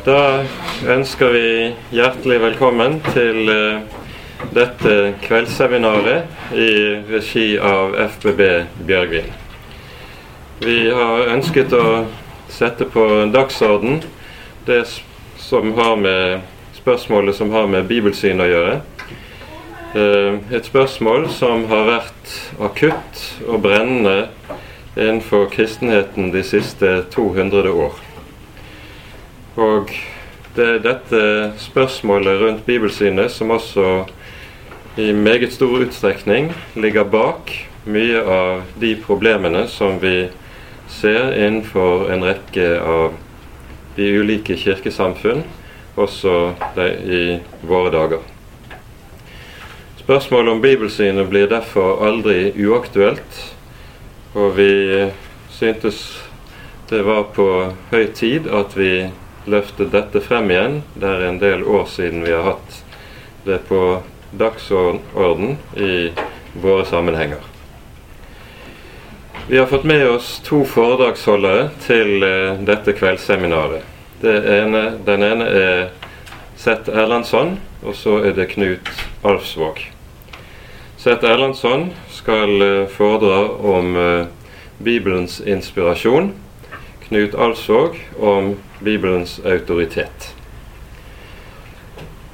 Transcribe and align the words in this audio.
Da 0.00 0.46
ønsker 0.88 1.34
vi 1.34 1.48
hjertelig 1.92 2.38
velkommen 2.40 2.94
til 3.12 3.50
eh, 3.52 3.82
detta 4.54 4.70
dette 4.80 4.94
kveldsseminaret 5.26 6.56
i 6.56 6.70
regi 7.10 7.58
av 7.60 7.92
FBB 8.14 8.40
Bjørgvin. 8.88 9.28
Vi 10.64 10.78
har 10.96 11.28
ønsket 11.34 11.76
å 11.76 11.84
sette 12.48 12.88
på 12.88 13.04
dagsorden 13.34 14.00
det 14.64 14.86
som 15.36 15.74
har 15.76 16.00
med 16.00 16.48
spørsmålet 16.80 17.36
som 17.36 17.52
har 17.52 17.68
med 17.68 17.84
bibelsyn 17.92 18.40
å 18.40 18.48
gjøre. 18.48 18.74
Et 19.92 20.52
eh, 20.56 20.68
spørsmål 20.72 21.28
som 21.28 21.68
har 21.68 21.88
vært 21.92 22.36
akutt 22.56 23.26
og 23.44 23.66
brennende 23.68 24.30
innenfor 24.96 25.50
kristenheten 25.52 26.32
de 26.32 26.46
siste 26.56 27.02
200 27.12 27.68
år. 27.68 28.06
Og 29.60 29.92
det 30.56 30.66
er 30.66 30.78
dette 30.84 31.22
spørsmålet 31.60 32.40
rundt 32.40 32.66
bibelsynet 32.66 33.28
som 33.32 33.52
også 33.52 34.06
i 34.96 35.12
meget 35.12 35.52
stor 35.52 35.84
utstrekning 35.84 36.48
ligger 36.80 37.04
bak 37.04 37.52
mye 37.84 38.22
av 38.24 38.62
de 38.80 38.94
problemene 39.04 39.66
som 39.68 40.00
vi 40.00 40.30
ser 40.90 41.36
innenfor 41.36 42.08
en 42.12 42.24
rekke 42.24 42.66
av 42.80 43.14
de 43.96 44.08
ulike 44.20 44.56
kirkesamfunn, 44.56 45.44
også 46.00 46.34
i 47.04 47.22
våre 47.66 47.92
dager. 47.92 48.24
Spørsmålet 50.00 50.56
om 50.56 50.62
bibelsynet 50.64 51.28
blir 51.30 51.50
derfor 51.50 52.00
aldri 52.08 52.50
uaktuelt, 52.64 53.40
og 54.34 54.56
vi 54.56 54.72
syntes 55.52 56.00
det 56.90 57.04
var 57.06 57.28
på 57.36 57.46
høy 57.92 58.06
tid 58.14 58.48
at 58.50 58.74
vi 58.74 59.10
løftet 59.50 59.92
dette 59.92 60.22
frem 60.24 60.50
igjen. 60.50 60.80
Det 60.94 61.10
er 61.10 61.26
en 61.28 61.40
del 61.42 61.64
år 61.66 61.86
siden 61.90 62.24
vi 62.26 62.34
har 62.34 62.46
hatt 62.52 62.80
det 63.44 63.62
på 63.68 64.00
dagsorden 64.30 65.56
i 65.76 66.10
våre 66.52 66.84
sammenhenger. 66.84 67.40
Vi 69.48 69.58
har 69.58 69.66
fått 69.66 69.84
med 69.84 70.08
oss 70.08 70.40
to 70.46 70.62
foredragsholdere 70.64 71.70
til 71.82 72.22
eh, 72.22 72.60
dette 72.62 72.94
kveldsseminaret. 72.94 73.82
Det 74.20 74.36
ene, 74.52 74.82
den 75.06 75.24
ene 75.26 75.46
er 75.48 75.80
Seth 76.60 76.92
Erlandsson, 76.92 77.56
og 77.82 77.96
så 77.98 78.20
er 78.20 78.36
det 78.36 78.50
Knut 78.52 78.90
Alfsvåg. 79.26 79.80
Seth 81.00 81.26
Erlandsson 81.26 81.88
skal 82.14 82.62
eh, 82.62 82.86
foredra 82.94 83.40
om 83.74 83.96
eh, 83.96 84.26
Bibelens 84.78 85.40
inspirasjon. 85.40 86.30
Knut 87.08 87.34
Alfsvåg 87.34 87.98
om 88.20 88.54
Bibelns 88.80 89.38
auktoritet. 89.44 90.34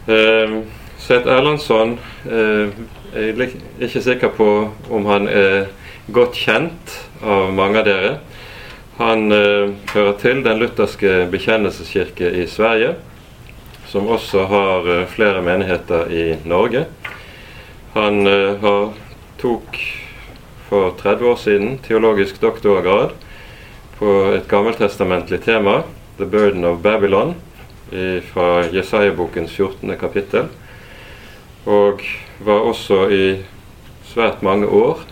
Eh, 0.07 0.61
Seth 0.99 1.29
Erlandsson 1.31 1.99
eh, 2.31 2.73
er 3.15 3.43
ikke 3.83 4.03
sikker 4.03 4.33
på 4.35 4.49
om 4.91 5.07
han 5.11 5.29
er 5.31 5.69
godt 6.13 6.39
kjent 6.39 6.97
av 7.23 7.53
mange 7.55 7.83
av 7.83 7.89
dere. 7.89 8.13
Han 8.97 9.33
eh, 9.35 9.75
hører 9.93 10.15
til 10.23 10.43
Den 10.45 10.63
lutherske 10.63 11.27
bekjennelseskirke 11.33 12.31
i 12.41 12.47
Sverige, 12.49 12.95
som 13.91 14.09
også 14.09 14.47
har 14.49 14.89
eh, 14.93 15.05
flere 15.11 15.43
menigheter 15.45 16.09
i 16.09 16.25
Norge. 16.49 16.87
Han 17.93 18.27
eh, 18.27 18.57
har 18.63 18.95
tok 19.43 19.77
for 20.71 20.97
30 21.03 21.29
år 21.29 21.37
siden 21.43 21.77
teologisk 21.85 22.41
doktorgrad 22.41 23.13
på 23.99 24.15
et 24.35 24.49
gammeltestamentlig 24.49 25.43
tema, 25.45 25.83
'The 26.17 26.27
Burden 26.27 26.65
of 26.65 26.81
Babylon' 26.83 27.35
fra 28.33 28.65
Jesaja-bokens 28.73 29.51
14. 29.51 29.97
kapittel. 29.97 30.49
Og 31.65 32.01
var 32.39 32.67
også 32.67 33.09
i 33.11 33.45
svært 34.05 34.43
mange 34.43 34.67
år 34.67 35.05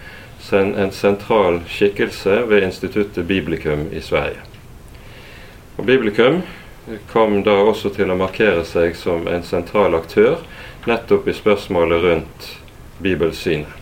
en 0.52 0.90
sentral 0.92 1.60
skikkelse 1.68 2.42
ved 2.48 2.62
Instituttet 2.62 3.26
Biblikum 3.26 3.88
i 3.92 4.00
Sverige. 4.00 4.40
Og 5.76 5.86
Biblikum 5.86 6.42
kom 7.12 7.42
da 7.42 7.54
også 7.64 7.90
til 7.94 8.10
å 8.12 8.18
markere 8.18 8.64
seg 8.68 8.96
som 8.96 9.26
en 9.28 9.42
sentral 9.42 9.96
aktør 9.96 10.42
nettopp 10.86 11.28
i 11.28 11.34
spørsmålet 11.34 12.02
rundt 12.04 12.50
bibelsynet. 13.02 13.72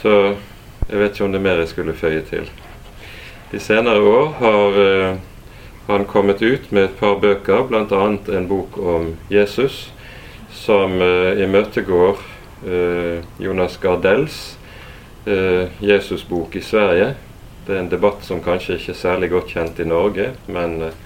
Så 0.00 0.36
jeg 0.88 0.98
vet 0.98 1.12
ikke 1.12 1.24
om 1.26 1.34
det 1.34 1.40
er 1.40 1.48
mer 1.48 1.60
jeg 1.60 1.72
skulle 1.74 1.98
føye 1.98 2.22
til. 2.30 2.46
De 3.50 3.60
senere 3.60 4.00
år 4.00 4.30
har 4.38 4.78
eh, 4.84 5.18
han 5.90 6.04
kommit 6.04 6.42
ut 6.42 6.70
med 6.70 6.84
ett 6.84 6.98
par 7.00 7.18
bøker, 7.20 7.66
bl.a. 7.68 8.02
en 8.36 8.48
bok 8.48 8.78
om 8.78 9.14
Jesus, 9.28 9.92
som 10.50 10.96
eh, 11.02 11.06
uh, 11.06 11.42
imøtegår 11.42 12.18
eh, 12.66 13.24
Jonas 13.38 13.76
Gardells 13.82 14.58
eh, 15.26 15.68
Jesusbok 15.78 16.56
i 16.56 16.60
Sverige. 16.60 17.14
Det 17.66 17.76
er 17.76 17.80
en 17.84 17.92
debatt 17.92 18.24
som 18.24 18.42
kanskje 18.42 18.78
ikke 18.78 18.92
er 18.94 18.98
særlig 18.98 19.30
godt 19.30 19.54
kjent 19.54 19.80
i 19.80 19.88
Norge, 19.88 20.32
men 20.48 20.80
eh, 20.82 20.96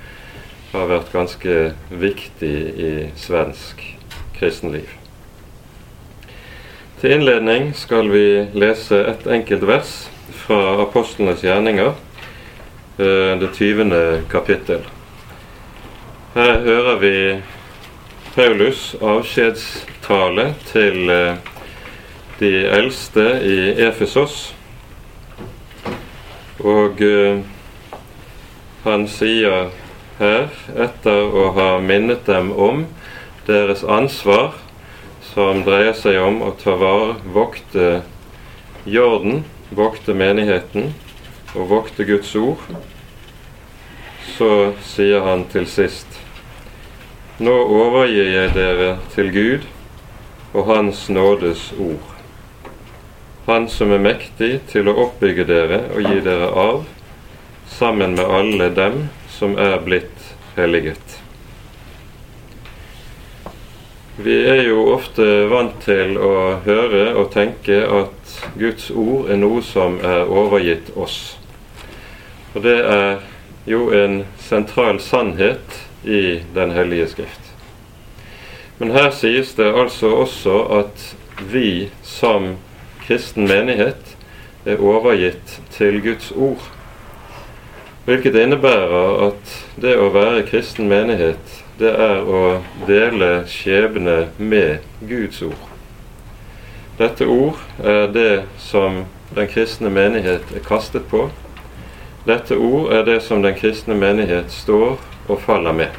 har 0.73 0.91
vært 0.91 1.13
ganske 1.15 1.59
viktig 1.91 2.55
i 2.81 2.93
svensk 3.19 3.83
kristenliv. 4.35 4.91
Til 7.01 7.19
innledning 7.19 7.73
skal 7.77 8.09
vi 8.11 8.27
lese 8.57 8.99
et 9.11 9.27
enkelt 9.31 9.67
vers 9.69 9.93
fra 10.45 10.81
apostlenes 10.83 11.45
gjerninger 11.45 11.93
Eh, 12.99 13.39
det 13.39 13.49
20. 13.55 14.23
kapittel. 14.31 14.81
Her 16.35 16.61
hører 16.61 16.99
vi 16.99 17.41
Paulus' 18.37 18.95
avskjedstale 19.03 20.45
til 20.69 21.11
eh, 21.11 21.35
de 22.39 22.53
eldste 22.71 23.25
i 23.43 23.59
Efesos. 23.83 24.55
Og 26.63 27.03
eh, 27.03 27.43
han 28.87 29.11
sier 29.11 29.75
her, 30.23 30.55
etter 30.79 31.35
å 31.35 31.51
ha 31.59 31.69
minnet 31.83 32.29
dem 32.31 32.53
om 32.55 32.87
deres 33.49 33.83
ansvar, 33.83 34.55
som 35.35 35.67
dreier 35.67 35.99
seg 35.99 36.23
om 36.23 36.45
å 36.47 36.55
ta 36.63 36.79
vare, 36.79 37.17
vokte 37.27 38.05
jorden, 38.87 39.43
vokte 39.75 40.15
menigheten, 40.15 40.95
och 41.55 41.69
vokte 41.69 42.05
Guds 42.05 42.37
ord, 42.37 42.59
så 44.37 44.73
sier 44.83 45.23
han 45.23 45.47
til 45.53 45.67
sist 45.71 46.21
Nå 47.43 47.53
overgir 47.53 48.29
jeg 48.31 48.51
dere 48.55 48.91
til 49.15 49.31
Gud 49.35 49.65
og 50.55 50.69
Hans 50.69 51.09
nådes 51.11 51.73
ord. 51.83 52.13
Han 53.49 53.67
som 53.69 53.91
er 53.91 54.03
mektig 54.03 54.53
til 54.71 54.87
å 54.87 54.95
oppbygge 55.09 55.45
dere 55.49 55.81
og 55.97 56.07
gi 56.07 56.21
dere 56.23 56.53
arv, 56.55 56.87
sammen 57.67 58.15
med 58.15 58.31
alle 58.39 58.71
dem 58.71 59.03
som 59.35 59.59
er 59.59 59.81
blitt 59.83 60.31
helliget. 60.55 61.19
Vi 64.17 64.37
er 64.47 64.63
jo 64.69 64.87
ofte 64.95 65.27
vant 65.51 65.81
til 65.83 66.15
å 66.23 66.61
høre 66.63 67.09
og 67.19 67.33
tenke 67.35 67.83
at 67.83 68.37
Guds 68.55 68.93
ord 68.95 69.27
er 69.27 69.43
noe 69.43 69.59
som 69.67 69.99
er 70.07 70.31
overgitt 70.31 70.95
oss. 70.95 71.35
Og 72.55 72.63
det 72.63 72.77
er 72.87 73.25
jo 73.67 73.89
en 73.95 74.23
sentral 74.39 75.01
sannhet 75.01 75.81
i 76.05 76.43
Den 76.55 76.71
hellige 76.71 77.09
skrift. 77.09 77.41
Men 78.79 78.91
her 78.91 79.11
sies 79.15 79.55
det 79.55 79.71
altså 79.71 80.11
også 80.25 80.61
at 80.81 81.15
vi 81.51 81.91
som 82.03 82.57
kristen 83.07 83.49
menighet 83.49 84.17
er 84.67 84.81
overgitt 84.83 85.61
til 85.75 86.01
Guds 86.03 86.31
ord. 86.31 86.63
Hvilket 88.05 88.37
innebærer 88.37 89.29
at 89.29 89.55
det 89.81 89.95
å 89.97 90.11
være 90.13 90.45
kristen 90.49 90.89
menighet, 90.91 91.63
det 91.79 91.91
er 91.91 92.21
å 92.23 92.43
dele 92.87 93.31
skjebne 93.51 94.29
med 94.39 94.85
Guds 95.09 95.41
ord. 95.43 95.71
Dette 96.99 97.27
ord 97.27 97.59
er 97.83 98.07
det 98.15 98.45
som 98.63 99.03
den 99.35 99.49
kristne 99.51 99.91
menighet 99.91 100.53
er 100.55 100.63
kastet 100.63 101.09
på, 101.11 101.27
dette 102.25 102.57
ord 102.57 102.93
er 102.93 103.05
det 103.05 103.19
som 103.21 103.43
den 103.45 103.57
kristne 103.59 103.95
menighet 103.95 104.53
står 104.53 104.97
og 105.29 105.41
faller 105.45 105.77
med. 105.77 105.93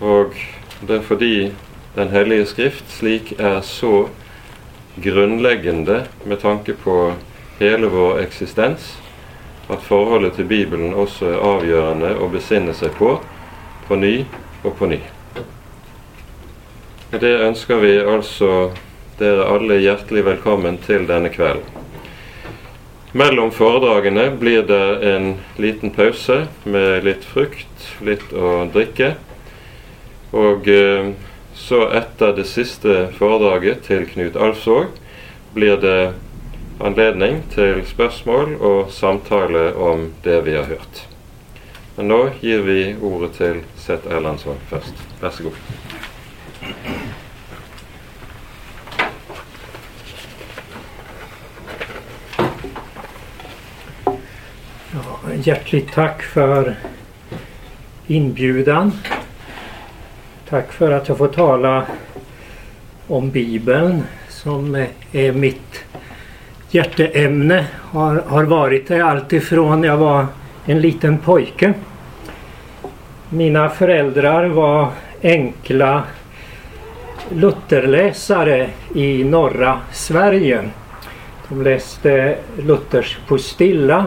Og 0.00 0.36
det 0.80 0.96
er 0.96 1.04
fordi 1.04 1.52
Den 1.96 2.08
hellige 2.08 2.46
skrift 2.46 2.84
slik 2.94 3.32
er 3.38 3.60
så 3.66 4.08
grunnleggende 5.02 6.04
med 6.24 6.38
tanke 6.38 6.72
på 6.72 7.14
hele 7.58 7.86
vår 7.90 8.20
eksistens, 8.22 8.94
at 9.68 9.82
forholdet 9.82 10.32
til 10.38 10.44
Bibelen 10.44 10.94
også 10.94 11.32
er 11.32 11.42
avgjørende 11.42 12.12
å 12.14 12.30
besinne 12.30 12.74
seg 12.78 12.94
på 12.94 13.16
på 13.88 13.98
ny 13.98 14.24
og 14.62 14.76
på 14.78 14.86
ny. 14.86 15.00
Med 17.10 17.20
det 17.26 17.34
ønsker 17.42 17.82
vi 17.82 17.96
altså 17.98 18.70
dere 19.18 19.50
alle 19.50 19.82
hjertelig 19.82 20.24
velkommen 20.30 20.78
til 20.86 21.10
denne 21.10 21.34
kvelden. 21.34 21.79
Mellom 23.12 23.50
foredragene 23.50 24.30
blir 24.38 24.62
det 24.62 25.14
en 25.14 25.34
liten 25.58 25.90
pause 25.90 26.44
med 26.62 27.04
litt 27.04 27.24
frukt, 27.26 27.88
litt 28.06 28.30
å 28.30 28.68
drikke. 28.70 29.16
Og 30.30 30.68
eh, 30.70 31.10
så 31.58 31.82
etter 31.90 32.36
det 32.38 32.46
siste 32.46 33.08
foredraget 33.18 33.82
til 33.88 34.06
Knut 34.12 34.38
Alfsvåg 34.38 34.94
blir 35.56 35.80
det 35.82 36.12
anledning 36.78 37.42
til 37.50 37.82
spørsmål 37.90 38.54
og 38.62 38.92
samtale 38.94 39.72
om 39.74 40.12
det 40.22 40.40
vi 40.46 40.54
har 40.54 40.70
hørt. 40.70 41.04
Men 41.96 42.08
nå 42.14 42.20
gir 42.40 42.62
vi 42.64 42.94
ordet 42.94 43.34
til 43.36 43.64
Seth 43.76 44.06
Erlandsson 44.06 44.62
først. 44.70 45.02
Vær 45.20 45.34
så 45.34 45.50
god. 45.50 45.58
Ja, 54.94 55.29
hjärtligt 55.46 55.92
tack 55.92 56.22
för 56.22 56.74
inbjudan. 58.06 58.92
Tack 60.48 60.72
för 60.72 60.92
att 60.92 61.08
jag 61.08 61.18
får 61.18 61.28
tala 61.28 61.86
om 63.06 63.30
Bibeln 63.30 64.02
som 64.28 64.86
är 65.12 65.32
mitt 65.32 65.84
hjärteämne. 66.70 67.66
Har, 67.76 68.22
har 68.26 68.44
varit 68.44 68.88
det 68.88 69.00
alltifrån 69.00 69.82
jag 69.82 69.96
var 69.96 70.26
en 70.66 70.80
liten 70.80 71.18
pojke. 71.18 71.74
Mina 73.28 73.68
föräldrar 73.68 74.48
var 74.48 74.88
enkla 75.22 76.04
Lutherläsare 77.28 78.70
i 78.94 79.24
norra 79.24 79.80
Sverige. 79.92 80.70
De 81.48 81.62
läste 81.62 82.36
Luthers 82.58 83.18
postilla 83.28 84.06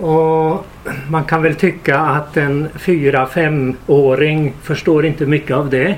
och 0.00 0.66
man 1.08 1.24
kan 1.24 1.42
väl 1.42 1.54
tycka 1.54 1.98
att 1.98 2.36
en 2.36 2.68
fyra 2.74 3.26
femåring 3.26 4.52
förstår 4.62 5.06
inte 5.06 5.26
mycket 5.26 5.56
av 5.56 5.70
det. 5.70 5.96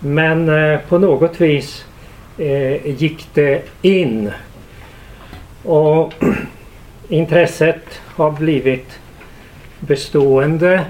Men 0.00 0.48
eh, 0.48 0.80
på 0.88 0.98
något 0.98 1.40
vis 1.40 1.84
eh, 2.38 2.86
gick 2.86 3.26
det 3.34 3.62
in. 3.82 4.30
Och 5.64 6.14
intresset 7.08 8.00
har 8.06 8.30
blivit 8.30 8.98
bestående. 9.80 10.84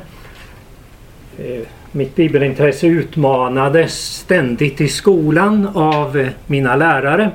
Eh, 1.39 1.61
mitt 1.93 2.17
bibelintresse 2.17 2.87
utmanades 2.87 4.15
ständigt 4.17 4.81
i 4.81 4.89
skolan 4.89 5.69
av 5.75 6.29
mina 6.47 6.77
lärare. 6.77 7.31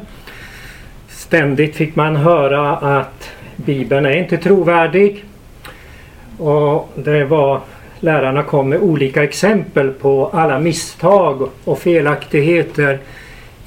Ständigt 1.07 1.75
fick 1.75 1.95
man 1.95 2.15
höra 2.15 2.77
att 2.77 3.29
Bibeln 3.65 4.05
är 4.05 4.17
inte 4.17 4.37
trovärdig. 4.37 5.25
Och 6.37 6.91
det 6.95 7.25
var 7.25 7.61
Lärarna 8.03 8.43
kom 8.43 8.69
med 8.69 8.81
olika 8.81 9.23
exempel 9.23 9.91
på 9.91 10.29
alla 10.33 10.59
misstag 10.59 11.49
och 11.63 11.79
felaktigheter 11.79 12.99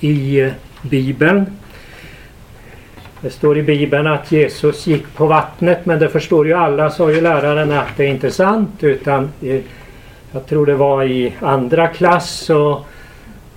i 0.01 0.51
Bibeln. 0.83 1.47
Det 3.21 3.31
står 3.31 3.59
i 3.59 3.63
Bibeln 3.63 4.07
att 4.07 4.33
Jesus 4.33 4.87
gick 4.87 5.15
på 5.15 5.27
vattnet 5.27 5.87
men 5.87 5.99
det 5.99 6.09
förstår 6.09 6.47
ju 6.47 6.53
alla, 6.53 6.91
sa 6.91 7.11
ju 7.11 7.21
läraren, 7.21 7.73
att 7.73 7.97
det 7.97 8.05
är 8.05 8.09
inte 8.09 8.31
sant 8.31 8.71
utan 8.81 9.33
jag 10.33 10.47
tror 10.49 10.67
det 10.67 10.75
var 10.75 11.05
i 11.05 11.33
andra 11.41 11.89
klass 11.89 12.31
så 12.31 12.85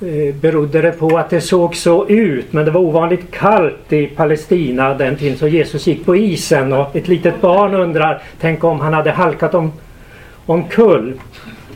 Eh, 0.01 0.36
berodde 0.36 0.81
det 0.81 0.92
på 0.92 1.18
att 1.18 1.30
det 1.30 1.42
såg 1.42 1.75
så 1.75 2.07
ut 2.07 2.54
men 2.54 2.66
det 2.66 2.72
var 2.72 2.81
ovanligt 2.81 3.31
kallt 3.31 3.94
i 3.94 4.07
Palestina 4.07 4.94
den 4.94 5.16
tiden 5.16 5.38
så 5.38 5.48
Jesus 5.48 5.88
gick 5.88 6.06
på 6.06 6.16
isen 6.16 6.74
och 6.74 6.96
ett 6.96 7.07
litet 7.07 7.42
barn 7.42 7.74
undrar 7.74 8.22
tänk 8.42 8.63
om 8.63 8.80
han 8.80 8.94
hade 8.94 9.12
halkat 9.12 9.54
om, 9.54 9.72
omkull. 10.46 11.13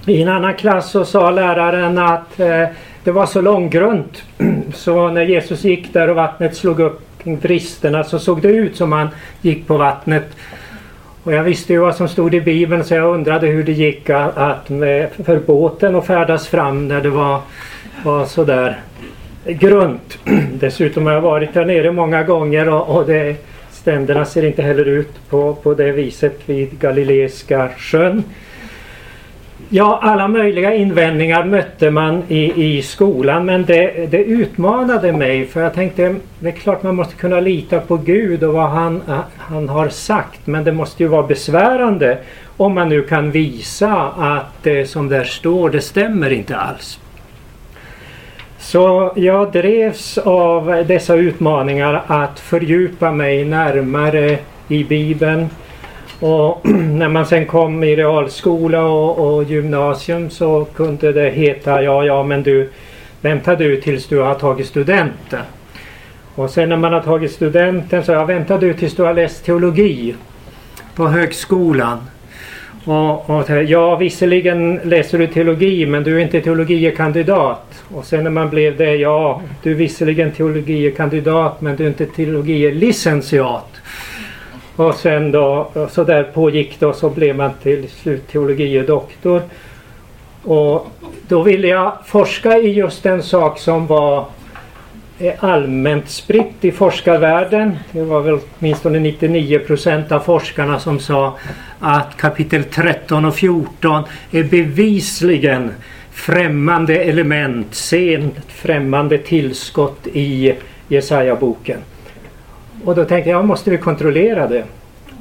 I 0.05 0.21
en 0.21 0.29
annan 0.29 0.53
klass 0.53 0.91
så 0.91 1.05
sa 1.05 1.31
läraren 1.31 1.97
att 1.97 2.39
eh, 2.39 2.65
det 3.03 3.11
var 3.11 3.25
så 3.25 3.41
långgrunt 3.41 4.23
så 4.73 5.09
när 5.09 5.21
Jesus 5.21 5.63
gick 5.63 5.93
där 5.93 6.09
och 6.09 6.15
vattnet 6.15 6.55
slog 6.55 6.79
upp 6.79 7.01
kring 7.23 7.37
bristerna 7.37 8.03
så 8.03 8.19
såg 8.19 8.41
det 8.41 8.47
ut 8.47 8.75
som 8.75 8.91
han 8.91 9.07
gick 9.41 9.67
på 9.67 9.77
vattnet. 9.77 10.35
Och 11.23 11.33
jag 11.33 11.43
visste 11.43 11.73
ju 11.73 11.79
vad 11.79 11.95
som 11.95 12.07
stod 12.07 12.35
i 12.35 12.41
Bibeln 12.41 12.83
så 12.83 12.93
jag 12.93 13.13
undrade 13.13 13.47
hur 13.47 13.63
det 13.63 13.71
gick 13.71 14.09
att 14.09 14.69
med, 14.69 15.09
för 15.25 15.39
båten 15.39 15.95
att 15.95 16.05
färdas 16.05 16.47
fram 16.47 16.87
när 16.87 17.01
det 17.01 17.09
var, 17.09 17.41
var 18.03 18.25
sådär 18.25 18.79
grunt. 19.45 20.17
Dessutom 20.53 21.05
har 21.05 21.13
jag 21.13 21.21
varit 21.21 21.53
där 21.53 21.65
nere 21.65 21.91
många 21.91 22.23
gånger 22.23 22.69
och, 22.69 22.97
och 22.97 23.05
det, 23.05 23.35
ständerna 23.71 24.25
ser 24.25 24.45
inte 24.45 24.61
heller 24.61 24.85
ut 24.85 25.29
på, 25.29 25.55
på 25.55 25.73
det 25.73 25.91
viset 25.91 26.39
vid 26.45 26.79
Galileiska 26.79 27.69
sjön. 27.77 28.23
Ja, 29.69 29.99
alla 30.01 30.27
möjliga 30.27 30.73
invändningar 30.73 31.43
mötte 31.43 31.91
man 31.91 32.23
i, 32.27 32.77
i 32.77 32.81
skolan 32.81 33.45
men 33.45 33.65
det, 33.65 34.07
det 34.11 34.23
utmanade 34.23 35.11
mig 35.11 35.45
för 35.45 35.61
jag 35.61 35.73
tänkte 35.73 36.15
det 36.39 36.47
är 36.47 36.51
klart 36.51 36.83
man 36.83 36.95
måste 36.95 37.15
kunna 37.15 37.39
lita 37.39 37.79
på 37.79 37.97
Gud 37.97 38.43
och 38.43 38.53
vad 38.53 38.69
han, 38.69 39.01
han 39.37 39.69
har 39.69 39.89
sagt 39.89 40.47
men 40.47 40.63
det 40.63 40.71
måste 40.71 41.03
ju 41.03 41.09
vara 41.09 41.27
besvärande 41.27 42.17
om 42.57 42.73
man 42.73 42.89
nu 42.89 43.01
kan 43.01 43.31
visa 43.31 43.93
att 44.17 44.63
det 44.63 44.85
som 44.85 45.09
där 45.09 45.23
står 45.23 45.69
det 45.69 45.81
stämmer 45.81 46.29
inte 46.29 46.57
alls. 46.57 46.99
Så 48.63 49.11
jag 49.15 49.51
drevs 49.51 50.17
av 50.17 50.83
dessa 50.87 51.15
utmaningar 51.15 52.03
att 52.07 52.39
fördjupa 52.39 53.11
mig 53.11 53.45
närmare 53.45 54.37
i 54.67 54.83
Bibeln 54.83 55.49
och 56.19 56.69
när 56.69 57.09
man 57.09 57.25
sen 57.25 57.45
kom 57.45 57.83
i 57.83 57.95
realskola 57.95 58.85
och, 58.85 59.35
och, 59.35 59.43
gymnasium 59.43 60.29
så 60.29 60.65
kunde 60.75 61.13
det 61.13 61.29
heta 61.29 61.83
ja, 61.83 62.05
ja 62.05 62.23
men 62.23 62.43
du 62.43 62.69
vänta 63.21 63.55
du 63.55 63.81
tills 63.81 64.07
du 64.07 64.19
har 64.19 64.35
tagit 64.35 64.67
studenten. 64.67 65.43
Och 66.35 66.49
sen 66.49 66.69
när 66.69 66.77
man 66.77 66.93
har 66.93 67.01
tagit 67.01 67.31
studenten 67.31 68.03
så 68.03 68.11
ja, 68.11 68.25
väntar 68.25 68.59
du 68.59 68.73
tills 68.73 68.95
du 68.95 69.03
har 69.03 69.13
läst 69.13 69.45
teologi 69.45 70.15
på 70.95 71.07
högskolan. 71.07 71.97
Och, 72.85 73.29
och 73.29 73.49
ja, 73.49 73.95
visserligen 73.95 74.79
läser 74.83 75.17
du 75.17 75.27
teologi 75.27 75.85
men 75.85 76.03
du 76.03 76.15
är 76.15 76.19
inte 76.19 76.41
teologiekandidat. 76.41 77.72
Och 77.95 78.05
sen 78.05 78.23
när 78.23 78.31
man 78.31 78.49
blev 78.49 78.77
det, 78.77 78.95
ja, 78.95 79.41
du 79.63 79.71
är 79.71 79.75
visserligen 79.75 80.31
teologie 80.31 80.91
kandidat 80.91 81.61
men 81.61 81.75
du 81.75 81.83
är 81.83 81.87
inte 81.87 82.05
teologie 82.05 82.71
licentiat. 82.71 83.69
Och 84.75 84.95
sen 84.95 85.31
då, 85.31 85.71
så 85.89 86.03
där 86.03 86.23
pågick 86.23 86.79
det 86.79 86.85
och 86.85 86.95
så 86.95 87.09
blev 87.09 87.35
man 87.35 87.51
till 87.63 87.89
slut 87.89 88.27
teologie 88.27 88.83
doktor. 88.83 89.41
Och 90.43 90.87
då 91.27 91.43
ville 91.43 91.67
jag 91.67 91.93
forska 92.05 92.57
i 92.57 92.73
just 92.73 93.05
en 93.05 93.23
sak 93.23 93.59
som 93.59 93.87
var 93.87 94.25
eh, 95.19 95.33
allmänt 95.39 96.09
spritt 96.09 96.65
i 96.65 96.71
forskarvärlden. 96.71 97.77
Det 97.91 98.03
var 98.03 98.21
väl 98.21 98.39
åtminstone 98.59 98.99
99 98.99 99.59
procent 99.59 100.11
av 100.11 100.19
forskarna 100.19 100.79
som 100.79 100.99
sa 100.99 101.37
att 101.79 102.17
kapitel 102.17 102.63
13 102.63 103.25
och 103.25 103.35
14 103.35 104.03
är 104.31 104.43
bevisligen 104.43 105.71
främmande 106.13 106.95
element, 106.95 107.75
sent 107.75 108.35
främmande 108.47 109.17
tillskott 109.17 110.07
i 110.13 110.55
Jesaja-boken. 110.87 111.77
Och 112.85 112.95
då 112.95 113.05
tänkte 113.05 113.29
jag, 113.29 113.45
måste 113.45 113.69
vi 113.69 113.77
kontrollera 113.77 114.47
det? 114.47 114.63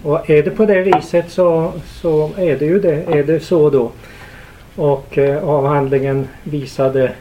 Och 0.02 0.30
är 0.30 0.42
det 0.42 0.50
på 0.50 0.66
det 0.66 0.82
viset 0.82 1.30
så, 1.30 1.72
så 1.86 2.30
är 2.36 2.56
det 2.56 2.64
ju 2.64 2.80
det, 2.80 3.02
är 3.08 3.24
det 3.24 3.40
så 3.40 3.70
då. 3.70 3.90
Och 4.76 5.18
eh, 5.18 5.44
avhandlingen 5.48 6.28
visade 6.42 7.12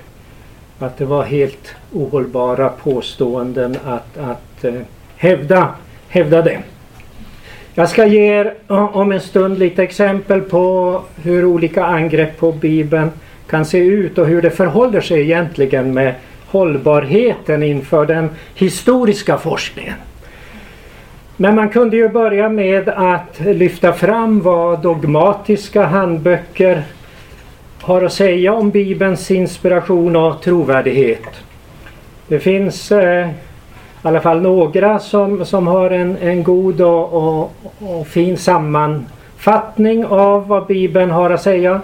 att 0.80 0.98
det 0.98 1.06
var 1.06 1.24
helt 1.24 1.75
ohållbara 1.94 2.70
påståenden 2.70 3.78
att, 3.86 4.18
att 4.18 4.63
eh, 4.63 4.82
hävda, 5.18 5.70
hävda 6.08 6.42
det. 6.42 6.60
Jag 7.74 7.90
ska 7.90 8.06
ge 8.06 8.40
er 8.40 8.54
eh, 8.70 8.98
om 8.98 9.12
en 9.12 9.22
stund 9.22 9.60
lite 9.60 9.84
exempel 9.84 10.42
på 10.42 11.01
hur 11.24 11.46
olika 11.46 11.86
angrepp 11.86 12.38
på 12.38 12.51
Bibeln 12.51 13.10
kan 13.51 13.65
se 13.65 13.77
ut 13.77 14.17
och 14.17 14.27
hur 14.27 14.41
det 14.41 14.50
förhåller 14.50 15.01
sig 15.01 15.22
egentligen 15.22 15.93
med 15.93 16.13
hållbarheten 16.48 17.63
inför 17.63 18.05
den 18.05 18.29
historiska 18.55 19.38
forskningen. 19.38 19.96
Men 21.38 21.55
man 21.55 21.70
kunde 21.70 21.98
ju 21.98 22.10
börja 22.10 22.50
med 22.50 22.89
att 22.89 23.39
lyfta 23.39 23.93
fram 23.93 24.41
vad 24.41 24.81
dogmatiska 24.81 25.86
handböcker 25.86 26.84
har 27.81 28.01
att 28.01 28.13
säga 28.13 28.53
om 28.53 28.70
Bibelns 28.70 29.31
inspiration 29.31 30.15
och 30.15 30.41
trovärdighet. 30.41 31.43
Det 32.27 32.39
finns 32.39 32.91
eh, 32.91 33.29
i 33.29 34.08
alla 34.08 34.22
fall 34.22 34.41
några 34.41 35.00
som, 35.00 35.46
som 35.46 35.67
har 35.67 35.89
en, 35.89 36.17
en 36.17 36.43
god 36.43 36.81
och, 36.81 37.13
och, 37.13 37.51
och 37.79 38.08
fin 38.08 38.38
sammanfattning 38.38 40.05
av 40.05 40.48
vad 40.48 40.67
Bibeln 40.67 41.12
har 41.12 41.29
att 41.29 41.41
säga. 41.41 41.81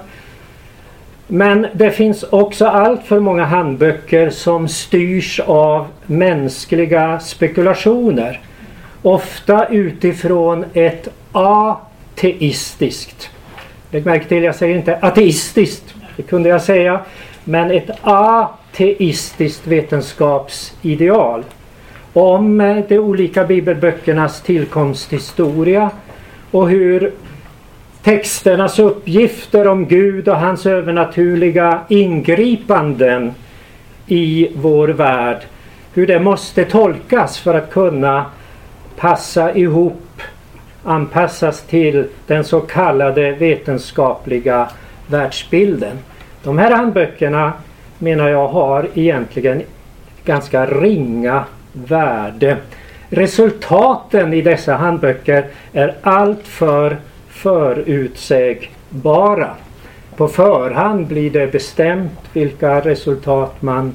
Men 1.27 1.67
det 1.74 1.91
finns 1.91 2.24
också 2.24 2.65
allt 2.65 3.03
för 3.03 3.19
många 3.19 3.46
handböcker 3.46 4.29
som 4.29 4.67
styrs 4.67 5.39
av 5.39 5.88
mänskliga 6.05 7.19
spekulationer 7.19 8.41
ofta 9.01 9.67
utifrån 9.67 10.65
ett 10.74 11.07
ateistiskt. 11.31 13.29
Lägg 13.91 14.05
märke 14.05 14.25
till, 14.27 14.43
jag 14.43 14.55
säger 14.55 14.77
inte 14.77 14.98
ateistiskt, 15.01 15.96
det 16.15 16.24
kunde 16.24 16.50
jag 16.50 16.62
säga, 16.62 17.00
men 17.43 17.72
ett 17.72 17.89
ateistiskt 18.01 19.67
vetenskapsideal 19.67 21.43
om 22.13 22.57
de 22.89 23.00
olika 23.00 23.43
bibelböckernas 23.43 24.41
tillkomsthistoria 24.41 25.89
och 26.51 26.69
hur 26.69 27.12
texternas 28.07 28.79
uppgifter 28.79 29.67
om 29.67 29.85
Gud 29.85 30.27
och 30.27 30.37
hans 30.37 30.65
övernaturliga 30.65 31.79
ingripanden 31.87 33.33
i 34.07 34.51
vår 34.55 34.87
värld, 34.87 35.37
hur 35.93 36.07
det 36.07 36.19
måste 36.19 36.65
tolkas 36.65 37.39
för 37.39 37.53
att 37.53 37.71
kunna 37.71 38.25
passa 38.97 39.55
ihop, 39.55 40.21
anpassas 40.83 41.61
till 41.61 42.07
den 42.27 42.43
så 42.43 42.59
kallade 42.59 43.31
vetenskapliga 43.31 44.69
världsbilden. 45.07 45.97
De 46.43 46.57
här 46.57 46.71
handböckerna 46.71 47.53
menar 47.99 48.29
jag 48.29 48.47
har 48.47 48.87
egentligen 48.93 49.61
ganska 50.25 50.65
ringa 50.65 51.45
värde. 51.73 52.57
Resultaten 53.09 54.33
i 54.33 54.41
dessa 54.41 54.75
handböcker 54.75 55.45
är 55.73 55.95
alltför 56.01 56.97
förutsägbara. 57.38 59.50
På 60.15 60.27
förhand 60.27 61.08
blir 61.08 61.32
det 61.32 61.51
bestämt 61.51 62.20
vilka 62.34 62.79
resultat 62.79 63.62
man 63.62 63.94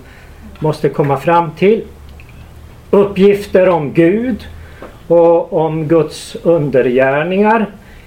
måste 0.58 0.88
komma 0.88 1.16
fram 1.16 1.50
till. 1.50 1.84
Uppgifter 2.90 3.68
om 3.68 3.92
Gud 3.92 4.48
och 5.08 5.52
om 5.52 5.88
Guds 5.88 6.36
undergärningar 6.42 7.66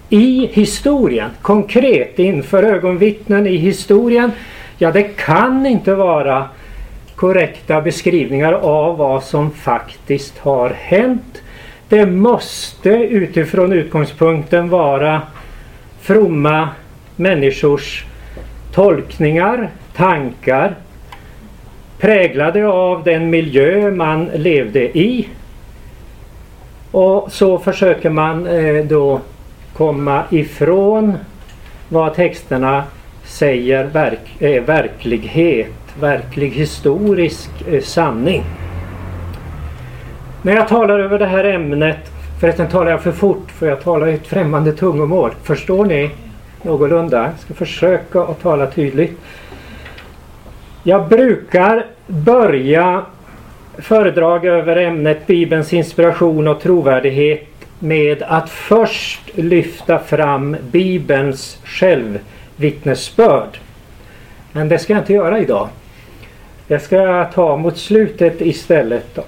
i 0.10 0.50
historien, 0.54 1.30
konkret 1.42 2.20
inför 2.20 2.64
ögonvittnen 2.64 3.48
i 3.48 3.56
historien. 3.56 4.32
Ja, 4.78 4.92
det 4.92 5.04
kan 5.04 5.66
inte 5.66 5.96
vara 5.96 6.46
korrekta 7.16 7.82
beskrivningar 7.82 8.54
av 8.54 8.98
vad 8.98 9.24
som 9.24 9.52
faktiskt 9.52 10.38
har 10.38 10.70
hänt. 10.70 11.42
Det 11.90 12.06
måste 12.06 12.90
utifrån 12.90 13.74
utgångspunkten 13.74 14.70
vara 14.70 15.22
fromma 16.02 16.70
människors 17.16 18.06
tolkningar, 18.72 19.70
tankar 19.96 20.76
präglade 22.00 22.68
av 22.68 23.04
den 23.04 23.30
miljö 23.30 23.92
man 23.92 24.26
levde 24.26 24.98
i. 24.98 25.28
Och 26.92 27.32
så 27.32 27.60
försöker 27.60 28.10
man 28.10 28.48
eh, 28.48 28.86
då 28.86 29.22
komma 29.74 30.24
ifrån 30.30 31.14
vad 31.90 32.14
texterna 32.14 32.84
säger 33.24 33.84
verk, 33.84 34.36
är 34.40 34.60
verklighet, 34.62 35.72
verklig 36.00 36.50
historisk 36.50 37.50
eh, 37.68 37.82
sanning. 37.82 38.44
När 40.46 40.56
jag 40.56 40.68
talar 40.68 41.00
över 41.00 41.20
det 41.20 41.26
här 41.26 41.44
ämnet, 41.44 42.12
förresten 42.40 42.68
talar 42.68 42.92
jag 42.92 43.04
för 43.04 43.12
fort 43.12 43.52
för 43.52 43.68
jag 43.68 43.82
talar 43.82 44.08
ett 44.08 44.28
främmande 44.28 44.74
tungomål. 44.74 45.32
Förstår 45.44 45.86
ni 45.86 46.12
någorlunda? 46.62 47.24
Jag 47.24 47.40
ska 47.40 47.54
försöka 47.54 48.22
att 48.22 48.42
tala 48.42 48.68
tydligt. 48.68 49.20
Jag 50.84 51.08
brukar 51.08 51.86
börja 52.08 53.06
föredrag 53.78 54.46
över 54.46 54.76
ämnet 54.76 55.28
Bibelns 55.28 55.74
inspiration 55.74 56.48
och 56.48 56.62
trovärdighet 56.62 57.48
med 57.80 58.24
att 58.24 58.50
först 58.50 59.22
lyfta 59.36 60.00
fram 60.00 60.58
Bibelns 60.72 61.60
självvittnesbörd. 61.64 63.58
Men 64.52 64.70
det 64.70 64.80
ska 64.80 64.94
jag 64.94 65.02
inte 65.02 65.14
göra 65.14 65.40
idag. 65.40 65.68
Det 66.68 66.80
ska 66.80 66.96
jag 66.96 67.32
ta 67.32 67.58
mot 67.58 67.78
slutet 67.78 68.42
istället. 68.42 69.20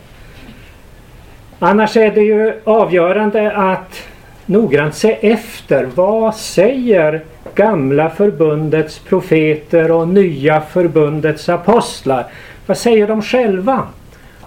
Annars 1.59 1.97
är 1.97 2.11
det 2.11 2.21
ju 2.21 2.53
avgörande 2.63 3.51
att 3.51 4.03
noggrant 4.45 4.95
se 4.95 5.13
efter 5.21 5.89
vad 5.95 6.35
säger 6.35 7.23
gamla 7.55 8.09
förbundets 8.09 8.99
profeter 8.99 9.91
och 9.91 10.07
nya 10.07 10.61
förbundets 10.61 11.49
apostlar. 11.49 12.25
Vad 12.65 12.77
säger 12.77 13.07
de 13.07 13.21
själva 13.21 13.87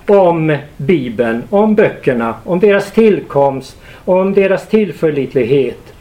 om 0.07 0.57
Bibeln, 0.77 1.43
om 1.51 1.75
böckerna, 1.75 2.35
om 2.45 2.61
deras 2.61 2.93
tillkomst, 2.93 3.77
om 4.05 4.35
deras 4.35 4.69
tillförlitlighet? 4.69 5.93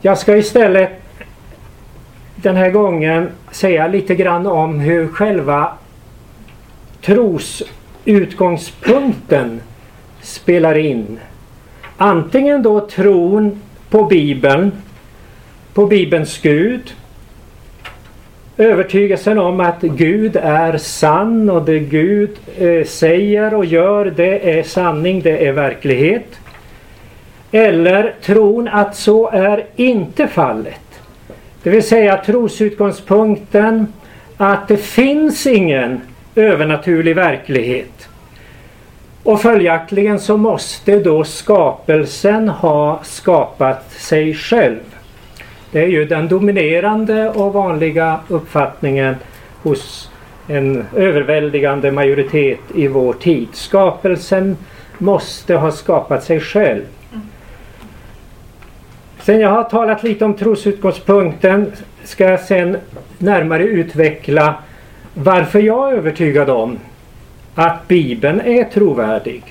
Jag 0.00 0.18
ska 0.18 0.36
istället 0.36 0.90
den 2.36 2.56
här 2.56 2.70
gången 2.70 3.30
säga 3.50 3.88
lite 3.88 4.14
grann 4.14 4.46
om 4.46 4.80
hur 4.80 5.08
själva 5.08 5.72
trosutgångspunkten 7.02 9.60
spelar 10.22 10.78
in. 10.78 11.18
Antingen 11.96 12.62
då 12.62 12.80
tron 12.80 13.60
på 13.90 14.04
Bibeln, 14.04 14.72
på 15.74 15.86
Bibelns 15.86 16.38
Gud, 16.42 16.94
övertygelsen 18.56 19.38
om 19.38 19.60
att 19.60 19.80
Gud 19.80 20.36
är 20.36 20.76
sann 20.76 21.50
och 21.50 21.64
det 21.64 21.78
Gud 21.78 22.30
eh, 22.58 22.84
säger 22.84 23.54
och 23.54 23.64
gör 23.64 24.12
det 24.16 24.58
är 24.58 24.62
sanning, 24.62 25.22
det 25.22 25.46
är 25.46 25.52
verklighet. 25.52 26.38
Eller 27.52 28.14
tron 28.22 28.68
att 28.68 28.96
så 28.96 29.28
är 29.28 29.64
inte 29.76 30.26
fallet. 30.26 30.80
Det 31.62 31.70
vill 31.70 31.82
säga 31.82 32.16
trosutgångspunkten 32.16 33.86
att 34.36 34.68
det 34.68 34.76
finns 34.76 35.46
ingen 35.46 36.00
övernaturlig 36.38 37.14
verklighet. 37.14 38.08
Och 39.22 39.42
följaktligen 39.42 40.20
så 40.20 40.36
måste 40.36 40.98
då 40.98 41.24
skapelsen 41.24 42.48
ha 42.48 43.00
skapat 43.04 43.92
sig 43.92 44.34
själv. 44.34 44.80
Det 45.70 45.82
är 45.82 45.86
ju 45.86 46.04
den 46.04 46.28
dominerande 46.28 47.30
och 47.30 47.52
vanliga 47.52 48.20
uppfattningen 48.28 49.16
hos 49.62 50.10
en 50.48 50.84
överväldigande 50.96 51.92
majoritet 51.92 52.60
i 52.74 52.88
vår 52.88 53.12
tid. 53.12 53.48
Skapelsen 53.52 54.56
måste 54.98 55.54
ha 55.54 55.70
skapat 55.70 56.24
sig 56.24 56.40
själv. 56.40 56.82
Sen 59.20 59.40
jag 59.40 59.50
har 59.50 59.64
talat 59.64 60.02
lite 60.02 60.24
om 60.24 60.34
trosutgångspunkten 60.34 61.72
ska 62.04 62.24
jag 62.24 62.40
sen 62.40 62.76
närmare 63.18 63.62
utveckla 63.62 64.54
varför 65.22 65.60
jag 65.60 65.92
är 65.92 65.96
övertygad 65.96 66.50
om 66.50 66.78
att 67.54 67.88
Bibeln 67.88 68.40
är 68.40 68.64
trovärdig 68.64 69.42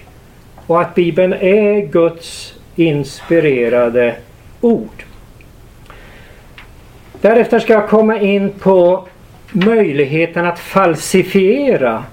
och 0.67 0.81
att 0.81 0.95
Bibeln 0.95 1.33
är 1.33 1.85
Guds 1.85 2.53
inspirerade 2.75 4.15
ord. 4.61 5.03
Därefter 7.21 7.59
ska 7.59 7.73
jag 7.73 7.89
komma 7.89 8.19
in 8.19 8.49
på 8.49 9.07
möjligheten 9.51 10.45
att 10.45 10.59
falsifiera 10.59 12.03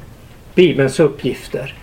Bibelns 0.54 1.00
uppgifter. 1.00 1.74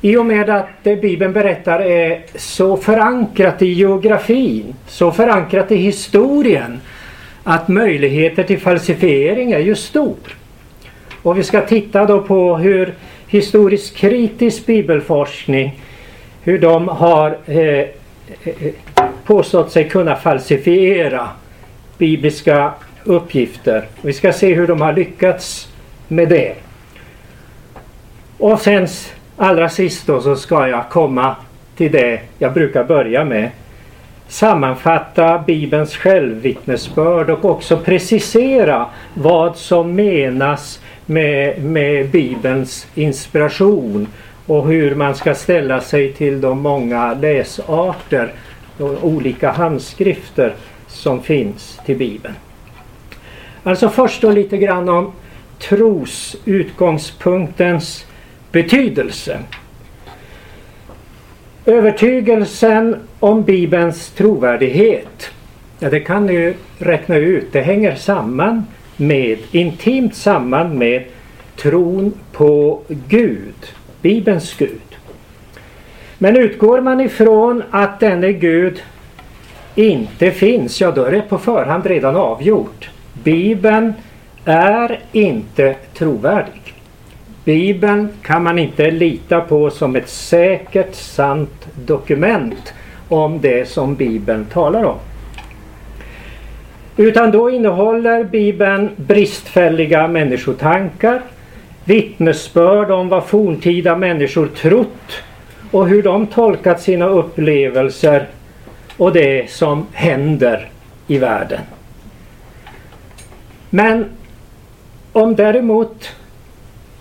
I 0.00 0.16
och 0.16 0.26
med 0.26 0.50
att 0.50 0.68
det 0.82 0.96
Bibeln 0.96 1.32
berättar 1.32 1.80
är 1.80 2.22
så 2.34 2.76
förankrat 2.76 3.62
i 3.62 3.66
geografin, 3.66 4.74
så 4.86 5.12
förankrat 5.12 5.72
i 5.72 5.76
historien 5.76 6.80
att 7.44 7.68
möjligheter 7.68 8.42
till 8.42 8.60
falsifiering 8.60 9.52
är 9.52 9.58
ju 9.58 9.74
stor. 9.74 10.37
Och 11.22 11.38
vi 11.38 11.42
ska 11.42 11.60
titta 11.60 12.06
då 12.06 12.20
på 12.20 12.56
hur 12.56 12.94
historiskt 13.26 13.96
kritisk 13.96 14.66
bibelforskning 14.66 15.80
hur 16.48 16.58
de 16.58 16.88
har 16.88 17.38
eh, 17.46 17.58
eh, 17.58 18.72
påstått 19.24 19.72
sig 19.72 19.88
kunna 19.88 20.16
falsifiera 20.16 21.28
bibliska 21.98 22.72
uppgifter. 23.04 23.86
Vi 24.02 24.12
ska 24.12 24.32
se 24.32 24.54
hur 24.54 24.66
de 24.66 24.80
har 24.80 24.92
lyckats 24.92 25.68
med 26.08 26.28
det. 26.28 26.54
Och 28.38 28.60
sen 28.60 28.88
allra 29.36 29.68
sist 29.68 30.06
då 30.06 30.20
så 30.20 30.36
ska 30.36 30.68
jag 30.68 30.88
komma 30.90 31.36
till 31.76 31.92
det 31.92 32.20
jag 32.38 32.52
brukar 32.52 32.84
börja 32.84 33.24
med. 33.24 33.50
Sammanfatta 34.28 35.44
Bibelns 35.46 35.96
självvittnesbörd 35.96 37.30
och 37.30 37.44
också 37.44 37.76
precisera 37.76 38.86
vad 39.14 39.56
som 39.56 39.94
menas 39.94 40.80
med, 41.06 41.64
med 41.64 42.10
Bibelns 42.10 42.86
inspiration 42.94 44.08
och 44.46 44.68
hur 44.68 44.94
man 44.94 45.14
ska 45.14 45.34
ställa 45.34 45.80
sig 45.80 46.12
till 46.12 46.40
de 46.40 46.60
många 46.60 47.14
läsarter 47.14 48.32
och 48.78 49.04
olika 49.04 49.50
handskrifter 49.50 50.54
som 50.86 51.22
finns 51.22 51.80
till 51.86 51.96
Bibeln. 51.96 52.34
Alltså 53.62 53.88
först 53.88 54.22
då 54.22 54.30
lite 54.30 54.56
grann 54.56 54.88
om 54.88 55.12
trosutgångspunktens 55.58 58.06
betydelse. 58.52 59.38
Övertygelsen 61.66 62.96
om 63.20 63.42
Bibelns 63.42 64.10
trovärdighet, 64.10 65.30
ja 65.78 65.90
det 65.90 66.00
kan 66.00 66.26
ni 66.26 66.54
räkna 66.78 67.16
ut, 67.16 67.52
det 67.52 67.60
hänger 67.60 67.94
samman 67.94 68.66
med, 68.96 69.38
intimt 69.52 70.14
samman 70.14 70.78
med 70.78 71.04
tron 71.56 72.12
på 72.32 72.80
Gud, 73.08 73.54
Bibelns 74.02 74.54
Gud. 74.58 74.96
Men 76.18 76.36
utgår 76.36 76.80
man 76.80 77.00
ifrån 77.00 77.62
att 77.70 78.00
denne 78.00 78.32
Gud 78.32 78.82
inte 79.74 80.30
finns, 80.30 80.80
ja 80.80 80.90
då 80.90 81.04
är 81.04 81.10
det 81.10 81.22
på 81.22 81.38
förhand 81.38 81.86
redan 81.86 82.16
avgjort. 82.16 82.90
Bibeln 83.12 83.92
är 84.44 85.00
inte 85.12 85.74
trovärdig. 85.94 86.74
Bibeln 87.44 88.08
kan 88.22 88.42
man 88.42 88.58
inte 88.58 88.90
lita 88.90 89.40
på 89.40 89.70
som 89.70 89.96
ett 89.96 90.08
säkert, 90.08 90.94
sant 90.94 91.66
dokument 91.74 92.74
om 93.08 93.40
det 93.40 93.68
som 93.68 93.94
Bibeln 93.94 94.44
talar 94.44 94.84
om. 94.84 94.98
Utan 96.96 97.30
då 97.30 97.50
innehåller 97.50 98.24
Bibeln 98.24 98.90
bristfälliga 98.96 100.08
människotankar, 100.08 101.22
vittnesbörd 101.84 102.90
om 102.90 103.08
vad 103.08 103.26
forntida 103.26 103.96
människor 103.96 104.46
trott 104.46 105.22
och 105.70 105.88
hur 105.88 106.02
de 106.02 106.26
tolkat 106.26 106.80
sina 106.80 107.06
upplevelser 107.06 108.26
och 108.96 109.12
det 109.12 109.50
som 109.50 109.86
händer 109.92 110.68
i 111.06 111.18
världen. 111.18 111.60
Men 113.70 114.04
om 115.12 115.36
däremot 115.36 116.16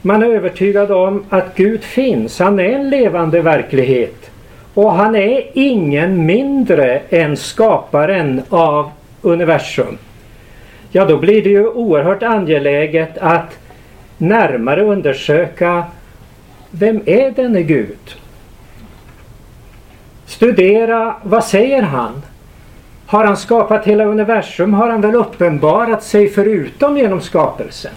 man 0.02 0.24
är 0.24 0.28
övertygad 0.28 0.92
om 0.92 1.24
att 1.30 1.56
Gud 1.56 1.84
finns, 1.84 2.40
han 2.40 2.60
är 2.60 2.64
en 2.64 2.90
levande 2.90 3.42
verklighet 3.42 4.32
och 4.78 4.94
han 4.94 5.16
är 5.16 5.44
ingen 5.54 6.26
mindre 6.26 7.02
än 7.10 7.38
skaparen 7.38 8.42
av 8.50 8.92
universum. 9.22 9.98
Ja, 10.92 11.06
då 11.06 11.18
blir 11.18 11.44
det 11.44 11.50
ju 11.50 11.68
oerhört 11.68 12.24
angeläget 12.24 13.18
att 13.18 13.60
närmare 14.18 14.84
undersöka 14.84 15.84
vem 16.72 17.02
är 17.06 17.32
denne 17.32 17.62
Gud? 17.62 18.16
Studera 20.26 21.16
vad 21.24 21.44
säger 21.44 21.82
han? 21.82 22.22
Har 23.06 23.26
han 23.26 23.38
skapat 23.38 23.86
hela 23.86 24.06
universum 24.06 24.74
har 24.74 24.90
han 24.90 25.02
väl 25.02 25.16
uppenbarat 25.16 26.04
sig 26.04 26.30
förutom 26.30 26.98
genom 26.98 27.22
skapelsen. 27.22 27.94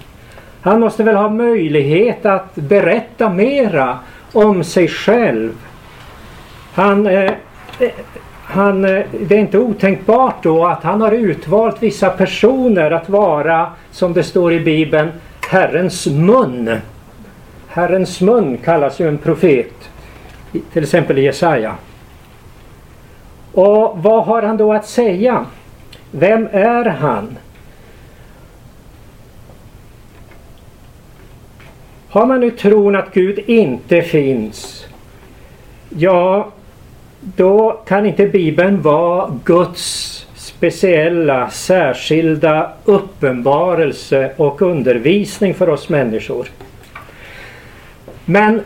Han 0.61 0.81
måste 0.81 1.03
väl 1.03 1.17
ha 1.17 1.29
möjlighet 1.29 2.27
att 2.27 2.55
berätta 2.55 3.29
mera 3.29 3.99
om 4.33 4.65
sig 4.65 4.89
själv. 4.89 5.53
Han, 6.75 7.07
eh, 7.07 7.33
eh, 7.79 7.91
han, 8.45 8.85
eh, 8.85 9.05
det 9.21 9.35
är 9.35 9.41
inte 9.41 9.59
otänkbart 9.59 10.43
då 10.43 10.67
att 10.67 10.83
han 10.83 11.01
har 11.01 11.13
utvalt 11.13 11.83
vissa 11.83 12.11
personer 12.11 12.91
att 12.91 13.09
vara, 13.09 13.71
som 13.91 14.13
det 14.13 14.23
står 14.23 14.53
i 14.53 14.61
Bibeln, 14.61 15.11
Herrens 15.49 16.07
mun. 16.07 16.77
Herrens 17.69 18.21
mun 18.21 18.59
kallas 18.65 19.01
ju 19.01 19.09
en 19.09 19.19
profet, 19.19 19.91
till 20.73 20.83
exempel 20.83 21.19
Jesaja. 21.19 21.75
Och 23.53 23.99
vad 23.99 24.25
har 24.25 24.43
han 24.43 24.57
då 24.57 24.73
att 24.73 24.87
säga? 24.87 25.47
Vem 26.11 26.49
är 26.53 26.85
han? 26.85 27.39
Har 32.09 32.27
man 32.27 32.41
nu 32.41 32.51
tron 32.51 32.97
att 32.97 33.15
Gud 33.15 33.39
inte 33.39 34.03
finns, 34.03 34.87
ja, 35.89 36.49
då 37.21 37.81
kan 37.87 38.07
inte 38.07 38.27
Bibeln 38.27 38.83
vara 38.83 39.39
Guds 39.45 40.27
speciella, 40.35 41.51
särskilda 41.51 42.73
uppenbarelse 42.85 44.33
och 44.37 44.63
undervisning 44.63 45.55
för 45.55 45.69
oss 45.69 45.89
människor. 45.89 46.49
Men 48.25 48.61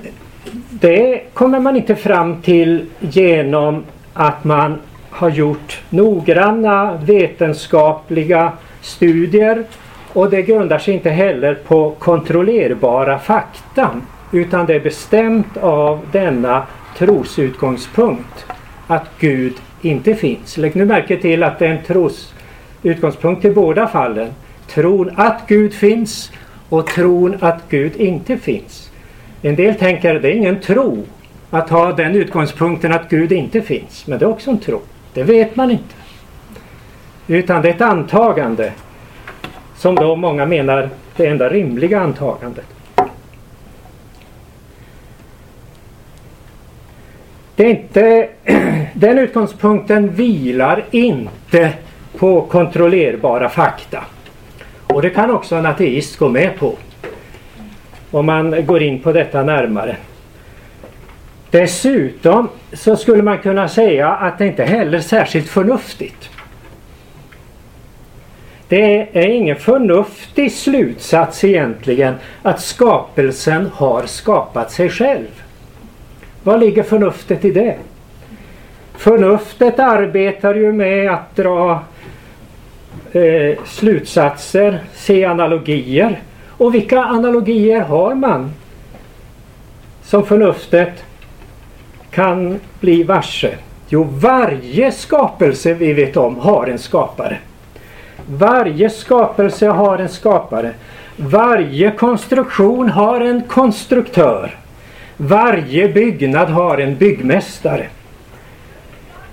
det 0.70 1.22
kommer 1.35 1.61
man 1.61 1.76
inte 1.76 1.96
fram 1.96 2.42
till 2.42 2.87
genom 3.00 3.85
att 4.12 4.44
man 4.44 4.78
har 5.11 5.31
gjort 5.31 5.81
noggranna 5.90 6.96
vetenskapliga 7.05 8.52
studier 8.81 9.64
och 10.12 10.31
det 10.31 10.42
grundar 10.42 10.78
sig 10.78 10.94
inte 10.94 11.11
heller 11.11 11.55
på 11.55 11.90
kontrollerbara 11.90 13.18
fakta 13.18 13.90
utan 14.33 14.66
det 14.66 14.74
är 14.74 14.81
bestämt 14.81 15.57
av 15.57 16.00
denna 16.12 16.66
trosutgångspunkt 16.98 18.46
att 18.87 19.11
Gud 19.18 19.55
inte 19.83 20.14
finns. 20.14 20.57
Lägg 20.57 20.77
nu 20.77 20.85
märke 20.85 21.16
till 21.16 21.42
att 21.42 21.59
det 21.59 21.66
är 21.66 21.70
en 21.70 21.85
trosutgångspunkt 21.85 23.44
i 23.44 23.51
båda 23.51 23.87
fallen. 23.87 24.29
Tron 24.66 25.11
att 25.16 25.42
Gud 25.47 25.75
finns 25.75 26.33
och 26.68 26.87
tron 26.87 27.37
att 27.40 27.62
Gud 27.68 27.97
inte 27.97 28.38
finns. 28.38 28.90
En 29.42 29.57
del 29.57 29.75
tänker 29.75 30.14
att 30.14 30.23
det 30.23 30.29
är 30.29 30.35
ingen 30.35 30.61
tro 30.61 31.05
att 31.51 31.70
ha 31.70 31.92
den 31.92 32.14
utgångspunkten 32.14 32.92
att 32.92 33.11
Gud 33.11 33.33
inte 33.33 33.62
finns. 33.62 34.07
Men 34.07 34.18
det 34.18 34.25
är 34.25 34.29
också 34.29 34.51
en 34.51 34.59
tro. 34.59 34.81
Det 35.14 35.23
vet 35.23 35.57
man 35.57 35.70
inte. 35.70 35.94
Utan 37.27 37.62
det 37.62 37.68
är 37.68 37.75
ett 37.75 37.81
antagande 37.81 38.73
som 39.77 39.94
då 39.94 40.16
många 40.16 40.47
menar 40.47 40.90
det 41.16 41.27
enda 41.27 41.49
rimliga 41.49 42.01
antagandet. 42.01 42.73
Det 47.56 47.64
är 47.64 47.70
inte, 47.70 48.28
den 48.94 49.18
utgångspunkten 49.18 50.14
vilar 50.14 50.84
inte 50.90 51.72
på 52.18 52.40
kontrollerbara 52.40 53.48
fakta. 53.48 54.04
Och 54.86 55.02
det 55.02 55.10
kan 55.10 55.30
också 55.30 55.54
en 55.54 55.66
ateist 55.66 56.16
gå 56.16 56.28
med 56.28 56.58
på. 56.58 56.74
Om 58.10 58.26
man 58.26 58.66
går 58.66 58.82
in 58.82 59.00
på 59.00 59.12
detta 59.12 59.42
närmare. 59.42 59.96
Dessutom 61.50 62.48
så 62.72 62.96
skulle 62.96 63.22
man 63.22 63.38
kunna 63.38 63.68
säga 63.68 64.08
att 64.08 64.38
det 64.38 64.46
inte 64.46 64.64
heller 64.64 64.98
är 64.98 65.02
särskilt 65.02 65.48
förnuftigt. 65.48 66.30
Det 68.68 69.08
är 69.18 69.26
ingen 69.26 69.56
förnuftig 69.56 70.52
slutsats 70.52 71.44
egentligen 71.44 72.14
att 72.42 72.60
skapelsen 72.60 73.70
har 73.74 74.06
skapat 74.06 74.72
sig 74.72 74.90
själv. 74.90 75.43
Vad 76.44 76.61
ligger 76.61 76.83
förnuftet 76.83 77.44
i 77.44 77.50
det? 77.50 77.76
Förnuftet 78.96 79.78
arbetar 79.78 80.54
ju 80.54 80.72
med 80.72 81.11
att 81.11 81.37
dra 81.37 81.83
eh, 83.12 83.59
slutsatser, 83.64 84.80
se 84.94 85.24
analogier. 85.24 86.20
Och 86.48 86.74
vilka 86.74 87.00
analogier 87.00 87.80
har 87.80 88.14
man 88.14 88.52
som 90.02 90.26
förnuftet 90.26 91.04
kan 92.11 92.61
bli 92.80 93.02
varse? 93.02 93.54
Jo, 93.88 94.09
varje 94.11 94.92
skapelse 94.92 95.74
vi 95.74 95.92
vet 95.92 96.16
om 96.16 96.38
har 96.38 96.66
en 96.66 96.78
skapare. 96.78 97.38
Varje 98.26 98.90
skapelse 98.90 99.66
har 99.66 99.98
en 99.98 100.09
skapare. 100.09 100.70
Varje 101.16 101.90
konstruktion 101.90 102.88
har 102.88 103.20
en 103.20 103.42
konstruktör. 103.42 104.63
Varje 105.16 105.88
byggnad 105.88 106.48
har 106.48 106.79
en 106.79 106.96
byggmästare. 106.96 107.87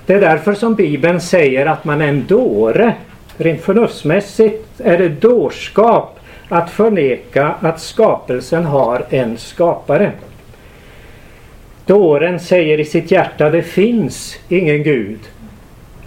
Det 0.06 0.13
är 0.13 0.22
därför 0.22 0.54
som 0.54 0.76
Bibeln 0.76 1.22
säger 1.22 1.65
att 1.65 1.86
man 1.86 2.02
är 2.02 2.08
en 2.08 2.26
dåre. 2.28 2.94
Rent 3.38 3.62
förnuftsmässigt 3.62 4.82
är 4.82 4.98
det 4.98 5.10
dårskap 5.10 6.20
att 6.50 6.70
förneka 6.70 7.56
att 7.60 7.80
skapelsen 7.80 8.65
har 8.65 9.06
en 9.10 9.38
skapare. 9.38 10.12
Dåren 11.86 12.39
säger 12.39 12.80
i 12.80 12.86
sitt 12.86 13.12
hjärta 13.12 13.50
det 13.50 13.62
finns 13.62 14.38
ingen 14.50 14.84
Gud. 14.84 15.20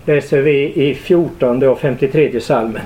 Läser 0.04 0.40
vi 0.40 0.72
i 0.74 0.94
14 0.94 1.62
och 1.62 1.80
53 1.80 2.40
salmen. 2.40 2.82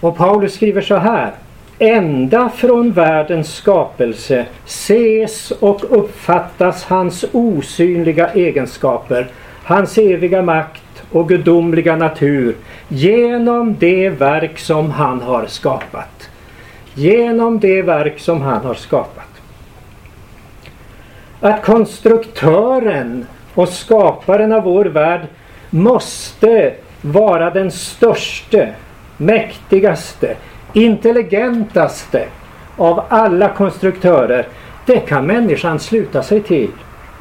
Och 0.00 0.16
Paulus 0.16 0.54
skriver 0.54 0.80
så 0.80 0.96
här. 0.96 1.32
Ända 1.78 2.48
från 2.48 2.92
världens 2.92 3.54
skapelse 3.54 4.46
ses 4.66 5.50
och 5.50 5.84
uppfattas 5.98 6.84
hans 6.84 7.24
osynliga 7.32 8.28
egenskaper, 8.28 9.26
hans 9.64 9.98
eviga 9.98 10.42
makt 10.42 11.04
och 11.10 11.28
gudomliga 11.28 11.96
natur 11.96 12.56
genom 12.88 13.76
det 13.78 14.08
verk 14.08 14.58
som 14.58 14.90
han 14.90 15.20
har 15.20 15.46
skapat. 15.46 16.30
Genom 16.94 17.60
det 17.60 17.82
verk 17.82 18.18
som 18.18 18.42
han 18.42 18.64
har 18.64 18.74
skapat. 18.74 19.24
Att 21.40 21.64
konstruktören 21.64 23.26
och 23.54 23.68
skaparen 23.68 24.52
av 24.52 24.62
vår 24.62 24.84
värld 24.84 25.20
måste 25.70 26.74
vara 27.02 27.50
den 27.50 27.70
störste, 27.70 28.72
mäktigaste, 29.16 30.36
intelligentaste 30.74 32.24
av 32.76 33.02
alla 33.08 33.48
konstruktörer 33.48 34.46
det 34.86 34.98
kan 34.98 35.26
människan 35.26 35.78
sluta 35.78 36.22
sig 36.22 36.40
till 36.40 36.70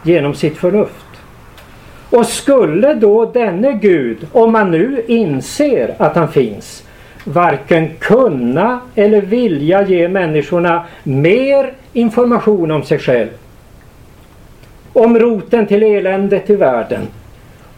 genom 0.03 0.33
sitt 0.33 0.57
förnuft. 0.57 1.05
Och 2.09 2.25
skulle 2.25 2.93
då 2.93 3.25
denne 3.25 3.73
Gud, 3.73 4.27
om 4.31 4.51
man 4.51 4.71
nu 4.71 5.03
inser 5.07 5.95
att 5.97 6.15
han 6.15 6.27
finns, 6.27 6.83
varken 7.23 7.89
kunna 7.99 8.79
eller 8.95 9.21
vilja 9.21 9.87
ge 9.87 10.07
människorna 10.07 10.85
mer 11.03 11.73
information 11.93 12.71
om 12.71 12.83
sig 12.83 12.99
själv. 12.99 13.29
Om 14.93 15.19
roten 15.19 15.67
till 15.67 15.83
eländet 15.83 16.49
i 16.49 16.55
världen. 16.55 17.07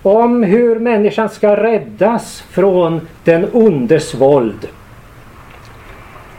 Om 0.02 0.44
hur 0.44 0.80
människan 0.80 1.30
ska 1.30 1.56
räddas 1.56 2.44
från 2.50 3.08
den 3.24 3.48
ondes 3.54 4.16
våld. 4.16 4.68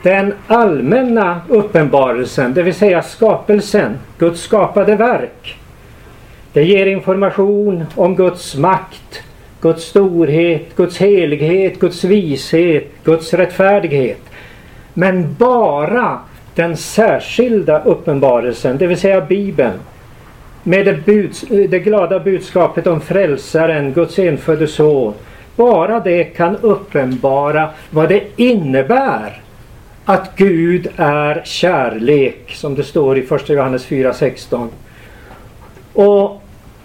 Den 0.03 0.35
allmänna 0.47 1.41
uppenbarelsen, 1.49 2.55
det 2.55 2.63
vill 2.63 2.75
säga 2.75 3.03
skapelsen, 3.03 3.99
Guds 4.19 4.41
skapade 4.41 4.97
verk. 4.97 5.57
Det 6.53 6.65
ger 6.65 6.87
information 6.87 7.85
om 7.95 8.17
Guds 8.17 8.57
makt, 8.57 9.23
Guds 9.61 9.85
storhet, 9.85 10.77
Guds 10.77 10.99
helighet, 10.99 11.81
Guds 11.81 12.05
vishet, 12.05 12.91
Guds 13.05 13.35
rättfärdighet. 13.35 14.21
Men 14.95 15.35
bara 15.39 16.19
den 16.55 16.77
särskilda 16.77 17.83
uppenbarelsen, 17.83 18.79
det 18.79 18.87
vill 18.87 19.01
säga 19.01 19.21
Bibeln, 19.21 19.79
med 20.63 20.87
det, 20.87 21.07
buds, 21.07 21.41
det 21.41 21.79
glada 21.79 22.21
budskapet 22.21 22.87
om 22.87 23.01
frälsaren, 23.01 23.93
Guds 23.93 24.19
enfödde 24.19 24.67
son. 24.67 25.15
Bara 25.57 26.01
det 26.01 26.25
kan 26.25 26.57
uppenbara 26.57 27.69
vad 27.91 28.09
det 28.09 28.23
innebär 28.37 29.43
att 30.09 30.37
Gud 30.37 30.89
är 30.97 31.43
kärlek, 31.45 32.55
som 32.55 32.75
det 32.75 32.85
står 32.85 33.19
i 33.19 33.21
1 33.21 33.49
Johannes 33.49 33.87
4.16. 33.87 34.69
Och 35.93 36.43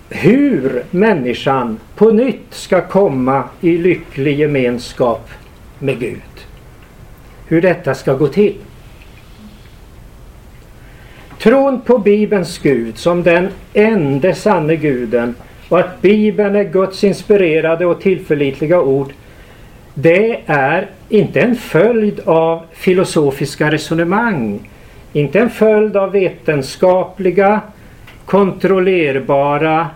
hur 0.09 0.83
människan 0.91 1.79
på 1.95 2.11
nytt 2.11 2.53
ska 2.53 2.81
komma 2.81 3.43
i 3.61 3.77
lycklig 3.77 4.39
gemenskap 4.39 5.29
med 5.79 5.99
Gud. 5.99 6.21
Hur 7.47 7.61
detta 7.61 7.95
ska 7.95 8.13
gå 8.13 8.27
till. 8.27 8.55
Tron 11.39 11.81
på 11.81 11.97
Bibelns 11.97 12.57
Gud 12.57 12.97
som 12.97 13.23
den 13.23 13.49
enda 13.73 14.35
sanne 14.35 14.75
guden 14.75 15.35
och 15.69 15.79
att 15.79 16.01
Bibeln 16.01 16.55
är 16.55 16.63
Guds 16.63 17.03
inspirerade 17.03 17.85
och 17.85 18.01
tillförlitliga 18.01 18.81
ord 18.81 19.13
det 19.93 20.39
är 20.45 20.89
inte 21.09 21.41
en 21.41 21.55
följd 21.55 22.19
av 22.19 22.61
filosofiska 22.73 23.71
resonemang, 23.71 24.69
inte 25.13 25.39
en 25.39 25.49
följd 25.49 25.97
av 25.97 26.11
vetenskapliga, 26.11 27.61
kontrollerbara 28.25 29.87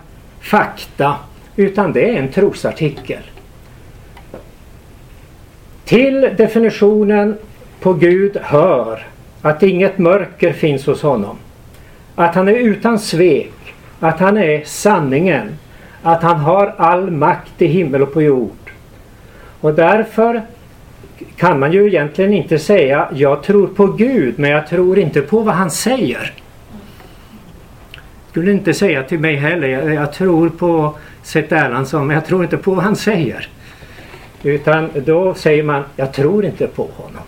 fakta, 0.42 1.16
utan 1.56 1.94
det 1.94 2.10
är 2.10 2.20
en 2.20 2.32
trosartikel. 2.32 3.22
Till 5.86 6.22
definitionen 6.38 7.38
på 7.80 7.94
Gud 7.94 8.38
hör 8.42 9.08
att 9.42 9.64
inget 9.64 9.98
mörker 9.98 10.54
finns 10.54 10.86
hos 10.86 11.02
honom. 11.02 11.38
Att 12.16 12.36
han 12.36 12.48
är 12.48 12.54
utan 12.54 13.00
svek, 13.00 13.74
att 14.00 14.20
han 14.20 14.38
är 14.38 14.64
sanningen, 14.66 15.58
att 16.02 16.24
han 16.24 16.40
har 16.40 16.74
all 16.78 17.12
makt 17.12 17.62
i 17.62 17.66
himmel 17.66 18.02
och 18.02 18.14
på 18.14 18.22
jord. 18.22 18.65
Och 19.62 19.74
därför 19.74 20.42
kan 21.38 21.60
man 21.60 21.72
ju 21.72 21.88
egentligen 21.88 22.34
inte 22.34 22.60
säga 22.60 23.10
jag 23.14 23.44
tror 23.44 23.68
på 23.68 23.88
Gud 23.88 24.40
men 24.40 24.52
jag 24.52 24.68
tror 24.68 25.00
inte 25.00 25.22
på 25.22 25.40
vad 25.40 25.56
han 25.56 25.72
säger. 25.72 26.34
Skulle 28.30 28.52
inte 28.52 28.74
säga 28.74 29.04
till 29.04 29.20
mig 29.20 29.36
heller 29.36 29.68
jag, 29.68 29.94
jag 29.94 30.14
tror 30.14 30.50
på 30.50 30.96
Seth 31.24 31.54
Erlandsson 31.54 32.08
men 32.08 32.16
jag 32.16 32.26
tror 32.26 32.44
inte 32.44 32.58
på 32.58 32.74
vad 32.74 32.84
han 32.84 32.96
säger. 32.96 33.50
Utan 34.44 34.90
då 35.06 35.34
säger 35.34 35.64
man 35.64 35.84
jag 35.96 36.14
tror 36.14 36.46
inte 36.46 36.68
på 36.68 36.90
honom. 36.98 37.24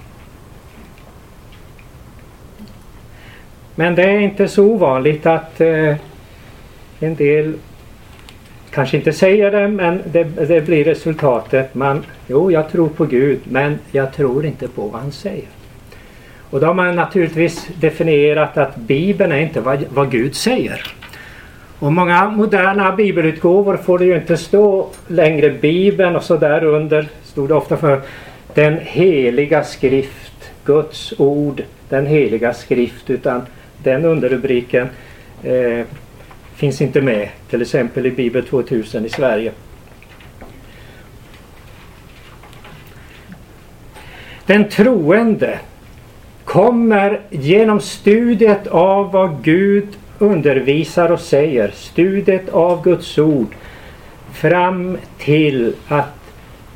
Men 3.76 3.96
det 3.96 4.04
är 4.04 4.20
inte 4.20 4.48
så 4.48 4.64
ovanligt 4.66 5.26
att 5.26 5.62
eh, 5.62 5.96
en 7.00 7.16
del 7.16 7.54
kanske 8.72 8.98
inte 8.98 9.14
säger 9.14 9.52
det 9.52 9.68
men 9.68 10.02
det, 10.12 10.24
det, 10.24 10.62
blir 10.62 10.84
resultatet. 10.84 11.76
Man, 11.76 12.06
jo, 12.28 12.52
jag 12.52 12.72
tror 12.72 12.90
på 12.90 13.06
Gud 13.06 13.40
men 13.44 13.80
jag 13.92 14.14
tror 14.14 14.46
inte 14.46 14.68
på 14.68 14.88
vad 14.88 15.02
han 15.02 15.12
säger. 15.12 15.46
Och 16.50 16.60
då 16.60 16.68
har 16.68 16.74
man 16.74 16.96
naturligtvis 16.96 17.68
definierat 17.80 18.58
att 18.58 18.76
Bibeln 18.76 19.32
är 19.32 19.40
inte 19.40 19.62
vad, 19.62 19.84
vad 19.90 20.12
Gud 20.12 20.36
säger. 20.36 20.94
Och 21.80 21.94
många 21.94 22.30
moderna 22.30 22.96
bibelutgåvor 22.96 23.78
får 23.78 24.00
det 24.00 24.06
ju 24.06 24.16
inte 24.16 24.38
stå 24.38 24.90
längre 25.08 25.50
Bibeln 25.50 26.16
och 26.16 26.24
så 26.24 26.38
där 26.38 26.64
under 26.64 27.08
stod 27.24 27.50
det 27.50 27.54
ofta 27.54 27.78
för 27.78 28.02
den 28.54 28.80
heliga 28.84 29.64
skrift, 29.64 30.52
Guds 30.66 31.14
ord, 31.18 31.64
den 31.90 32.06
heliga 32.06 32.54
skrift 32.54 33.10
utan 33.10 33.42
den 33.84 34.06
underrubriken 34.06 34.90
eh, 35.44 35.86
finns 36.58 36.82
inte 36.82 37.02
med 37.02 37.30
till 37.50 37.62
exempel 37.62 38.06
i 38.06 38.12
Bibel 38.12 38.46
2000 38.46 39.06
i 39.06 39.10
Sverige. 39.10 39.52
Den 44.46 44.70
troende 44.70 45.60
kommer 46.46 47.22
genom 47.30 47.82
studiet 47.82 48.68
av 48.68 49.12
vad 49.12 49.44
Gud 49.44 49.88
undervisar 50.20 51.12
och 51.12 51.20
säger, 51.20 51.72
studiet 51.76 52.50
av 52.50 52.84
Guds 52.84 53.18
ord 53.18 53.56
fram 54.34 54.98
till 55.18 55.74
att 55.88 56.18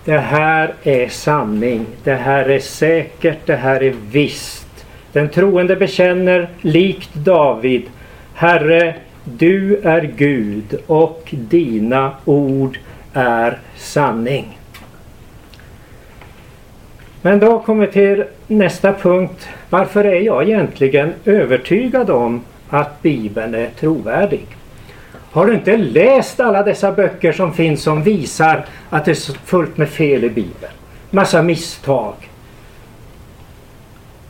det 0.05 0.19
här 0.19 0.73
är 0.83 1.07
sanning, 1.07 1.85
det 2.03 2.15
här 2.15 2.49
är 2.49 2.59
säkert, 2.59 3.37
det 3.45 3.55
här 3.55 3.83
är 3.83 3.95
visst. 4.11 4.85
Den 5.11 5.29
troende 5.29 5.75
bekänner 5.75 6.49
likt 6.61 7.13
David, 7.13 7.83
Herre 8.33 8.95
du 9.23 9.77
är 9.77 10.01
Gud 10.01 10.75
och 10.87 11.27
dina 11.31 12.11
ord 12.25 12.79
är 13.13 13.59
sanning. 13.77 14.57
Men 17.21 17.39
då 17.39 17.59
kommer 17.59 17.85
vi 17.85 17.91
till 17.91 18.23
nästa 18.47 18.93
punkt. 18.93 19.47
Varför 19.69 20.03
är 20.03 20.21
jag 20.21 20.43
egentligen 20.49 21.13
övertygad 21.25 22.09
om 22.09 22.41
att 22.69 23.01
Bibeln 23.01 23.55
är 23.55 23.69
trovärdig? 23.79 24.45
Har 25.31 25.45
du 25.45 25.53
inte 25.53 25.77
läst 25.77 26.39
alla 26.39 26.63
dessa 26.63 26.91
böcker 26.91 27.31
som 27.31 27.53
finns 27.53 27.83
som 27.83 28.03
visar 28.03 28.65
att 28.89 29.05
det 29.05 29.11
är 29.11 29.45
fullt 29.45 29.77
med 29.77 29.89
fel 29.89 30.23
i 30.23 30.29
Bibeln? 30.29 30.73
Massa 31.09 31.41
misstag. 31.41 32.13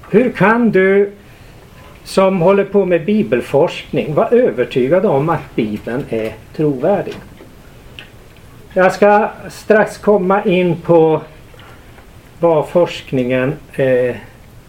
Hur 0.10 0.32
kan 0.32 0.72
du 0.72 1.12
som 2.04 2.42
håller 2.42 2.64
på 2.64 2.86
med 2.86 3.06
bibelforskning 3.06 4.14
var 4.14 4.34
övertygade 4.34 5.08
om 5.08 5.30
att 5.30 5.56
Bibeln 5.56 6.06
är 6.10 6.34
trovärdig. 6.56 7.14
Jag 8.74 8.94
ska 8.94 9.30
strax 9.50 9.98
komma 9.98 10.44
in 10.44 10.76
på 10.82 11.22
vad 12.40 12.70
forskningen 12.70 13.54
eh, 13.74 14.16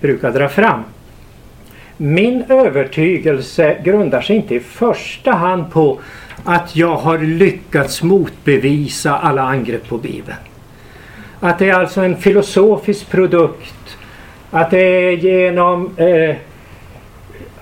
brukar 0.01 0.33
dra 0.33 0.49
fram. 0.49 0.83
Min 1.97 2.45
övertygelse 2.49 3.77
grundar 3.85 4.21
sig 4.21 4.37
inte 4.37 4.55
i 4.55 4.61
första 4.61 5.33
hand 5.33 5.73
på 5.73 6.01
att 6.45 6.77
jag 6.77 6.97
har 6.97 7.19
lyckats 7.19 8.03
motbevisa 8.03 9.19
alla 9.19 9.43
angrepp 9.43 9.89
på 9.89 9.99
Bibeln. 9.99 10.39
Att 11.41 11.59
det 11.59 11.69
är 11.69 11.75
alltså 11.75 12.01
en 12.01 12.17
filosofisk 12.17 13.11
produkt. 13.11 13.99
Att 14.51 14.71
det 14.71 14.79
är 14.81 15.11
genom 15.11 15.97
eh, 15.97 16.37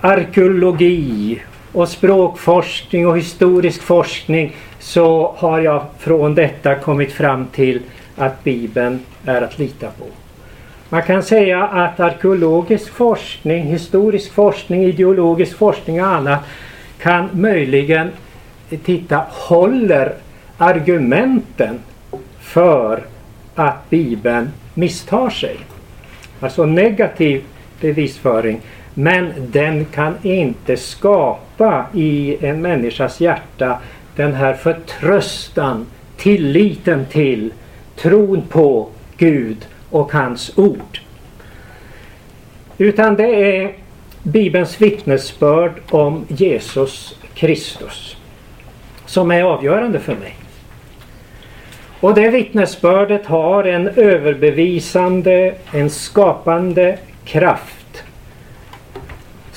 arkeologi 0.01 1.41
och 1.71 1.89
språkforskning 1.89 3.07
och 3.07 3.17
historisk 3.17 3.81
forskning 3.81 4.55
så 4.79 5.35
har 5.37 5.59
jag 5.59 5.85
från 5.99 6.35
detta 6.35 6.75
kommit 6.75 7.11
fram 7.11 7.45
till 7.45 7.81
att 8.17 8.43
Bibeln 8.43 8.99
är 9.25 9.41
att 9.41 9.59
lita 9.59 9.87
på. 9.87 10.05
Man 10.89 11.03
kan 11.03 11.23
säga 11.23 11.63
att 11.63 11.99
arkeologisk 11.99 12.93
forskning, 12.93 13.63
historisk 13.63 14.33
forskning, 14.33 14.83
ideologisk 14.83 15.57
forskning 15.57 16.01
och 16.01 16.07
annat 16.07 16.39
kan 17.01 17.29
möjligen 17.33 18.11
titta, 18.83 19.25
håller 19.29 20.13
argumenten 20.57 21.79
för 22.39 23.03
att 23.55 23.89
Bibeln 23.89 24.49
misstar 24.73 25.29
sig? 25.29 25.57
Alltså 26.39 26.65
negativ 26.65 27.43
bevisföring 27.81 28.61
men 28.93 29.33
den 29.37 29.85
kan 29.85 30.15
inte 30.21 30.77
skapa 30.77 31.85
i 31.93 32.37
en 32.45 32.61
människas 32.61 33.21
hjärta 33.21 33.77
den 34.15 34.33
här 34.33 34.53
förtröstan, 34.53 35.85
tilliten 36.17 37.05
till, 37.05 37.53
tron 37.95 38.41
på 38.49 38.89
Gud 39.17 39.67
och 39.89 40.11
hans 40.11 40.57
ord. 40.57 40.99
Utan 42.77 43.15
det 43.15 43.57
är 43.57 43.71
Bibelns 44.23 44.81
vittnesbörd 44.81 45.71
om 45.89 46.25
Jesus 46.27 47.15
Kristus 47.33 48.17
som 49.05 49.31
är 49.31 49.43
avgörande 49.43 49.99
för 49.99 50.15
mig. 50.15 50.35
Och 51.99 52.13
det 52.13 52.29
vittnesbördet 52.29 53.25
har 53.25 53.63
en 53.63 53.87
överbevisande, 53.87 55.55
en 55.71 55.89
skapande 55.89 56.97
kraft 57.25 57.80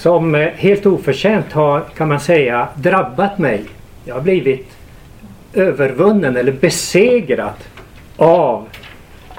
som 0.05 0.35
eh, 0.35 0.49
helt 0.55 0.87
oförtjänt 0.87 1.53
har, 1.53 1.81
kan 1.81 2.09
man 2.09 2.21
säga, 2.21 2.69
drabbat 2.75 3.39
mig. 3.39 3.65
Jag 4.05 4.15
har 4.15 4.23
blivit 4.23 4.69
övervunnen 5.55 6.37
eller 6.37 6.53
besegrad 6.53 7.55
av 8.17 8.69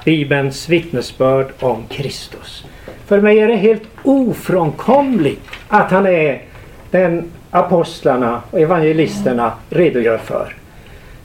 Bibelns 0.04 0.68
vittnesbörd 0.68 1.46
om 1.60 1.84
Kristus. 1.88 2.64
För 3.06 3.20
mig 3.20 3.38
är 3.38 3.48
det 3.48 3.56
helt 3.56 3.82
ofrånkomligt 4.02 5.42
att 5.68 5.90
han 5.90 6.06
är 6.06 6.42
den 6.90 7.24
apostlarna 7.50 8.42
och 8.50 8.60
evangelisterna 8.60 9.52
redogör 9.70 10.18
för. 10.18 10.54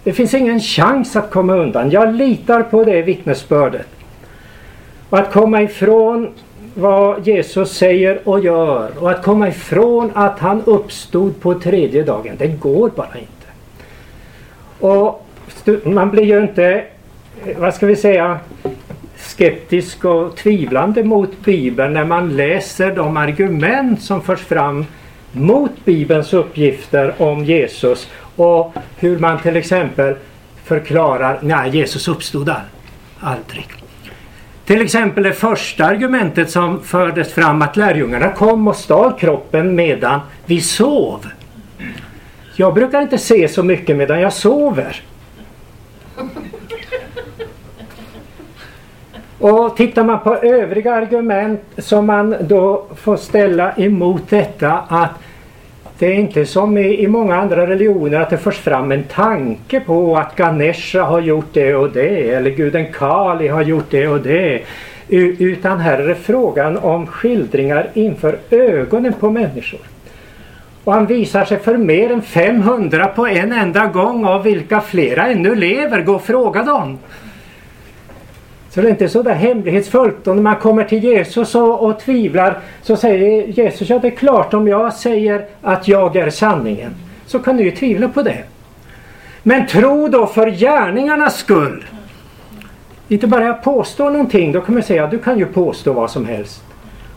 Det 0.03 0.13
finns 0.13 0.33
ingen 0.33 0.59
chans 0.59 1.15
att 1.15 1.31
komma 1.31 1.55
undan. 1.55 1.91
Jag 1.91 2.15
litar 2.15 2.63
på 2.63 2.83
det 2.83 3.01
vittnesbördet. 3.01 3.87
Och 5.09 5.19
att 5.19 5.31
komma 5.31 5.61
ifrån 5.61 6.33
vad 6.73 7.27
Jesus 7.27 7.71
säger 7.71 8.29
och 8.29 8.39
gör 8.39 8.91
och 8.99 9.11
att 9.11 9.23
komma 9.23 9.47
ifrån 9.47 10.11
att 10.13 10.39
han 10.39 10.63
uppstod 10.65 11.41
på 11.41 11.53
tredje 11.53 12.03
dagen, 12.03 12.35
det 12.37 12.47
går 12.47 12.89
bara 12.95 13.17
inte. 13.17 13.47
Och 14.79 15.27
man 15.83 16.11
blir 16.11 16.23
ju 16.23 16.41
inte, 16.41 16.83
eh, 17.45 17.57
vad 17.57 17.73
ska 17.73 17.85
vi 17.85 17.95
säga, 17.95 18.39
skeptisk 19.17 20.05
och 20.05 20.35
tvivlande 20.35 21.03
mot 21.03 21.45
Bibeln 21.45 21.93
när 21.93 22.05
man 22.05 22.35
läser 22.35 22.95
de 22.95 23.17
argument 23.17 24.01
som 24.01 24.21
förs 24.21 24.39
fram 24.39 24.85
mot 25.31 25.85
Bibelns 25.85 26.33
uppgifter 26.33 27.13
om 27.17 27.45
Jesus 27.45 28.09
och 28.35 28.73
hur 28.97 29.19
man 29.19 29.39
till 29.39 29.55
exempel 29.55 30.15
förklarar, 30.63 31.39
nej 31.41 31.69
Jesus 31.69 32.07
uppstod 32.07 32.51
aldrig. 33.19 33.80
Till 34.65 34.81
exempel 34.81 35.23
det 35.23 35.33
första 35.33 35.85
argumentet 35.85 36.51
som 36.51 36.83
fördes 36.83 37.33
fram 37.33 37.61
att 37.61 37.77
lärjungarna 37.77 38.31
kom 38.31 38.67
och 38.67 38.75
stal 38.75 39.13
kroppen 39.19 39.75
medan 39.75 40.19
vi 40.45 40.61
sov. 40.61 41.27
Jag 42.55 42.73
brukar 42.73 43.01
inte 43.01 43.17
se 43.17 43.47
så 43.47 43.63
mycket 43.63 43.97
medan 43.97 44.21
jag 44.21 44.33
sover. 44.33 45.01
Och 49.39 49.77
tittar 49.77 50.03
man 50.03 50.19
på 50.19 50.35
övriga 50.35 50.93
argument 50.93 51.61
som 51.77 52.05
man 52.05 52.35
då 52.41 52.85
får 52.95 53.17
ställa 53.17 53.73
emot 53.73 54.29
detta 54.29 54.71
att 54.71 55.11
det 56.01 56.07
är 56.07 56.13
inte 56.13 56.45
som 56.45 56.77
i, 56.77 57.03
i 57.03 57.07
många 57.07 57.35
andra 57.35 57.67
religioner 57.67 58.19
att 58.19 58.29
det 58.29 58.37
förs 58.37 58.57
fram 58.57 58.91
en 58.91 59.03
tanke 59.03 59.79
på 59.79 60.17
att 60.17 60.35
Ganesha 60.35 61.03
har 61.03 61.19
gjort 61.19 61.53
det 61.53 61.75
och 61.75 61.89
det 61.89 62.29
eller 62.29 62.51
guden 62.51 62.85
Kali 62.93 63.47
har 63.47 63.61
gjort 63.61 63.85
det 63.89 64.07
och 64.07 64.19
det. 64.19 64.61
Utan 65.07 65.79
här 65.79 65.99
är 65.99 66.07
det 66.07 66.15
frågan 66.15 66.77
om 66.77 67.07
skildringar 67.07 67.89
inför 67.93 68.37
ögonen 68.49 69.13
på 69.19 69.29
människor. 69.29 69.79
Och 70.83 70.93
han 70.93 71.05
visar 71.05 71.45
sig 71.45 71.59
för 71.59 71.77
mer 71.77 72.11
än 72.11 72.21
500 72.21 73.07
på 73.07 73.27
en 73.27 73.51
enda 73.51 73.85
gång 73.85 74.25
av 74.25 74.43
vilka 74.43 74.81
flera 74.81 75.27
ännu 75.27 75.55
lever. 75.55 76.01
Gå 76.01 76.13
och 76.13 76.23
fråga 76.23 76.63
dem. 76.63 76.97
Så 78.73 78.81
det 78.81 78.87
är 78.87 78.91
inte 78.91 79.09
så 79.09 79.23
där 79.23 79.33
hemlighetsfullt. 79.33 80.27
Och 80.27 80.35
när 80.35 80.43
man 80.43 80.55
kommer 80.55 80.83
till 80.83 81.03
Jesus 81.03 81.55
och, 81.55 81.83
och 81.83 81.99
tvivlar 81.99 82.59
så 82.81 82.95
säger 82.95 83.47
Jesus, 83.47 83.89
ja 83.89 83.99
det 83.99 84.07
är 84.07 84.11
klart 84.11 84.53
om 84.53 84.67
jag 84.67 84.93
säger 84.93 85.45
att 85.61 85.87
jag 85.87 86.15
är 86.15 86.29
sanningen 86.29 86.95
så 87.25 87.39
kan 87.39 87.57
du 87.57 87.63
ju 87.63 87.71
tvivla 87.71 88.09
på 88.09 88.21
det. 88.21 88.43
Men 89.43 89.67
tro 89.67 90.07
då 90.07 90.27
för 90.27 90.47
gärningarnas 90.51 91.37
skull. 91.37 91.85
Inte 93.07 93.27
bara 93.27 93.45
jag 93.45 93.63
påstår 93.63 94.09
någonting, 94.09 94.51
då 94.51 94.61
kan 94.61 94.73
man 94.73 94.83
säga, 94.83 95.07
du 95.07 95.19
kan 95.19 95.39
ju 95.39 95.45
påstå 95.45 95.93
vad 95.93 96.11
som 96.11 96.25
helst. 96.25 96.63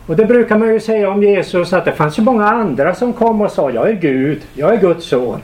Och 0.07 0.15
det 0.15 0.25
brukar 0.25 0.57
man 0.57 0.73
ju 0.73 0.79
säga 0.79 1.09
om 1.09 1.23
Jesus 1.23 1.73
att 1.73 1.85
det 1.85 1.91
fanns 1.91 2.19
ju 2.19 2.23
många 2.23 2.45
andra 2.45 2.95
som 2.95 3.13
kom 3.13 3.41
och 3.41 3.51
sa, 3.51 3.71
jag 3.71 3.89
är 3.89 3.93
Gud, 3.93 4.41
jag 4.53 4.73
är 4.73 4.77
Guds 4.77 5.05
son. 5.05 5.39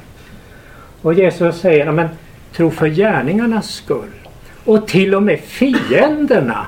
Och 1.02 1.13
Jesus 1.13 1.60
säger, 1.60 1.91
men 1.91 2.08
tro 2.56 2.69
för 2.69 2.88
gärningarnas 2.88 3.69
skull. 3.69 4.21
Och 4.65 4.88
till 4.88 5.15
och 5.15 5.24
med 5.24 5.39
fienderna 5.39 6.65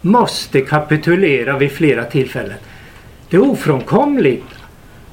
måste 0.00 0.60
kapitulera 0.60 1.58
vid 1.58 1.72
flera 1.72 2.04
tillfällen. 2.04 2.58
Det 3.30 3.36
är 3.36 3.50
ofrånkomligt 3.50 4.44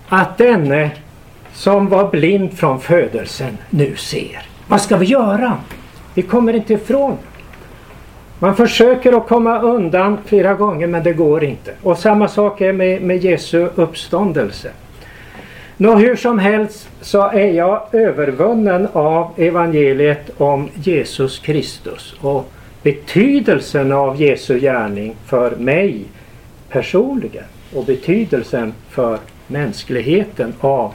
att 0.10 0.38
denne 0.38 0.91
som 1.54 1.89
var 1.89 2.12
blind 2.12 2.54
från 2.54 2.82
födelsen 2.82 3.58
nu 3.69 3.96
ser. 3.96 4.41
Vad 4.67 4.82
ska 4.82 4.98
vi 4.98 5.06
göra? 5.06 5.58
Vi 6.13 6.22
kommer 6.22 6.54
inte 6.54 6.74
ifrån. 6.74 7.17
Man 8.39 8.56
försöker 8.56 9.13
att 9.17 9.28
komma 9.28 9.62
undan 9.62 10.17
flera 10.26 10.54
gånger 10.54 10.88
men 10.88 11.04
det 11.04 11.13
går 11.13 11.43
inte. 11.43 11.74
Och 11.82 11.98
samma 11.98 12.28
sak 12.28 12.62
är 12.62 12.74
med, 12.74 13.02
med 13.02 13.24
Jesu 13.24 13.69
uppståndelse. 13.76 14.72
Nå, 15.78 15.96
hur 15.96 16.16
som 16.16 16.40
helst 16.40 16.90
så 17.02 17.30
är 17.30 17.52
jag 17.52 17.82
övervunnen 17.92 18.88
av 18.94 19.32
evangeliet 19.38 20.30
om 20.38 20.70
Jesus 20.74 21.40
Kristus 21.40 22.16
och 22.22 22.52
betydelsen 22.84 23.92
av 23.92 24.22
Jesu 24.22 24.60
gärning 24.60 25.16
för 25.26 25.56
mig 25.56 26.04
personligen 26.70 27.44
och 27.76 27.86
betydelsen 27.86 28.74
för 28.90 29.20
mänskligheten 29.48 30.54
av 30.60 30.94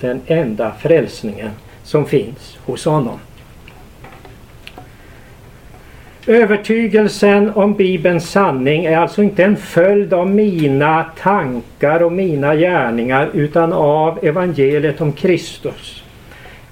den 0.00 0.20
enda 0.26 0.72
frälsningen 0.80 1.50
som 1.82 2.06
finns 2.06 2.58
hos 2.64 2.84
honom. 2.84 3.18
Övertygelsen 6.26 7.50
om 7.54 7.74
Bibelns 7.74 8.30
sanning 8.30 8.84
är 8.84 8.98
alltså 8.98 9.22
inte 9.22 9.44
en 9.44 9.56
följd 9.56 10.14
av 10.14 10.30
mina 10.30 11.04
tankar 11.22 12.02
och 12.02 12.12
mina 12.12 12.54
gärningar 12.54 13.30
utan 13.32 13.72
av 13.72 14.18
evangeliet 14.24 15.00
om 15.00 15.12
Kristus. 15.12 16.04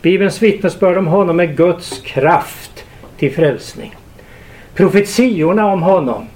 Bibelns 0.03 0.43
vittnesbörd 0.43 0.97
om 0.97 1.07
honom 1.07 1.41
är 1.41 1.47
Guds 1.47 2.01
kraft 2.01 2.85
till 3.17 3.35
frälsning. 3.35 3.95
Profetiorna 4.75 5.67
om 5.67 5.83
honom, 5.83 6.27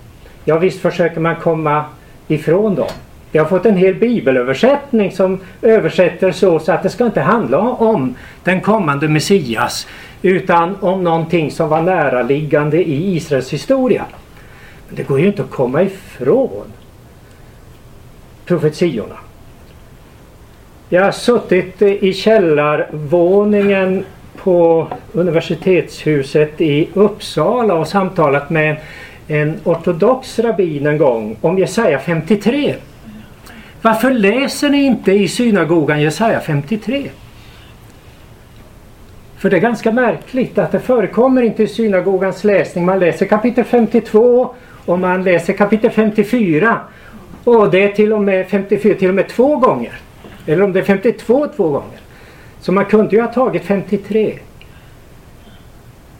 ja 0.44 0.58
visst 0.58 0.80
försöker 0.80 1.20
man 1.20 1.36
komma 1.36 1.84
ifrån 2.28 2.74
dem. 2.74 2.90
Vi 3.36 3.40
har 3.40 3.46
fått 3.46 3.66
en 3.66 3.76
hel 3.76 3.94
bibelöversättning 3.94 5.12
som 5.12 5.40
översätter 5.62 6.32
så, 6.32 6.58
så 6.58 6.72
att 6.72 6.82
det 6.82 6.90
ska 6.90 7.06
inte 7.06 7.20
handla 7.20 7.58
om 7.58 8.14
den 8.44 8.60
kommande 8.60 9.08
Messias 9.08 9.86
utan 10.22 10.76
om 10.80 11.04
någonting 11.04 11.50
som 11.50 11.68
var 11.68 11.82
näraliggande 11.82 12.88
i 12.88 13.16
Israels 13.16 13.52
historia. 13.52 14.04
Men 14.88 14.96
det 14.96 15.02
går 15.02 15.20
ju 15.20 15.26
inte 15.26 15.42
att 15.42 15.50
komma 15.50 15.82
ifrån 15.82 16.72
profetiorna. 18.44 19.16
Jag 20.88 21.04
har 21.04 21.12
suttit 21.12 21.82
i 21.82 22.12
källarvåningen 22.12 24.04
på 24.36 24.88
universitetshuset 25.12 26.60
i 26.60 26.88
Uppsala 26.94 27.74
och 27.74 27.88
samtalat 27.88 28.50
med 28.50 28.76
en 29.28 29.60
ortodox 29.64 30.38
rabbin 30.38 30.86
en 30.86 30.98
gång 30.98 31.36
om 31.40 31.58
Jesaja 31.58 31.98
53. 31.98 32.74
Varför 33.82 34.10
läser 34.10 34.70
ni 34.70 34.82
inte 34.82 35.12
i 35.12 35.28
synagogan 35.28 36.00
Jesaja 36.00 36.40
53? 36.40 37.10
För 39.36 39.50
det 39.50 39.56
är 39.56 39.60
ganska 39.60 39.92
märkligt 39.92 40.58
att 40.58 40.72
det 40.72 40.80
förekommer 40.80 41.42
inte 41.42 41.62
i 41.62 41.68
synagogans 41.68 42.44
läsning. 42.44 42.84
Man 42.84 42.98
läser 42.98 43.26
kapitel 43.26 43.64
52 43.64 44.54
och 44.86 44.98
man 44.98 45.24
läser 45.24 45.52
kapitel 45.52 45.90
54. 45.90 46.80
Och 47.44 47.70
det 47.70 47.82
är 47.82 47.92
till 47.92 48.12
och 48.12 48.22
med 48.22 48.48
54 48.48 48.94
till 48.94 49.08
och 49.08 49.14
med 49.14 49.28
två 49.28 49.56
gånger. 49.56 49.92
Eller 50.46 50.62
om 50.62 50.72
det 50.72 50.80
är 50.80 50.84
52 50.84 51.46
två 51.56 51.68
gånger. 51.68 52.00
Så 52.60 52.72
man 52.72 52.84
kunde 52.84 53.16
ju 53.16 53.22
ha 53.22 53.32
tagit 53.32 53.64
53. 53.64 54.38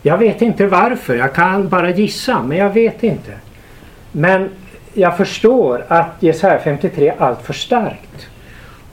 Jag 0.03 0.19
vet 0.19 0.43
inte 0.43 0.67
varför, 0.67 1.17
jag 1.17 1.35
kan 1.35 1.69
bara 1.69 1.91
gissa, 1.91 2.43
men 2.43 2.59
jag 2.59 2.71
vet 2.71 3.03
inte. 3.03 3.33
Men 4.13 4.51
jag 4.97 5.17
förstår 5.17 5.85
att 5.89 6.11
Jesaja 6.21 6.59
53 6.59 7.09
är 7.09 7.23
alltför 7.23 7.53
starkt. 7.53 8.27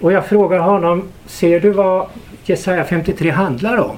Och 0.02 0.12
jag 0.12 0.26
frågar 0.26 0.60
honom, 0.60 1.10
ser 1.26 1.60
du 1.60 1.70
vad 1.72 2.08
Jesaja 2.46 2.84
53 2.84 3.30
handlar 3.30 3.78
om? 3.78 3.98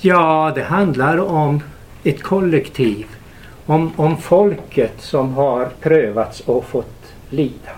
Ja, 0.00 0.52
det 0.54 0.62
handlar 0.62 1.20
om 1.20 1.62
ett 2.04 2.22
kollektiv. 2.22 3.06
Om, 3.66 3.92
om 3.96 4.16
folket 4.16 4.92
som 4.98 5.34
har 5.34 5.68
prövats 5.80 6.40
och 6.40 6.64
fått 6.64 7.12
lida. 7.30 7.70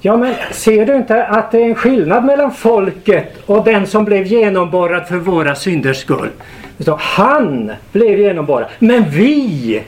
Ja 0.00 0.16
men 0.16 0.34
ser 0.50 0.86
du 0.86 0.96
inte 0.96 1.26
att 1.26 1.50
det 1.50 1.58
är 1.58 1.64
en 1.64 1.74
skillnad 1.74 2.24
mellan 2.24 2.54
folket 2.54 3.32
och 3.46 3.64
den 3.64 3.86
som 3.86 4.04
blev 4.04 4.26
genomborrad 4.26 5.08
för 5.08 5.16
våra 5.16 5.54
synders 5.54 5.96
skull? 5.96 6.30
Så, 6.78 6.96
han 7.00 7.72
blev 7.92 8.20
genomborrad, 8.20 8.68
men 8.78 9.10
vi! 9.10 9.82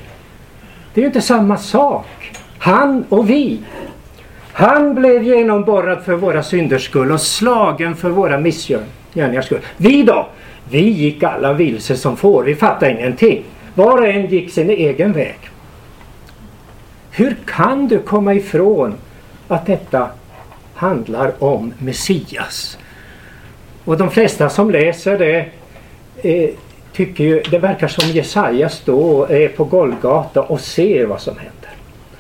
Det 0.95 1.01
är 1.01 1.03
ju 1.03 1.07
inte 1.07 1.21
samma 1.21 1.57
sak. 1.57 2.33
Han 2.59 3.05
och 3.09 3.31
vi. 3.31 3.61
Han 4.53 4.95
blev 4.95 5.23
genomborrad 5.23 6.05
för 6.05 6.15
våra 6.15 6.43
synders 6.43 6.85
skull 6.85 7.13
och 7.13 7.21
slagen 7.21 7.97
för 7.97 8.11
våra 8.11 8.39
missgärningars 8.39 9.45
skull. 9.47 9.61
Vi 9.77 10.03
då? 10.03 10.27
Vi 10.71 10.89
gick 10.89 11.23
alla 11.23 11.53
vilse 11.53 11.97
som 11.97 12.17
får. 12.17 12.45
Vi 12.45 12.55
fattade 12.55 12.93
ingenting. 12.93 13.45
Var 13.75 13.99
och 13.99 14.07
en 14.07 14.27
gick 14.27 14.53
sin 14.53 14.71
egen 14.71 15.13
väg. 15.13 15.39
Hur 17.11 17.37
kan 17.47 17.89
du 17.89 17.99
komma 17.99 18.35
ifrån 18.35 18.95
att 19.49 19.67
detta 19.67 20.09
handlar 20.75 21.45
om 21.45 21.75
Messias? 21.79 22.79
Och 23.85 23.97
de 23.97 24.11
flesta 24.11 24.49
som 24.49 24.71
läser 24.71 25.19
det 25.19 25.47
eh, 26.23 26.51
tycker 26.95 27.25
ju 27.25 27.43
det 27.51 27.59
verkar 27.59 27.89
som 27.89 28.09
Jesaja 28.09 28.69
står 28.69 29.33
är 29.33 29.49
på 29.49 29.65
Golgata 29.65 30.43
och 30.43 30.61
ser 30.61 31.07
vad 31.07 31.21
som 31.21 31.37
händer. 31.37 31.71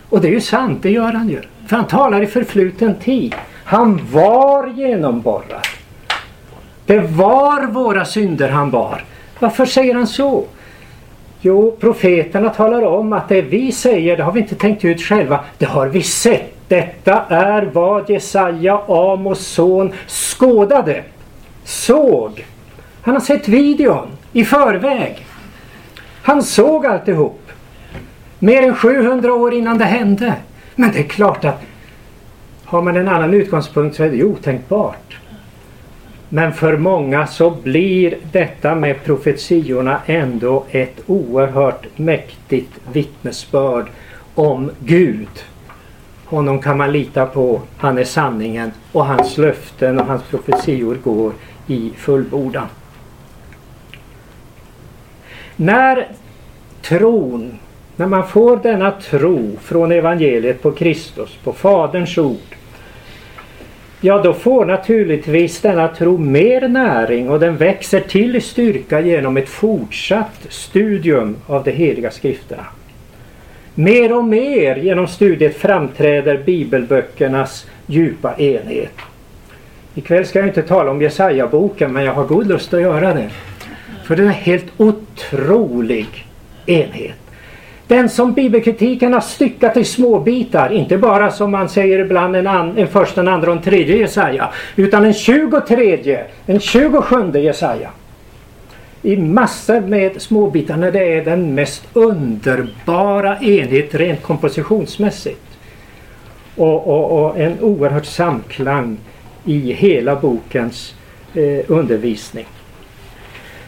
Och 0.09 0.21
det 0.21 0.29
är 0.29 0.33
ju 0.33 0.41
sant, 0.41 0.83
det 0.83 0.91
gör 0.91 1.13
han 1.13 1.29
ju. 1.29 1.41
För 1.67 1.77
han 1.77 1.87
talar 1.87 2.23
i 2.23 2.27
förfluten 2.27 2.95
tid. 2.95 3.35
Han 3.65 4.01
var 4.13 4.67
genomborrad. 4.67 5.67
Det 6.87 6.99
var 6.99 7.67
våra 7.67 8.05
synder 8.05 8.49
han 8.49 8.71
bar. 8.71 9.05
Varför 9.39 9.67
säger 9.67 9.95
han 9.95 10.07
så? 10.07 10.45
Jo, 11.41 11.77
profeterna 11.81 12.51
talar 12.51 12.83
om 12.83 13.13
att 13.13 13.29
det 13.29 13.43
vi 13.43 13.73
säger, 13.73 14.17
det 14.17 14.23
har 14.23 14.33
vi 14.33 14.41
inte 14.41 14.55
tänkt 14.55 14.85
ut 14.85 15.03
själva. 15.03 15.41
Det 15.59 15.67
har 15.67 15.87
vi 15.87 16.03
sett. 16.03 16.51
Detta 16.69 17.25
är 17.29 17.63
vad 17.63 18.11
Jesaja, 18.11 18.81
Amos 18.89 19.47
son, 19.47 19.93
skådade. 20.07 21.03
Såg. 21.65 22.45
Han 23.03 23.15
har 23.15 23.21
sett 23.21 23.49
videon 23.49 24.09
i 24.35 24.45
förväg. 24.45 25.27
Han 26.23 26.43
såg 26.43 26.87
alltihop. 26.87 27.41
Mer 28.39 28.63
än 28.63 28.75
700 28.75 29.35
år 29.35 29.55
innan 29.55 29.79
det 29.79 29.85
hände. 29.85 30.35
Men 30.75 30.93
det 30.93 30.99
är 30.99 31.03
klart 31.03 31.45
att 31.45 31.63
har 32.65 32.83
man 32.83 32.97
en 32.97 33.09
annan 33.09 33.35
utgångspunkt 33.35 33.97
så 33.97 34.03
är 34.03 34.11
det 34.11 34.25
otänkbart. 34.25 35.19
Men 36.29 36.53
för 36.53 36.77
många 36.77 37.27
så 37.27 37.51
blir 37.51 38.15
detta 38.33 38.75
med 38.75 39.05
profetiorna 39.05 40.01
ändå 40.07 40.65
ett 40.71 41.01
oerhört 41.07 41.87
mäktigt 41.97 42.73
vittnesbörd 42.93 43.87
om 44.35 44.71
Gud. 44.79 45.45
Honom 46.25 46.63
kan 46.63 46.79
man 46.79 46.93
lita 46.93 47.27
på. 47.27 47.61
Han 47.77 47.99
är 47.99 48.05
sanningen 48.05 48.73
och 48.93 49.07
hans 49.07 49.39
löften 49.39 50.01
och 50.01 50.07
hans 50.07 50.23
profetior 50.23 50.95
går 50.95 51.33
i 51.67 51.93
fullbordan. 51.97 52.67
När 55.57 56.09
tron, 56.83 57.59
när 57.97 58.07
man 58.07 58.29
får 58.29 58.57
denna 58.57 58.91
tro 58.91 59.51
från 59.63 59.93
evangeliet 59.93 60.63
på 60.63 60.73
Kristus, 60.73 61.39
på 61.45 61.53
Faderns 61.53 62.19
ord. 62.19 62.37
Ja, 64.01 64.23
då 64.23 64.33
får 64.33 64.65
naturligtvis 64.65 65.61
denna 65.61 65.89
tro 65.89 66.19
mer 66.19 66.69
näring 66.69 67.31
och 67.31 67.41
den 67.41 67.57
växer 67.57 68.01
till 68.01 68.37
i 68.37 68.41
styrka 68.41 69.01
genom 69.01 69.37
ett 69.37 69.49
fortsatt 69.49 70.47
studium 70.49 71.37
av 71.47 71.65
de 71.65 71.71
heliga 71.71 72.11
skrifterna. 72.11 72.65
Mer 73.75 74.17
och 74.17 74.25
mer 74.25 74.77
genom 74.77 75.07
studiet 75.07 75.57
framträder 75.57 76.43
bibelböckernas 76.45 77.67
djupa 77.87 78.35
enhet. 78.37 78.95
Ikväll 79.95 80.27
ska 80.27 80.39
jag 80.39 80.49
inte 80.49 80.63
tala 80.63 80.91
om 80.91 81.03
Jesaja-boken 81.03 81.93
men 81.93 82.05
jag 82.05 82.13
har 82.15 82.25
god 82.25 82.47
lust 82.47 82.75
att 82.75 82.81
göra 82.81 83.15
det. 83.15 83.31
För 84.05 84.17
det 84.17 84.23
är 84.23 84.27
en 84.27 84.33
helt 84.33 84.73
otrolig 84.77 86.27
enhet. 86.67 87.17
Den 87.87 88.09
som 88.09 88.33
bibelkritiken 88.33 89.13
har 89.13 89.21
styckat 89.21 89.77
i 89.77 89.85
små 89.85 90.19
bitar, 90.19 90.73
inte 90.73 90.99
bara 90.99 91.31
som 91.31 91.51
man 91.51 91.69
säger 91.69 91.99
ibland 91.99 92.37
en, 92.37 92.47
an, 92.47 92.79
en 92.79 92.89
första, 92.89 93.21
en 93.21 93.29
andra 93.29 93.51
och 93.51 93.57
en 93.57 93.63
tredje 93.63 93.97
Jesaja. 93.97 94.51
Utan 94.77 95.05
en 95.05 95.15
tjugotredje, 95.15 96.25
en 96.47 96.61
tjugosjunde 96.61 97.41
Jesaja. 97.41 97.91
I 99.03 99.17
massor 99.17 99.81
med 99.81 100.23
småbitar 100.23 100.77
när 100.77 100.93
det 100.93 101.15
är 101.15 101.25
den 101.25 101.55
mest 101.55 101.89
underbara 101.93 103.39
enhet 103.41 103.95
rent 103.95 104.23
kompositionsmässigt. 104.23 105.59
Och, 106.57 106.89
och, 106.89 107.25
och 107.25 107.39
en 107.39 107.61
oerhört 107.61 108.07
samklang 108.07 108.97
i 109.45 109.73
hela 109.73 110.17
bokens 110.17 110.95
eh, 111.35 111.61
undervisning. 111.69 112.47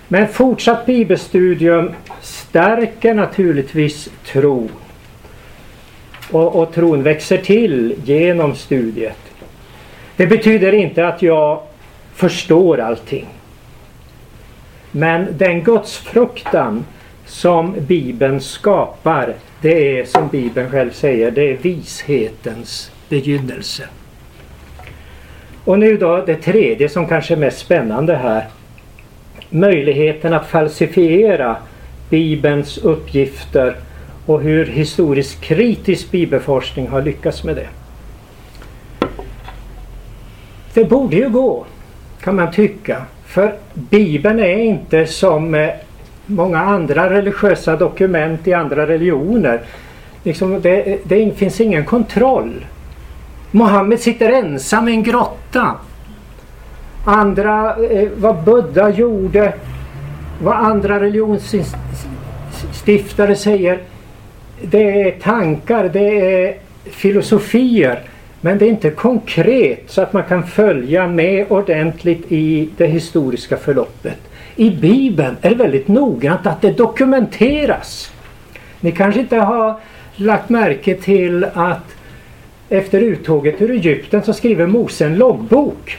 Men 0.09 0.29
fortsatt 0.29 0.87
bibelstudium 0.87 1.93
stärker 2.21 3.15
naturligtvis 3.15 4.09
tro. 4.25 4.69
Och, 6.31 6.57
och 6.57 6.75
tron 6.75 7.03
växer 7.03 7.39
till 7.39 7.95
genom 8.05 8.55
studiet. 8.55 9.19
Det 10.17 10.27
betyder 10.27 10.73
inte 10.73 11.09
att 11.09 11.23
jag 11.23 11.63
förstår 12.15 12.81
allting. 12.81 13.27
Men 14.91 15.27
den 15.39 15.63
gudsfruktan 15.63 16.85
som 17.27 17.75
Bibeln 17.79 18.41
skapar 18.41 19.35
det 19.61 19.99
är 19.99 20.05
som 20.05 20.29
Bibeln 20.29 20.71
själv 20.71 20.91
säger, 20.91 21.31
det 21.31 21.51
är 21.51 21.57
vishetens 21.57 22.91
begynnelse. 23.09 23.83
Och 25.65 25.79
nu 25.79 25.97
då 25.97 26.25
det 26.27 26.37
tredje 26.37 26.89
som 26.89 27.09
kanske 27.09 27.35
är 27.35 27.39
mest 27.39 27.59
spännande 27.59 28.17
här 28.17 28.47
möjligheten 29.51 30.33
att 30.33 30.47
falsifiera 30.47 31.57
Bibelns 32.11 32.79
uppgifter 32.79 33.77
och 34.27 34.41
hur 34.41 34.67
historiskt 34.67 35.41
kritisk 35.41 36.11
bibelforskning 36.11 36.89
har 36.89 37.03
lyckats 37.03 37.45
med 37.45 37.57
det. 37.57 37.69
Det 40.75 40.85
borde 40.85 41.17
ju 41.17 41.29
gå, 41.29 41.67
kan 42.21 42.37
man 42.37 42.53
tycka. 42.53 43.03
För 43.27 43.55
Bibeln 43.75 44.41
är 44.41 44.59
inte 44.59 45.07
som 45.07 45.71
många 46.27 46.59
andra 46.59 47.11
religiösa 47.11 47.77
dokument 47.77 48.49
i 48.49 48.53
andra 48.53 48.87
religioner. 48.87 49.61
Liksom 50.23 50.61
det, 50.61 50.99
det 51.05 51.39
finns 51.39 51.61
ingen 51.61 51.85
kontroll. 51.85 52.67
Mohammed 53.51 54.01
sitter 54.01 54.33
ensam 54.33 54.89
i 54.89 54.93
en 54.93 55.03
grotta 55.03 55.75
andra, 57.07 57.77
eh, 57.91 58.09
vad 58.17 58.45
Buddha 58.45 58.91
gjorde, 58.91 59.53
vad 60.43 60.57
andra 60.57 61.01
religionsstiftare 61.01 63.37
säger. 63.37 63.79
Det 64.63 65.03
är 65.03 65.11
tankar, 65.11 65.91
det 65.93 66.21
är 66.21 66.57
filosofier. 66.85 68.01
Men 68.41 68.59
det 68.59 68.65
är 68.65 68.69
inte 68.69 68.91
konkret 68.91 69.83
så 69.87 70.03
att 70.03 70.13
man 70.13 70.23
kan 70.23 70.47
följa 70.47 71.09
med 71.09 71.47
ordentligt 71.49 72.33
i 72.33 72.69
det 72.77 72.87
historiska 72.87 73.57
förloppet. 73.57 74.19
I 74.57 74.71
Bibeln 74.71 75.37
är 75.41 75.51
det 75.51 75.57
väldigt 75.57 75.89
noggrant 75.89 76.47
att 76.47 76.63
det 76.63 76.71
dokumenteras. 76.71 78.13
Ni 78.81 78.93
kanske 78.93 79.21
inte 79.21 79.37
har 79.37 79.75
lagt 80.17 80.49
märke 80.49 80.95
till 80.95 81.47
att 81.55 81.97
efter 82.69 83.01
uttåget 83.01 83.63
ur 83.63 83.71
Egypten 83.71 84.23
så 84.23 84.33
skriver 84.33 84.67
Mose 84.67 85.07
en 85.07 85.17
loggbok. 85.17 85.99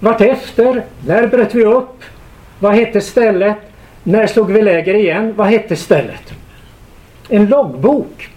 Vartefter, 0.00 0.84
när 1.06 1.26
bröt 1.26 1.54
vi 1.54 1.64
upp? 1.64 2.02
Vad 2.58 2.74
hette 2.74 3.00
stället? 3.00 3.56
När 4.02 4.26
slog 4.26 4.52
vi 4.52 4.62
läger 4.62 4.94
igen? 4.94 5.34
Vad 5.36 5.46
hette 5.46 5.76
stället? 5.76 6.32
En 7.28 7.46
loggbok. 7.46 8.30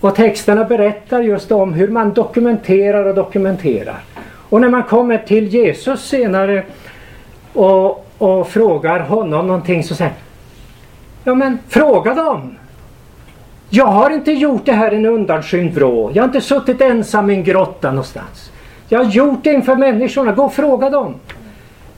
Och 0.00 0.14
texterna 0.14 0.64
berättar 0.64 1.20
just 1.20 1.52
om 1.52 1.72
hur 1.72 1.88
man 1.88 2.12
dokumenterar 2.12 3.04
och 3.04 3.14
dokumenterar. 3.14 4.00
Och 4.48 4.60
när 4.60 4.68
man 4.68 4.82
kommer 4.82 5.18
till 5.18 5.48
Jesus 5.48 6.08
senare 6.08 6.64
och, 7.52 8.06
och 8.18 8.48
frågar 8.48 9.00
honom 9.00 9.46
någonting 9.46 9.84
så 9.84 9.94
säger 9.94 10.12
Ja 11.24 11.34
men 11.34 11.58
fråga 11.68 12.14
dem! 12.14 12.54
Jag 13.70 13.86
har 13.86 14.10
inte 14.10 14.32
gjort 14.32 14.66
det 14.66 14.72
här 14.72 14.92
i 14.92 14.96
en 14.96 15.06
undanskymd 15.06 15.74
vrå. 15.74 16.10
Jag 16.14 16.22
har 16.22 16.28
inte 16.28 16.40
suttit 16.40 16.80
ensam 16.80 17.30
i 17.30 17.34
en 17.34 17.44
grotta 17.44 17.90
någonstans. 17.90 18.50
Jag 18.92 19.04
har 19.04 19.10
gjort 19.10 19.44
det 19.44 19.52
inför 19.52 19.76
människorna. 19.76 20.32
Gå 20.32 20.44
och 20.44 20.54
fråga 20.54 20.90
dem. 20.90 21.14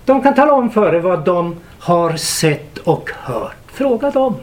De 0.05 0.23
kan 0.23 0.35
tala 0.35 0.53
om 0.53 0.71
för 0.71 0.95
er 0.95 1.01
vad 1.01 1.25
de 1.25 1.57
har 1.79 2.17
sett 2.17 2.79
och 2.79 3.11
hört. 3.15 3.57
Fråga 3.67 4.11
dem. 4.11 4.35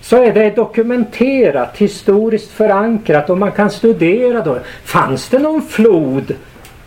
Så 0.00 0.16
är 0.16 0.32
det 0.32 0.50
dokumenterat, 0.50 1.76
historiskt 1.76 2.50
förankrat 2.50 3.30
och 3.30 3.38
man 3.38 3.52
kan 3.52 3.70
studera 3.70 4.40
då. 4.40 4.58
Fanns 4.84 5.28
det 5.28 5.38
någon 5.38 5.62
flod 5.62 6.34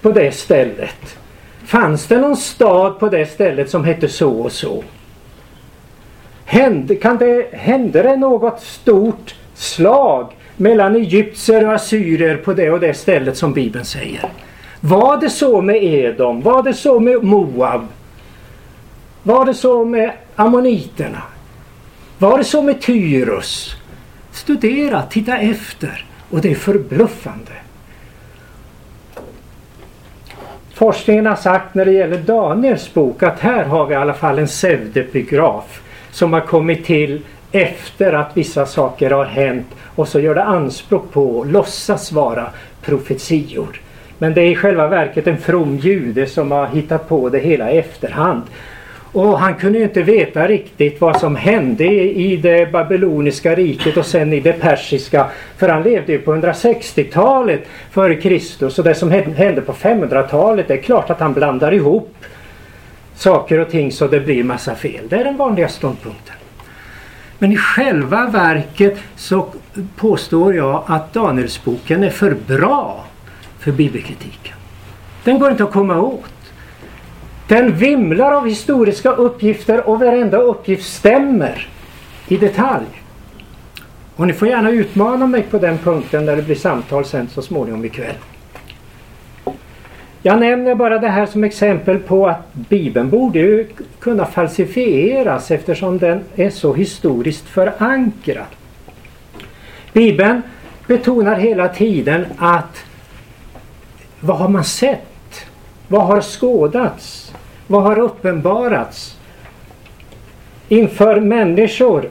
på 0.02 0.12
det 0.12 0.32
stället? 0.32 1.18
Fanns 1.66 2.08
det 2.08 2.18
någon 2.18 2.38
stad 2.38 3.00
på 3.00 3.10
det 3.10 3.26
stället 3.26 3.70
som 3.70 3.84
hette 3.84 4.08
så 4.08 4.32
och 4.32 4.52
så? 4.52 4.84
Hände, 6.46 6.96
kan 6.96 7.18
det, 7.18 7.54
hände 7.54 8.04
det 8.04 8.16
något 8.16 8.62
stort 8.62 9.36
slag 9.54 10.34
mellan 10.58 10.96
egyptier 10.96 11.68
och 11.68 11.74
assyrier 11.74 12.38
på 12.38 12.54
det 12.54 12.72
och 12.72 12.80
det 12.80 12.94
stället 12.94 13.38
som 13.38 13.54
Bibeln 13.54 13.86
säger. 13.86 14.30
Var 14.80 15.18
det 15.18 15.30
så 15.30 15.62
med 15.62 15.84
Edom? 15.84 16.42
Var 16.42 16.64
det 16.64 16.74
så 16.74 17.00
med 17.00 17.24
Moab? 17.24 17.88
Var 19.24 19.46
det 19.46 19.54
så 19.54 19.86
med 19.86 20.12
ammoniterna? 20.36 21.22
Var 22.18 22.38
det 22.38 22.44
så 22.44 22.62
med 22.62 22.82
Tyrus? 22.82 23.76
studera, 24.34 25.02
titta 25.02 25.38
efter 25.38 26.06
och 26.30 26.42
det 26.42 26.52
är 26.52 26.56
förbluffande. 26.56 27.52
Forskningen 30.74 31.26
har 31.26 31.36
sagt 31.36 31.76
när 31.76 31.86
det 31.86 31.92
gäller 31.92 32.18
Daniels 32.18 32.94
bok 32.94 33.24
att 33.24 33.40
här 33.40 33.66
har 33.66 33.86
vi 33.86 33.94
i 33.94 33.98
alla 33.98 34.14
fall 34.14 34.40
en 34.40 34.48
pseudepigraf 34.48 35.82
som 36.12 36.34
har 36.34 36.42
kommit 36.42 36.86
till 36.86 37.22
efter 37.54 38.14
att 38.14 38.38
vissa 38.38 38.66
saker 38.66 39.12
har 39.12 39.26
hänt 39.26 39.68
och 39.96 40.08
så 40.08 40.20
gör 40.20 40.36
det 40.36 40.44
anspråk 40.44 41.12
på 41.12 41.42
att 41.42 41.48
låtsas 41.48 42.12
vara 42.12 42.46
profetior. 42.82 43.82
Men 44.18 44.34
det 44.34 44.42
är 44.42 44.48
i 44.48 44.56
själva 44.56 44.88
verket 44.88 45.28
en 45.28 45.38
from 45.38 45.78
jude 45.78 46.26
som 46.26 46.52
har 46.52 46.68
hittat 46.68 47.10
på 47.10 47.30
det 47.30 47.40
hela 47.40 47.72
i 47.72 47.78
efterhand. 47.78 48.42
Och 49.12 49.40
han 49.40 49.56
kunde 49.56 49.78
ju 49.78 49.84
inte 49.84 50.02
veta 50.02 50.48
riktigt 50.48 51.02
vad 51.02 51.20
som 51.20 51.36
hände 51.36 51.84
i 52.04 52.38
det 52.38 52.72
babyloniska 52.72 53.56
riket 53.56 53.98
och 53.98 54.06
sen 54.06 54.34
i 54.34 54.40
det 54.40 54.54
persiska. 54.54 55.28
För 55.58 55.70
han 55.70 55.84
levde 55.84 56.12
ju 56.12 56.20
på 56.20 56.36
160-talet 56.36 57.62
före 57.92 58.16
Kristus 58.16 58.80
och 58.80 58.86
det 58.86 58.96
som 58.96 59.12
hände 59.12 59.62
på 59.62 59.74
500-talet 59.74 60.68
det 60.68 60.74
är 60.74 60.82
klart 60.82 61.10
att 61.10 61.20
han 61.20 61.34
blandar 61.34 61.74
ihop 61.74 62.16
saker 63.16 63.60
och 63.60 63.70
ting 63.70 63.92
så 63.92 64.08
det 64.08 64.20
blir 64.20 64.44
massa 64.44 64.76
fel. 64.76 65.08
Det 65.10 65.16
är 65.16 65.24
den 65.24 65.38
vanliga 65.38 65.68
ståndpunkten. 65.68 66.36
Men 67.44 67.52
i 67.52 67.58
själva 67.58 68.30
verket 68.30 69.00
så 69.16 69.48
påstår 69.96 70.56
jag 70.56 70.84
att 70.88 71.14
Danielsboken 71.14 72.04
är 72.04 72.10
för 72.10 72.38
bra 72.48 73.06
för 73.60 73.72
bibelkritiken. 73.72 74.56
Den 75.24 75.40
går 75.40 75.52
inte 75.52 75.64
att 75.64 75.72
komma 75.72 76.02
åt. 76.02 76.54
Den 77.48 77.76
vimlar 77.76 78.32
av 78.32 78.48
historiska 78.48 79.12
uppgifter 79.12 79.90
och 79.90 80.00
varenda 80.00 80.38
uppgift 80.38 80.94
stämmer 80.94 81.68
i 82.28 82.38
detalj. 82.38 83.04
Och 84.16 84.28
ni 84.28 84.34
får 84.34 84.48
gärna 84.48 84.72
utmana 84.72 85.28
mig 85.28 85.42
på 85.42 85.58
den 85.58 85.78
punkten 85.78 86.26
när 86.26 86.36
det 86.36 86.42
blir 86.42 86.56
samtal 86.56 87.06
sen 87.06 87.30
så 87.30 87.42
småningom 87.42 87.86
ikväll. 87.86 88.16
Jag 90.26 90.40
nämner 90.40 90.76
bara 90.76 91.00
det 91.00 91.08
här 91.08 91.26
som 91.26 91.44
exempel 91.44 92.00
på 92.00 92.28
att 92.28 92.54
Bibeln 92.54 93.10
borde 93.10 93.40
ju 93.40 93.68
kunna 94.00 94.26
falsifieras 94.26 95.52
eftersom 95.52 95.98
den 95.98 96.24
är 96.36 96.50
så 96.50 96.74
historiskt 96.74 97.50
förankrad. 97.50 98.46
Bibeln 99.94 100.42
betonar 100.88 101.36
hela 101.36 101.68
tiden 101.68 102.26
att 102.38 102.86
vad 104.20 104.38
har 104.38 104.50
man 104.50 104.64
sett? 104.64 105.46
Vad 105.88 106.06
har 106.06 106.22
skådats? 106.22 107.34
Vad 107.68 107.84
har 107.84 108.00
uppenbarats? 108.00 109.18
Inför 110.68 111.20
människor. 111.20 112.10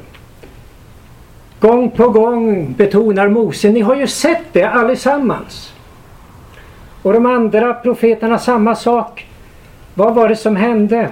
Gång 1.60 1.90
på 1.90 2.08
gång 2.08 2.72
betonar 2.72 3.28
Mose, 3.28 3.70
ni 3.70 3.80
har 3.80 3.96
ju 3.96 4.06
sett 4.06 4.44
det 4.52 4.64
allesammans. 4.64 5.72
Och 7.03 7.12
de 7.12 7.26
andra 7.26 7.74
profeterna 7.74 8.38
samma 8.38 8.74
sak. 8.74 9.26
Vad 9.94 10.14
var 10.14 10.28
det 10.28 10.36
som 10.36 10.57
hände? 10.57 11.09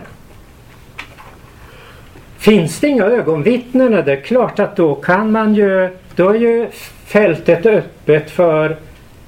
Finns 2.38 2.80
det 2.80 2.88
inga 2.88 3.04
ögonvittnen? 3.04 3.92
Det 3.92 4.12
är 4.12 4.20
klart 4.20 4.58
att 4.58 4.76
då 4.76 4.94
kan 4.94 5.32
man 5.32 5.54
ju, 5.54 5.88
då 6.16 6.28
är 6.28 6.34
ju 6.34 6.68
fältet 7.06 7.66
öppet 7.66 8.30
för 8.30 8.76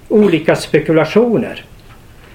olika 0.09 0.57
spekulationer. 0.57 1.65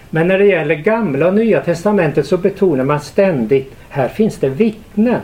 Men 0.10 0.28
när 0.28 0.40
det 0.40 0.46
gäller 0.46 0.76
gamla 0.76 1.28
och 1.28 1.34
nya 1.34 1.62
testamentet 1.62 2.26
så 2.28 2.38
betonar 2.38 2.84
man 2.84 3.00
ständigt 3.00 3.74
här 3.90 4.08
finns 4.08 4.38
det 4.38 4.50
vittnen. 4.50 5.22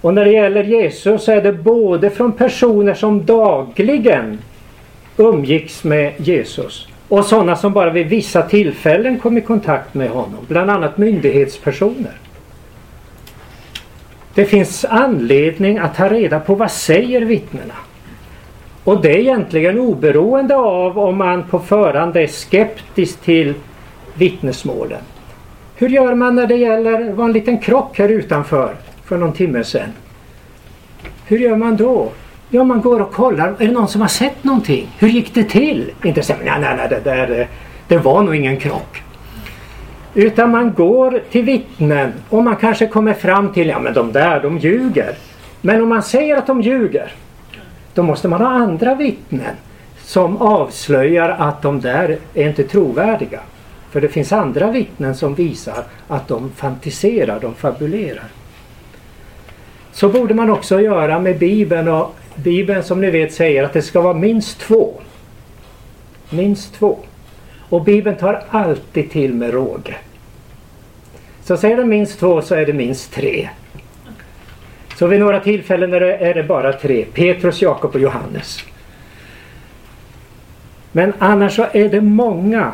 Och 0.00 0.14
när 0.14 0.24
det 0.24 0.30
gäller 0.30 0.64
Jesus 0.64 1.24
så 1.24 1.32
är 1.32 1.42
det 1.42 1.52
både 1.52 2.10
från 2.10 2.32
personer 2.32 2.94
som 2.94 3.26
dagligen 3.26 4.38
umgicks 5.16 5.84
med 5.84 6.12
Jesus 6.16 6.88
och 7.10 7.24
sådana 7.24 7.56
som 7.56 7.72
bara 7.72 7.90
vid 7.90 8.06
vissa 8.06 8.42
tillfällen 8.42 9.18
kom 9.18 9.38
i 9.38 9.40
kontakt 9.40 9.94
med 9.94 10.10
honom. 10.10 10.46
Bland 10.48 10.70
annat 10.70 10.98
myndighetspersoner. 10.98 12.12
Det 14.34 14.44
finns 14.44 14.84
anledning 14.84 15.78
att 15.78 15.96
ta 15.96 16.08
reda 16.08 16.40
på 16.40 16.54
vad 16.54 16.70
säger 16.70 17.20
vittnena. 17.20 17.74
Och 18.84 19.02
det 19.02 19.10
är 19.10 19.18
egentligen 19.18 19.78
oberoende 19.78 20.56
av 20.56 20.98
om 20.98 21.16
man 21.16 21.42
på 21.42 21.58
förhand 21.58 22.16
är 22.16 22.26
skeptisk 22.26 23.20
till 23.20 23.54
vittnesmålen. 24.14 25.02
Hur 25.76 25.88
gör 25.88 26.14
man 26.14 26.34
när 26.34 26.46
det 26.46 26.56
gäller, 26.56 27.12
var 27.12 27.24
en 27.24 27.32
liten 27.32 27.58
krock 27.58 27.98
här 27.98 28.08
utanför 28.08 28.74
för 29.04 29.16
någon 29.16 29.32
timme 29.32 29.64
sedan. 29.64 29.92
Hur 31.26 31.38
gör 31.38 31.56
man 31.56 31.76
då? 31.76 32.08
Ja, 32.52 32.64
man 32.64 32.80
går 32.80 33.02
och 33.02 33.12
kollar. 33.12 33.48
Är 33.48 33.66
det 33.66 33.72
någon 33.72 33.88
som 33.88 34.00
har 34.00 34.08
sett 34.08 34.44
någonting? 34.44 34.88
Hur 34.98 35.08
gick 35.08 35.34
det 35.34 35.44
till? 35.44 35.90
Inte 36.04 36.22
så 36.22 36.32
nej, 36.44 36.60
nej, 36.60 36.76
nej, 36.76 36.88
det, 36.88 37.00
där, 37.04 37.48
det 37.88 37.98
var 37.98 38.22
nog 38.22 38.36
ingen 38.36 38.56
krock. 38.56 39.02
Utan 40.14 40.50
man 40.50 40.72
går 40.72 41.20
till 41.30 41.44
vittnen 41.44 42.12
och 42.28 42.44
man 42.44 42.56
kanske 42.56 42.86
kommer 42.86 43.14
fram 43.14 43.52
till, 43.52 43.68
ja 43.68 43.78
men 43.78 43.94
de 43.94 44.12
där, 44.12 44.42
de 44.42 44.58
ljuger. 44.58 45.14
Men 45.60 45.82
om 45.82 45.88
man 45.88 46.02
säger 46.02 46.36
att 46.36 46.46
de 46.46 46.62
ljuger, 46.62 47.12
då 47.94 48.02
måste 48.02 48.28
man 48.28 48.40
ha 48.40 48.48
andra 48.48 48.94
vittnen 48.94 49.56
som 50.02 50.36
avslöjar 50.36 51.28
att 51.28 51.62
de 51.62 51.80
där 51.80 52.18
är 52.34 52.48
inte 52.48 52.64
trovärdiga. 52.64 53.40
För 53.90 54.00
det 54.00 54.08
finns 54.08 54.32
andra 54.32 54.70
vittnen 54.70 55.14
som 55.14 55.34
visar 55.34 55.84
att 56.08 56.28
de 56.28 56.50
fantiserar, 56.50 57.40
de 57.40 57.54
fabulerar. 57.54 58.24
Så 59.92 60.08
borde 60.08 60.34
man 60.34 60.50
också 60.50 60.80
göra 60.80 61.18
med 61.18 61.38
Bibeln 61.38 61.88
och 61.88 62.14
Bibeln 62.34 62.82
som 62.82 63.00
ni 63.00 63.10
vet 63.10 63.32
säger 63.32 63.64
att 63.64 63.72
det 63.72 63.82
ska 63.82 64.00
vara 64.00 64.14
minst 64.14 64.58
två. 64.58 65.00
Minst 66.30 66.74
två. 66.74 66.98
Och 67.68 67.84
Bibeln 67.84 68.16
tar 68.16 68.42
alltid 68.50 69.10
till 69.10 69.34
med 69.34 69.52
råge. 69.52 69.96
Så 71.44 71.56
säger 71.56 71.76
den 71.76 71.88
minst 71.88 72.18
två 72.18 72.42
så 72.42 72.54
är 72.54 72.66
det 72.66 72.72
minst 72.72 73.12
tre. 73.12 73.48
Så 74.96 75.06
vid 75.06 75.20
några 75.20 75.40
tillfällen 75.40 75.94
är 75.94 76.00
det, 76.00 76.16
är 76.16 76.34
det 76.34 76.42
bara 76.42 76.72
tre. 76.72 77.04
Petrus, 77.04 77.62
Jakob 77.62 77.94
och 77.94 78.00
Johannes. 78.00 78.64
Men 80.92 81.12
annars 81.18 81.56
så 81.56 81.66
är 81.72 81.88
det 81.88 82.00
många. 82.00 82.72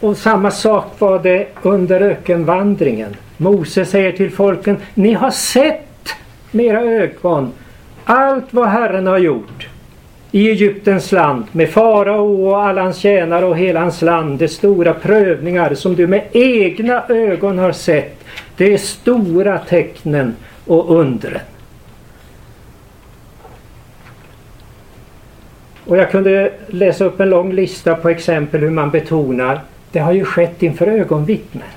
Och 0.00 0.16
samma 0.16 0.50
sak 0.50 0.84
var 0.98 1.18
det 1.18 1.46
under 1.62 2.00
ökenvandringen. 2.00 3.16
Mose 3.36 3.84
säger 3.84 4.12
till 4.12 4.30
folken, 4.30 4.76
ni 4.94 5.12
har 5.12 5.30
sett 5.30 6.14
med 6.50 6.66
era 6.66 6.80
ögon 6.80 7.52
allt 8.08 8.44
vad 8.50 8.68
Herren 8.68 9.06
har 9.06 9.18
gjort 9.18 9.68
i 10.30 10.48
Egyptens 10.50 11.12
land 11.12 11.44
med 11.52 11.70
farao 11.70 12.48
och 12.48 12.62
alla 12.62 12.82
hans 12.82 12.96
tjänare 12.98 13.44
och 13.44 13.56
hela 13.56 13.80
hans 13.80 14.02
land. 14.02 14.38
De 14.38 14.48
stora 14.48 14.94
prövningar 14.94 15.74
som 15.74 15.94
du 15.94 16.06
med 16.06 16.24
egna 16.32 17.04
ögon 17.08 17.58
har 17.58 17.72
sett. 17.72 18.24
De 18.56 18.78
stora 18.78 19.58
tecknen 19.58 20.36
och 20.66 20.96
undren. 20.98 21.40
Och 25.84 25.96
jag 25.96 26.10
kunde 26.10 26.52
läsa 26.66 27.04
upp 27.04 27.20
en 27.20 27.30
lång 27.30 27.52
lista 27.52 27.94
på 27.94 28.08
exempel 28.08 28.60
hur 28.60 28.70
man 28.70 28.90
betonar 28.90 29.60
det 29.92 29.98
har 29.98 30.12
ju 30.12 30.24
skett 30.24 30.62
inför 30.62 30.86
ögonvittnen. 30.86 31.68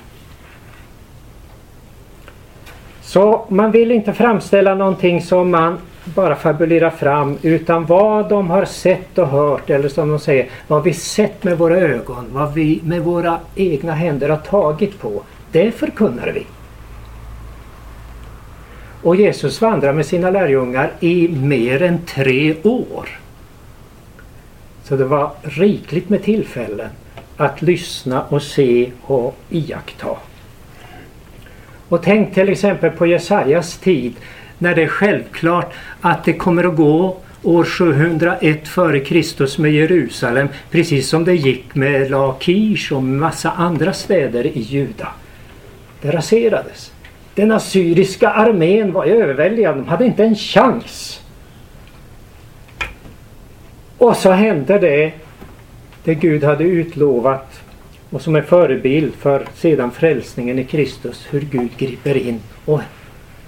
Så 3.02 3.46
man 3.48 3.70
vill 3.70 3.90
inte 3.90 4.12
framställa 4.12 4.74
någonting 4.74 5.22
som 5.22 5.50
man 5.50 5.78
bara 6.04 6.36
fabulera 6.36 6.90
fram 6.90 7.38
utan 7.42 7.86
vad 7.86 8.28
de 8.28 8.50
har 8.50 8.64
sett 8.64 9.18
och 9.18 9.28
hört 9.28 9.70
eller 9.70 9.88
som 9.88 10.08
de 10.08 10.18
säger 10.18 10.48
vad 10.66 10.82
vi 10.82 10.92
sett 10.92 11.44
med 11.44 11.58
våra 11.58 11.76
ögon, 11.76 12.26
vad 12.32 12.54
vi 12.54 12.80
med 12.84 13.02
våra 13.02 13.40
egna 13.54 13.92
händer 13.92 14.28
har 14.28 14.36
tagit 14.36 14.98
på. 14.98 15.22
Det 15.52 15.72
förkunnar 15.72 16.32
vi. 16.34 16.46
Och 19.02 19.16
Jesus 19.16 19.60
vandrar 19.60 19.92
med 19.92 20.06
sina 20.06 20.30
lärjungar 20.30 20.92
i 21.00 21.28
mer 21.28 21.82
än 21.82 21.98
tre 22.06 22.54
år. 22.62 23.08
Så 24.84 24.96
det 24.96 25.04
var 25.04 25.30
rikligt 25.42 26.08
med 26.08 26.22
tillfällen 26.22 26.90
att 27.36 27.62
lyssna 27.62 28.22
och 28.22 28.42
se 28.42 28.90
och 29.02 29.36
iaktta. 29.50 30.16
Och 31.88 32.02
tänk 32.02 32.34
till 32.34 32.48
exempel 32.48 32.90
på 32.90 33.06
Jesajas 33.06 33.76
tid 33.78 34.14
när 34.62 34.74
det 34.74 34.82
är 34.82 34.88
självklart 34.88 35.72
att 36.00 36.24
det 36.24 36.32
kommer 36.32 36.64
att 36.64 36.76
gå 36.76 37.16
år 37.42 37.64
701 37.64 38.68
före 38.68 39.00
Kristus 39.00 39.58
med 39.58 39.72
Jerusalem 39.72 40.48
precis 40.70 41.08
som 41.08 41.24
det 41.24 41.34
gick 41.34 41.74
med 41.74 42.10
Lakish 42.10 42.92
och 42.92 43.02
massa 43.02 43.50
andra 43.50 43.92
städer 43.92 44.46
i 44.46 44.60
Juda. 44.60 45.08
Det 46.02 46.10
raserades. 46.10 46.92
Den 47.34 47.52
assyriska 47.52 48.30
armén 48.30 48.92
var 48.92 49.04
överväldigande. 49.04 49.82
De 49.82 49.88
hade 49.88 50.04
inte 50.04 50.24
en 50.24 50.34
chans. 50.34 51.20
Och 53.98 54.16
så 54.16 54.30
hände 54.30 54.78
det 54.78 55.12
det 56.04 56.14
Gud 56.14 56.44
hade 56.44 56.64
utlovat 56.64 57.60
och 58.10 58.22
som 58.22 58.36
är 58.36 58.42
förebild 58.42 59.14
för 59.14 59.46
sedan 59.54 59.90
frälsningen 59.90 60.58
i 60.58 60.64
Kristus. 60.64 61.26
Hur 61.30 61.40
Gud 61.40 61.70
griper 61.78 62.16
in 62.16 62.40
och 62.64 62.80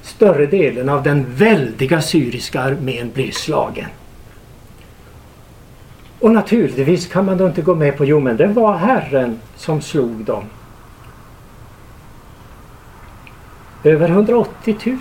större 0.04 0.46
delen 0.46 0.88
av 0.88 1.02
den 1.02 1.34
väldiga 1.34 2.02
syriska 2.02 2.60
armén 2.60 3.10
blir 3.14 3.32
slagen. 3.32 3.88
Och 6.20 6.32
naturligtvis 6.32 7.06
kan 7.06 7.24
man 7.24 7.38
då 7.38 7.46
inte 7.46 7.62
gå 7.62 7.74
med 7.74 7.96
på, 7.96 8.04
jo 8.04 8.20
men 8.20 8.36
det 8.36 8.46
var 8.46 8.76
Herren 8.76 9.40
som 9.56 9.80
slog 9.80 10.24
dem. 10.24 10.44
Över 13.84 14.08
180 14.08 14.76
000. 14.84 14.98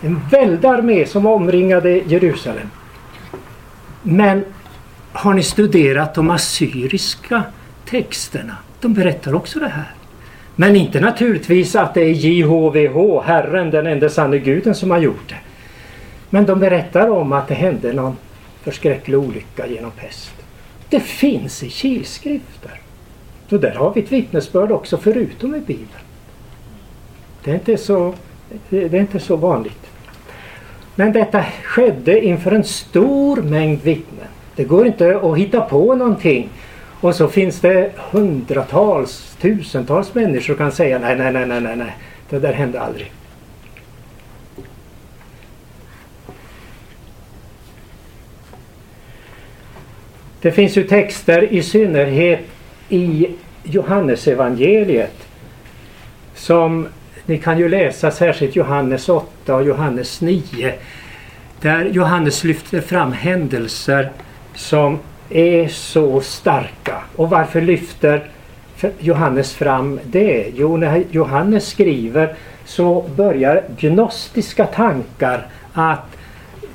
En 0.00 0.20
väldig 0.30 0.68
armé 0.68 1.06
som 1.06 1.26
omringade 1.26 1.90
Jerusalem. 1.90 2.70
Men 4.02 4.44
har 5.12 5.34
ni 5.34 5.42
studerat 5.42 6.14
de 6.14 6.30
assyriska 6.30 7.42
texterna? 7.84 8.56
De 8.80 8.94
berättar 8.94 9.34
också 9.34 9.58
det 9.58 9.68
här. 9.68 9.94
Men 10.56 10.76
inte 10.76 11.00
naturligtvis 11.00 11.76
att 11.76 11.94
det 11.94 12.00
är 12.02 12.12
JHVH, 12.12 13.22
Herren, 13.24 13.70
den 13.70 13.86
enda 13.86 14.08
sanne 14.08 14.38
guden 14.38 14.74
som 14.74 14.90
har 14.90 14.98
gjort 14.98 15.28
det. 15.28 15.38
Men 16.30 16.46
de 16.46 16.60
berättar 16.60 17.10
om 17.10 17.32
att 17.32 17.48
det 17.48 17.54
hände 17.54 17.92
någon 17.92 18.16
förskräcklig 18.62 19.18
olycka 19.18 19.66
genom 19.66 19.90
pest. 19.90 20.32
Det 20.88 21.00
finns 21.00 21.62
i 21.62 21.70
kilskrifter. 21.70 22.80
Så 23.48 23.58
där 23.58 23.74
har 23.74 23.94
vi 23.94 24.00
ett 24.00 24.12
vittnesbörd 24.12 24.72
också 24.72 24.96
förutom 24.96 25.54
i 25.54 25.60
Bibeln. 25.60 26.04
Det 27.44 27.50
är 27.50 27.54
inte 27.54 27.76
så, 27.76 28.14
det 28.68 28.84
är 28.84 28.94
inte 28.94 29.20
så 29.20 29.36
vanligt. 29.36 29.86
Men 30.94 31.12
detta 31.12 31.44
skedde 31.62 32.24
inför 32.24 32.52
en 32.52 32.64
stor 32.64 33.42
mängd 33.42 33.82
vittnen. 33.82 34.28
Det 34.56 34.64
går 34.64 34.86
inte 34.86 35.20
att 35.22 35.38
hitta 35.38 35.60
på 35.60 35.94
någonting 35.94 36.48
och 37.00 37.14
så 37.14 37.28
finns 37.28 37.60
det 37.60 37.92
hundratals, 37.96 39.36
tusentals 39.40 40.14
människor 40.14 40.40
som 40.40 40.56
kan 40.56 40.72
säga 40.72 40.98
nej, 40.98 41.16
nej, 41.16 41.32
nej, 41.32 41.46
nej, 41.46 41.60
nej, 41.60 41.76
nej. 41.76 41.96
det 42.30 42.38
där 42.38 42.52
hände 42.52 42.80
aldrig. 42.80 43.12
Det 50.40 50.52
finns 50.52 50.76
ju 50.76 50.84
texter 50.84 51.52
i 51.52 51.62
synnerhet 51.62 52.40
i 52.88 53.28
Johannesevangeliet 53.62 55.28
som 56.34 56.88
ni 57.26 57.38
kan 57.38 57.58
ju 57.58 57.68
läsa 57.68 58.10
särskilt 58.10 58.56
Johannes 58.56 59.08
8 59.08 59.54
och 59.54 59.64
Johannes 59.64 60.20
9 60.20 60.74
där 61.60 61.84
Johannes 61.84 62.44
lyfter 62.44 62.80
fram 62.80 63.12
händelser 63.12 64.10
som 64.54 64.98
är 65.30 65.68
så 65.68 66.20
starka. 66.20 66.96
Och 67.16 67.30
varför 67.30 67.60
lyfter 67.60 68.30
Johannes 68.98 69.54
fram 69.54 70.00
det? 70.04 70.46
Jo, 70.54 70.76
när 70.76 71.04
Johannes 71.10 71.68
skriver 71.68 72.34
så 72.64 73.04
börjar 73.16 73.62
gnostiska 73.78 74.66
tankar 74.66 75.46
att 75.72 76.16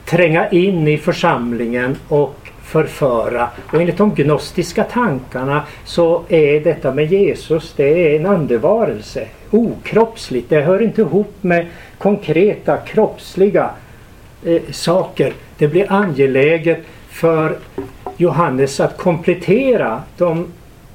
tränga 0.05 0.49
in 0.49 0.87
i 0.87 0.97
församlingen 0.97 1.97
och 2.07 2.45
förföra. 2.63 3.49
Och 3.67 3.81
enligt 3.81 3.97
de 3.97 4.15
gnostiska 4.15 4.83
tankarna 4.83 5.63
så 5.85 6.23
är 6.29 6.59
detta 6.59 6.91
med 6.91 7.11
Jesus 7.11 7.73
det 7.77 8.13
är 8.13 8.19
en 8.19 8.25
andevarelse. 8.25 9.27
Okroppsligt. 9.51 10.49
Det 10.49 10.61
hör 10.61 10.81
inte 10.81 11.01
ihop 11.01 11.33
med 11.41 11.67
konkreta 11.97 12.77
kroppsliga 12.77 13.69
eh, 14.45 14.61
saker. 14.71 15.33
Det 15.57 15.67
blir 15.67 15.91
angeläget 15.91 16.79
för 17.09 17.57
Johannes 18.17 18.79
att 18.79 18.97
komplettera 18.97 20.03
de 20.17 20.47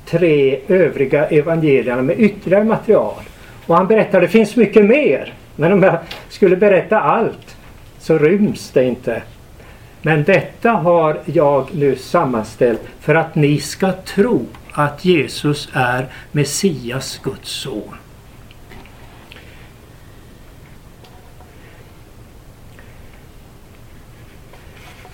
tre 0.07 0.59
övriga 0.68 1.27
evangelierna 1.27 2.03
med 2.03 2.21
ytterligare 2.21 2.64
material. 2.64 3.23
Och 3.66 3.77
han 3.77 3.87
berättar 3.87 4.21
det 4.21 4.29
finns 4.29 4.57
mycket 4.57 4.85
mer. 4.85 5.35
Men 5.57 5.73
om 5.73 5.83
jag 5.83 5.99
skulle 6.29 6.57
berätta 6.57 7.01
allt 7.01 7.57
så 7.99 8.18
ryms 8.18 8.71
det 8.71 8.85
inte. 8.85 9.23
Men 10.03 10.25
detta 10.25 10.71
har 10.71 11.21
jag 11.25 11.75
nu 11.75 11.97
sammanställt 11.97 12.81
för 13.01 13.14
att 13.14 13.35
ni 13.35 13.61
ska 13.61 13.93
tro 13.93 14.47
att 14.73 15.05
Jesus 15.05 15.68
är 15.73 16.07
Messias, 16.33 17.21
Guds 17.23 17.51
son. 17.51 17.95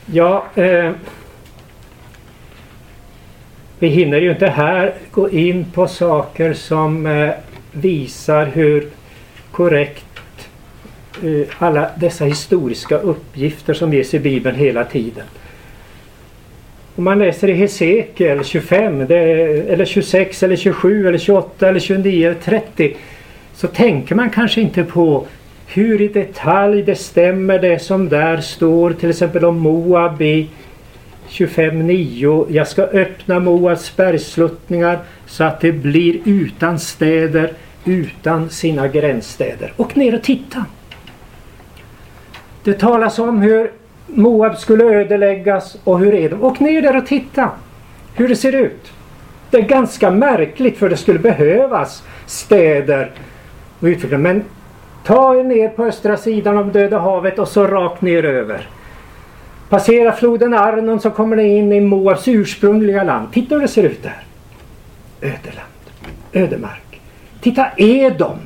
Ja, 0.07 0.45
eh, 0.55 0.93
vi 3.79 3.89
hinner 3.89 4.19
ju 4.19 4.31
inte 4.31 4.47
här 4.47 4.95
gå 5.11 5.31
in 5.31 5.67
på 5.75 5.89
saker 5.89 6.53
som 6.53 7.07
eh, 7.07 7.31
visar 7.73 8.47
hur 8.47 8.89
korrekt 9.53 10.49
eh, 11.23 11.47
alla 11.59 11.91
dessa 11.97 12.25
historiska 12.25 12.99
uppgifter 12.99 13.75
som 13.75 13.93
ges 13.93 14.15
i 14.15 14.19
Bibeln 14.19 14.57
hela 14.57 14.85
tiden. 14.85 15.25
Om 16.97 17.05
man 17.05 17.19
läser 17.19 17.49
i 17.49 17.53
Hesekiel 17.53 18.45
25 18.45 19.01
eller 19.01 19.85
26 19.85 20.43
eller 20.43 20.57
27 20.57 21.09
eller 21.09 21.19
28 21.19 21.69
eller 21.69 21.81
29 21.81 22.27
eller 22.27 22.41
30 22.41 22.97
så 23.55 23.67
tänker 23.67 24.15
man 24.15 24.31
kanske 24.31 24.61
inte 24.61 24.85
på 24.85 25.27
hur 25.67 26.01
i 26.01 26.09
detalj 26.09 26.83
det 26.83 26.95
stämmer 26.95 27.59
det 27.59 27.79
som 27.79 28.09
där 28.09 28.41
står 28.41 28.93
till 28.93 29.11
exempel 29.11 29.45
om 29.45 29.59
Moab 29.59 30.23
i 30.23 30.49
25.9 31.29 32.47
Jag 32.51 32.69
ska 32.69 32.83
öppna 32.83 33.41
Moabs 33.41 33.97
bergsluttningar 33.97 34.99
så 35.27 35.45
att 35.45 35.61
det 35.61 35.73
blir 35.73 36.21
utan 36.25 36.79
städer, 36.79 37.53
utan 37.85 38.51
sina 38.51 38.89
gränsstäder. 38.89 39.73
Och 39.77 39.97
ner 39.97 40.15
och 40.15 40.23
titta. 40.23 40.65
Det 42.65 42.73
talas 42.73 43.19
om 43.19 43.43
hur 43.43 43.71
Moab 44.07 44.59
skulle 44.59 44.85
ödeläggas 44.85 45.77
och 45.85 45.99
hur 45.99 46.15
är 46.15 46.29
de? 46.29 46.43
Och 46.43 46.61
ner 46.61 46.83
där 46.83 46.97
och 46.97 47.07
titta 47.07 47.51
hur 48.15 48.29
det 48.29 48.37
ser 48.37 48.53
ut. 48.53 48.93
Det 49.51 49.57
är 49.57 49.63
ganska 49.63 50.11
märkligt 50.11 50.79
för 50.79 50.89
det 50.89 50.97
skulle 50.97 51.19
behövas 51.19 52.03
städer 52.27 53.11
och 53.81 53.87
utveckling. 53.87 54.23
Men 54.23 54.45
ta 55.05 55.37
er 55.37 55.45
ner 55.45 55.69
på 55.69 55.85
östra 55.85 56.17
sidan 56.17 56.59
av 56.59 56.73
Döda 56.73 56.99
havet 56.99 57.39
och 57.39 57.49
så 57.49 57.67
rakt 57.67 58.03
ner 58.03 58.25
över. 58.25 58.69
Passera 59.69 60.13
floden 60.13 60.55
Arnon 60.55 61.01
så 61.01 61.11
kommer 61.11 61.37
ni 61.37 61.57
in 61.57 61.73
i 61.73 61.81
Moabs 61.81 62.29
ursprungliga 62.29 63.05
land. 63.05 63.33
Titta 63.33 63.55
hur 63.55 63.63
det 63.63 63.69
ser 63.69 63.83
ut 63.83 64.03
där. 64.03 64.23
Ödeland. 65.21 65.71
Ödemark. 66.33 67.01
Titta 67.41 67.67
Edom. 67.77 68.39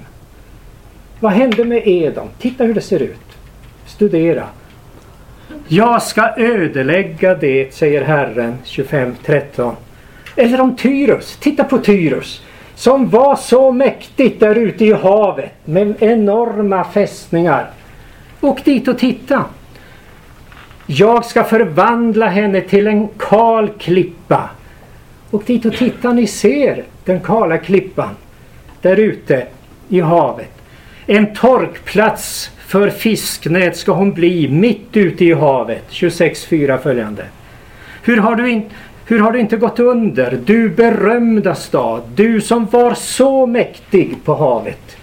Vad 1.20 1.32
hände 1.32 1.64
med 1.64 1.82
Edom? 1.88 2.28
Titta 2.38 2.64
hur 2.64 2.74
det 2.74 2.80
ser 2.80 3.02
ut. 3.02 3.38
Studera. 3.86 4.46
Jag 5.68 6.02
ska 6.02 6.34
ödelägga 6.36 7.34
det, 7.34 7.74
säger 7.74 8.02
Herren 8.02 8.58
25.13. 8.64 9.72
Eller 10.36 10.60
om 10.60 10.76
Tyrus. 10.76 11.36
Titta 11.40 11.64
på 11.64 11.78
Tyrus. 11.78 12.42
Som 12.74 13.08
var 13.08 13.36
så 13.36 13.72
mäktigt 13.72 14.40
där 14.40 14.54
ute 14.54 14.84
i 14.84 14.92
havet 14.92 15.52
med 15.64 15.94
enorma 16.02 16.84
fästningar. 16.84 17.70
Åk 18.40 18.64
dit 18.64 18.88
och 18.88 18.98
titta. 18.98 19.44
Jag 20.92 21.24
ska 21.24 21.44
förvandla 21.44 22.28
henne 22.28 22.60
till 22.60 22.86
en 22.86 23.08
kal 23.18 23.70
klippa. 23.78 24.50
Och 25.30 25.42
dit 25.46 25.64
och 25.64 25.76
titta, 25.76 26.12
ni 26.12 26.26
ser 26.26 26.84
den 27.04 27.20
kala 27.20 27.58
klippan 27.58 28.16
där 28.82 28.96
ute 28.96 29.46
i 29.88 30.00
havet. 30.00 30.50
En 31.06 31.34
torkplats 31.34 32.50
för 32.66 32.90
fisknät 32.90 33.76
ska 33.76 33.92
hon 33.92 34.12
bli 34.12 34.48
mitt 34.48 34.96
ute 34.96 35.24
i 35.24 35.32
havet. 35.32 35.84
26.4 35.90 36.78
följande. 36.78 37.24
Hur 38.02 38.16
har, 38.16 38.36
du 38.36 38.50
in, 38.50 38.62
hur 39.06 39.18
har 39.18 39.32
du 39.32 39.40
inte 39.40 39.56
gått 39.56 39.78
under, 39.78 40.38
du 40.44 40.68
berömda 40.68 41.54
stad, 41.54 42.02
du 42.14 42.40
som 42.40 42.66
var 42.66 42.94
så 42.94 43.46
mäktig 43.46 44.16
på 44.24 44.34
havet? 44.34 44.96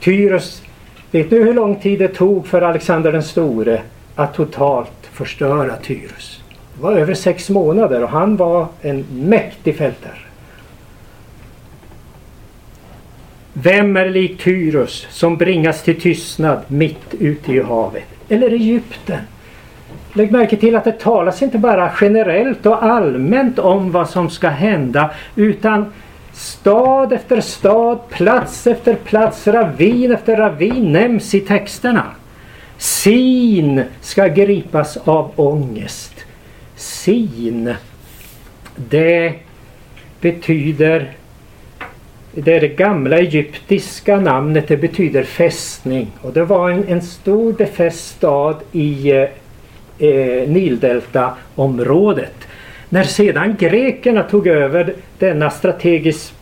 Tyros, 0.00 0.62
vet 1.10 1.30
du 1.30 1.44
hur 1.44 1.54
lång 1.54 1.76
tid 1.76 1.98
det 1.98 2.08
tog 2.08 2.46
för 2.46 2.62
Alexander 2.62 3.12
den 3.12 3.22
store 3.22 3.80
att 4.16 4.34
totalt 4.34 5.06
förstöra 5.12 5.76
Tyrus. 5.76 6.42
Det 6.74 6.82
var 6.82 6.92
över 6.92 7.14
sex 7.14 7.50
månader 7.50 8.02
och 8.02 8.08
han 8.08 8.36
var 8.36 8.66
en 8.80 9.04
mäktig 9.10 9.76
fältare. 9.76 10.18
Vem 13.52 13.96
är 13.96 14.10
lik 14.10 14.42
Tyrus 14.42 15.06
som 15.10 15.36
bringas 15.36 15.82
till 15.82 16.00
tystnad 16.00 16.58
mitt 16.66 17.14
ute 17.20 17.52
i 17.52 17.62
havet? 17.62 18.04
Eller 18.28 18.50
Egypten? 18.50 19.20
Lägg 20.12 20.32
märke 20.32 20.56
till 20.56 20.76
att 20.76 20.84
det 20.84 21.00
talas 21.00 21.42
inte 21.42 21.58
bara 21.58 21.92
generellt 22.00 22.66
och 22.66 22.84
allmänt 22.84 23.58
om 23.58 23.92
vad 23.92 24.10
som 24.10 24.30
ska 24.30 24.48
hända 24.48 25.10
utan 25.36 25.92
stad 26.32 27.12
efter 27.12 27.40
stad, 27.40 27.98
plats 28.08 28.66
efter 28.66 28.94
plats, 28.94 29.46
ravin 29.46 30.12
efter 30.12 30.36
ravin 30.36 30.92
nämns 30.92 31.34
i 31.34 31.40
texterna. 31.40 32.04
Sin 32.78 33.82
ska 34.00 34.26
gripas 34.26 34.96
av 34.96 35.32
ångest. 35.36 36.14
Sin. 36.76 37.74
Det 38.76 39.34
betyder 40.20 41.12
det 42.38 42.54
är 42.54 42.60
det 42.60 42.68
gamla 42.68 43.18
egyptiska 43.18 44.20
namnet, 44.20 44.68
det 44.68 44.76
betyder 44.76 45.22
fästning. 45.22 46.12
Och 46.20 46.32
det 46.32 46.44
var 46.44 46.70
en, 46.70 46.88
en 46.88 47.02
stor 47.02 47.52
befäst 47.52 48.16
stad 48.16 48.56
i 48.72 49.10
eh, 49.10 49.28
eh 49.98 50.48
Nildeltaområdet. 50.48 52.34
När 52.88 53.04
sedan 53.04 53.56
grekerna 53.58 54.22
tog 54.22 54.46
över 54.46 54.94
denna 55.18 55.50
strategiskt 55.50 56.34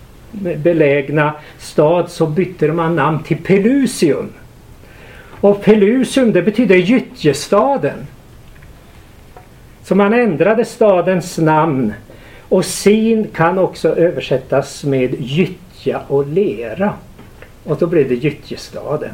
belägna 0.57 1.33
stad 1.59 2.11
så 2.11 2.27
bytte 2.27 2.69
man 2.69 2.97
namn 2.97 3.23
till 3.23 3.37
Pelusium. 3.37 4.33
Och 5.41 5.63
Pelusium 5.63 6.33
det 6.33 6.43
betyder 6.43 6.77
gyttjestaden. 6.77 8.07
Så 9.83 9.95
man 9.95 10.13
ändrade 10.13 10.65
stadens 10.65 11.39
namn 11.39 11.93
och 12.49 12.65
sin 12.65 13.27
kan 13.35 13.59
också 13.59 13.89
översättas 13.89 14.85
med 14.85 15.15
gyttja 15.21 16.01
och 16.09 16.27
lera. 16.27 16.93
Och 17.65 17.77
då 17.79 17.87
blev 17.87 18.09
det 18.09 18.15
gyttjestaden. 18.15 19.11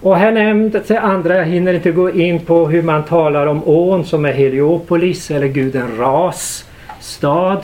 Och 0.00 0.16
här 0.16 0.32
nämndes 0.32 0.90
andra, 0.90 1.36
jag 1.36 1.44
hinner 1.44 1.74
inte 1.74 1.90
gå 1.90 2.10
in 2.10 2.40
på 2.40 2.68
hur 2.68 2.82
man 2.82 3.04
talar 3.04 3.46
om 3.46 3.62
ån 3.68 4.04
som 4.04 4.24
är 4.24 4.32
Heliopolis 4.32 5.30
eller 5.30 5.46
guden 5.46 5.98
Ras 5.98 6.68
stad. 7.00 7.58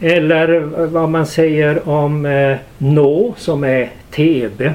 Eller 0.00 0.60
vad 0.86 1.08
man 1.08 1.26
säger 1.26 1.88
om 1.88 2.26
eh, 2.26 2.56
Nå 2.78 3.34
som 3.36 3.64
är 3.64 3.90
Tebe. 4.10 4.74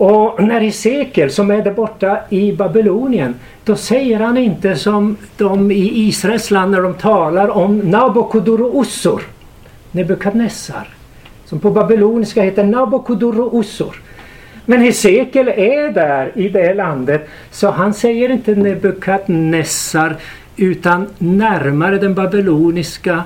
Och 0.00 0.42
när 0.42 0.60
Hesekiel 0.60 1.30
som 1.30 1.50
är 1.50 1.62
där 1.62 1.72
borta 1.72 2.18
i 2.28 2.52
Babylonien 2.52 3.34
då 3.64 3.76
säger 3.76 4.20
han 4.20 4.36
inte 4.36 4.76
som 4.76 5.16
de 5.36 5.70
i 5.70 6.08
Israels 6.08 6.50
land 6.50 6.70
när 6.70 6.82
de 6.82 6.94
talar 6.94 7.48
om 7.48 7.78
Nabukodorossor, 7.78 9.22
Nebukadnessar. 9.92 10.88
Som 11.44 11.60
på 11.60 11.70
babyloniska 11.70 12.42
heter 12.42 12.64
Nabukodorossor. 12.64 14.02
Men 14.64 14.80
Hesekiel 14.80 15.48
är 15.48 15.92
där 15.92 16.32
i 16.34 16.48
det 16.48 16.74
landet 16.74 17.28
så 17.50 17.70
han 17.70 17.94
säger 17.94 18.30
inte 18.30 18.54
Nebukadnessar 18.54 20.16
utan 20.56 21.06
närmare 21.18 21.98
den 21.98 22.14
babyloniska 22.14 23.24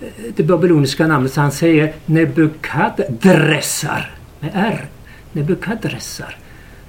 eh, 0.00 0.08
det 0.36 0.42
babyloniska 0.42 1.06
namnet 1.06 1.32
så 1.32 1.40
han 1.40 1.52
säger 1.52 1.92
Nebukadressar 2.06 4.10
med 4.40 4.50
R. 4.54 4.86
Nebukadressar. 5.36 6.36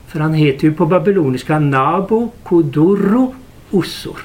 För 0.08 0.20
han 0.20 0.34
heter 0.34 0.64
ju 0.64 0.74
på 0.74 0.86
babyloniska 0.86 1.60
Nabo 1.60 2.32
Kodoro 2.44 3.36
Ossor. 3.72 4.20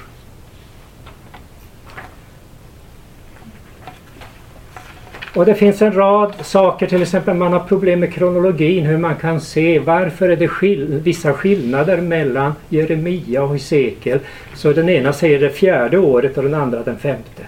Och 5.35 5.45
det 5.45 5.55
finns 5.55 5.81
en 5.81 5.93
rad 5.93 6.33
saker, 6.41 6.87
till 6.87 7.01
exempel 7.01 7.37
man 7.37 7.53
har 7.53 7.59
problem 7.59 7.99
med 7.99 8.13
kronologin, 8.13 8.85
hur 8.85 8.97
man 8.97 9.15
kan 9.15 9.41
se 9.41 9.79
varför 9.79 10.29
är 10.29 10.35
det 10.35 10.47
skill 10.47 10.99
vissa 11.03 11.33
skillnader 11.33 12.01
mellan 12.01 12.53
Jeremia 12.69 13.43
och 13.43 13.53
Hesekiel. 13.53 14.19
Så 14.55 14.73
den 14.73 14.89
ena 14.89 15.13
säger 15.13 15.39
det 15.39 15.49
fjärde 15.49 15.97
året 15.97 16.37
och 16.37 16.43
den 16.43 16.53
andra 16.53 16.83
den 16.83 16.97
femte. 16.97 17.43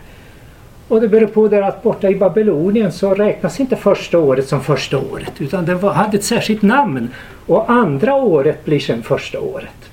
Och 0.87 1.01
det 1.01 1.07
beror 1.07 1.27
på 1.27 1.47
det 1.47 1.65
att 1.65 1.83
borta 1.83 2.09
i 2.09 2.15
Babylonien 2.15 2.91
så 2.91 3.13
räknas 3.13 3.59
inte 3.59 3.75
första 3.75 4.19
året 4.19 4.47
som 4.47 4.61
första 4.63 4.97
året 4.97 5.31
utan 5.39 5.65
det 5.65 5.75
var, 5.75 5.93
hade 5.93 6.17
ett 6.17 6.23
särskilt 6.23 6.61
namn 6.61 7.09
och 7.45 7.71
andra 7.71 8.15
året 8.15 8.65
blir 8.65 8.79
sen 8.79 9.03
första 9.03 9.39
året. 9.39 9.89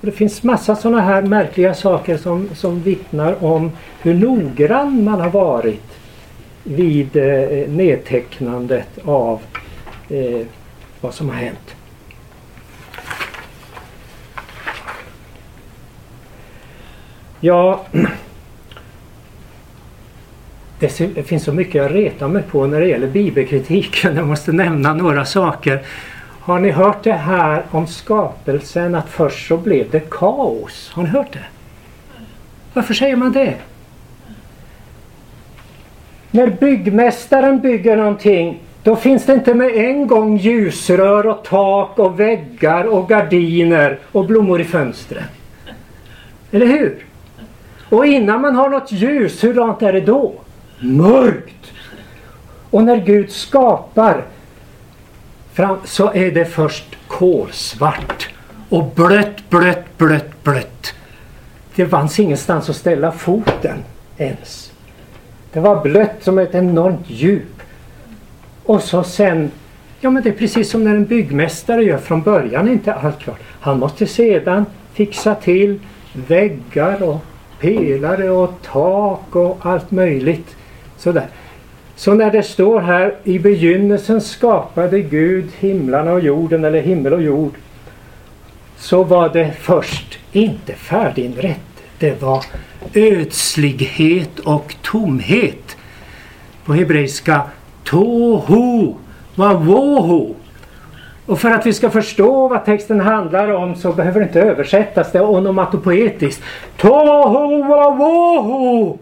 Och 0.00 0.06
det 0.06 0.12
finns 0.12 0.42
massa 0.42 0.76
sådana 0.76 1.00
här 1.00 1.22
märkliga 1.22 1.74
saker 1.74 2.16
som, 2.16 2.48
som 2.54 2.82
vittnar 2.82 3.44
om 3.44 3.72
hur 4.00 4.14
noggrann 4.14 5.04
man 5.04 5.20
har 5.20 5.30
varit 5.30 5.98
vid 6.64 7.16
eh, 7.16 7.68
nedtecknandet 7.68 8.98
av 9.04 9.40
eh, 10.08 10.46
vad 11.00 11.14
som 11.14 11.28
har 11.28 11.36
hänt. 11.36 11.74
Ja, 17.40 17.86
det 20.78 21.22
finns 21.26 21.44
så 21.44 21.52
mycket 21.52 21.74
jag 21.74 21.94
retar 21.94 22.28
mig 22.28 22.42
på 22.42 22.66
när 22.66 22.80
det 22.80 22.86
gäller 22.86 23.06
bibelkritiken. 23.06 24.16
Jag 24.16 24.26
måste 24.26 24.52
nämna 24.52 24.94
några 24.94 25.24
saker. 25.24 25.82
Har 26.40 26.58
ni 26.58 26.70
hört 26.70 27.04
det 27.04 27.12
här 27.12 27.62
om 27.70 27.86
skapelsen 27.86 28.94
att 28.94 29.08
först 29.08 29.48
så 29.48 29.56
blev 29.56 29.90
det 29.90 30.10
kaos? 30.10 30.90
Har 30.94 31.02
ni 31.02 31.08
hört 31.08 31.32
det? 31.32 31.44
Varför 32.74 32.94
säger 32.94 33.16
man 33.16 33.32
det? 33.32 33.54
När 36.30 36.46
byggmästaren 36.46 37.60
bygger 37.60 37.96
någonting 37.96 38.60
då 38.82 38.96
finns 38.96 39.26
det 39.26 39.32
inte 39.32 39.54
med 39.54 39.76
en 39.76 40.06
gång 40.06 40.36
ljusrör 40.36 41.26
och 41.26 41.44
tak 41.44 41.98
och 41.98 42.20
väggar 42.20 42.84
och 42.84 43.08
gardiner 43.08 43.98
och 44.12 44.26
blommor 44.26 44.60
i 44.60 44.64
fönstren. 44.64 45.24
Eller 46.50 46.66
hur? 46.66 47.04
Och 47.88 48.06
innan 48.06 48.40
man 48.40 48.54
har 48.54 48.68
något 48.68 48.92
ljus, 48.92 49.44
hur 49.44 49.54
långt 49.54 49.82
är 49.82 49.92
det 49.92 50.00
då? 50.00 50.34
Mörkt. 50.80 51.72
Och 52.70 52.84
när 52.84 52.96
Gud 52.96 53.30
skapar 53.30 54.24
så 55.84 56.12
är 56.12 56.30
det 56.30 56.44
först 56.44 56.96
kolsvart 57.06 58.28
och 58.68 58.84
blött, 58.94 59.50
blött, 59.50 59.98
blött, 59.98 60.44
blött. 60.44 60.94
Det 61.74 61.88
fanns 61.88 62.20
ingenstans 62.20 62.70
att 62.70 62.76
ställa 62.76 63.12
foten 63.12 63.78
ens. 64.16 64.72
Det 65.52 65.60
var 65.60 65.82
blött 65.82 66.16
som 66.20 66.38
ett 66.38 66.54
enormt 66.54 67.10
djup. 67.10 67.62
Och 68.64 68.82
så 68.82 69.04
sen, 69.04 69.50
ja 70.00 70.10
men 70.10 70.22
det 70.22 70.28
är 70.28 70.34
precis 70.34 70.70
som 70.70 70.84
när 70.84 70.94
en 70.94 71.04
byggmästare 71.04 71.84
gör 71.84 71.98
från 71.98 72.22
början, 72.22 72.68
inte 72.68 72.94
allt 72.94 73.18
klart. 73.18 73.40
Han 73.60 73.78
måste 73.78 74.06
sedan 74.06 74.66
fixa 74.92 75.34
till 75.34 75.80
väggar 76.12 77.02
och 77.02 77.18
pelare 77.60 78.30
och 78.30 78.52
tak 78.62 79.36
och 79.36 79.58
allt 79.62 79.90
möjligt. 79.90 80.56
Sådär. 80.98 81.26
Så 81.96 82.14
när 82.14 82.30
det 82.30 82.42
står 82.42 82.80
här 82.80 83.14
i 83.24 83.38
begynnelsen 83.38 84.20
skapade 84.20 85.00
Gud 85.00 85.48
himlarna 85.58 86.12
och 86.12 86.20
jorden 86.20 86.64
eller 86.64 86.80
himmel 86.80 87.12
och 87.12 87.22
jord. 87.22 87.52
Så 88.76 89.04
var 89.04 89.28
det 89.28 89.52
först 89.60 90.18
inte 90.32 90.72
färdiginrätt. 90.72 91.60
Det 91.98 92.22
var 92.22 92.44
ödslighet 92.94 94.38
och 94.38 94.76
tomhet. 94.82 95.76
På 96.64 96.74
hebreiska 96.74 97.42
tohu 97.84 98.94
var 99.34 99.54
wohu. 99.54 100.34
Och 101.26 101.40
för 101.40 101.50
att 101.50 101.66
vi 101.66 101.72
ska 101.72 101.90
förstå 101.90 102.48
vad 102.48 102.64
texten 102.64 103.00
handlar 103.00 103.52
om 103.52 103.74
så 103.74 103.92
behöver 103.92 104.20
det 104.20 104.26
inte 104.26 104.40
översättas. 104.40 105.12
Det 105.12 105.18
är 105.18 105.30
onomatopoetiskt. 105.30 106.42
Tohu 106.76 107.62
wa 107.62 107.90
wohu. 107.90 108.98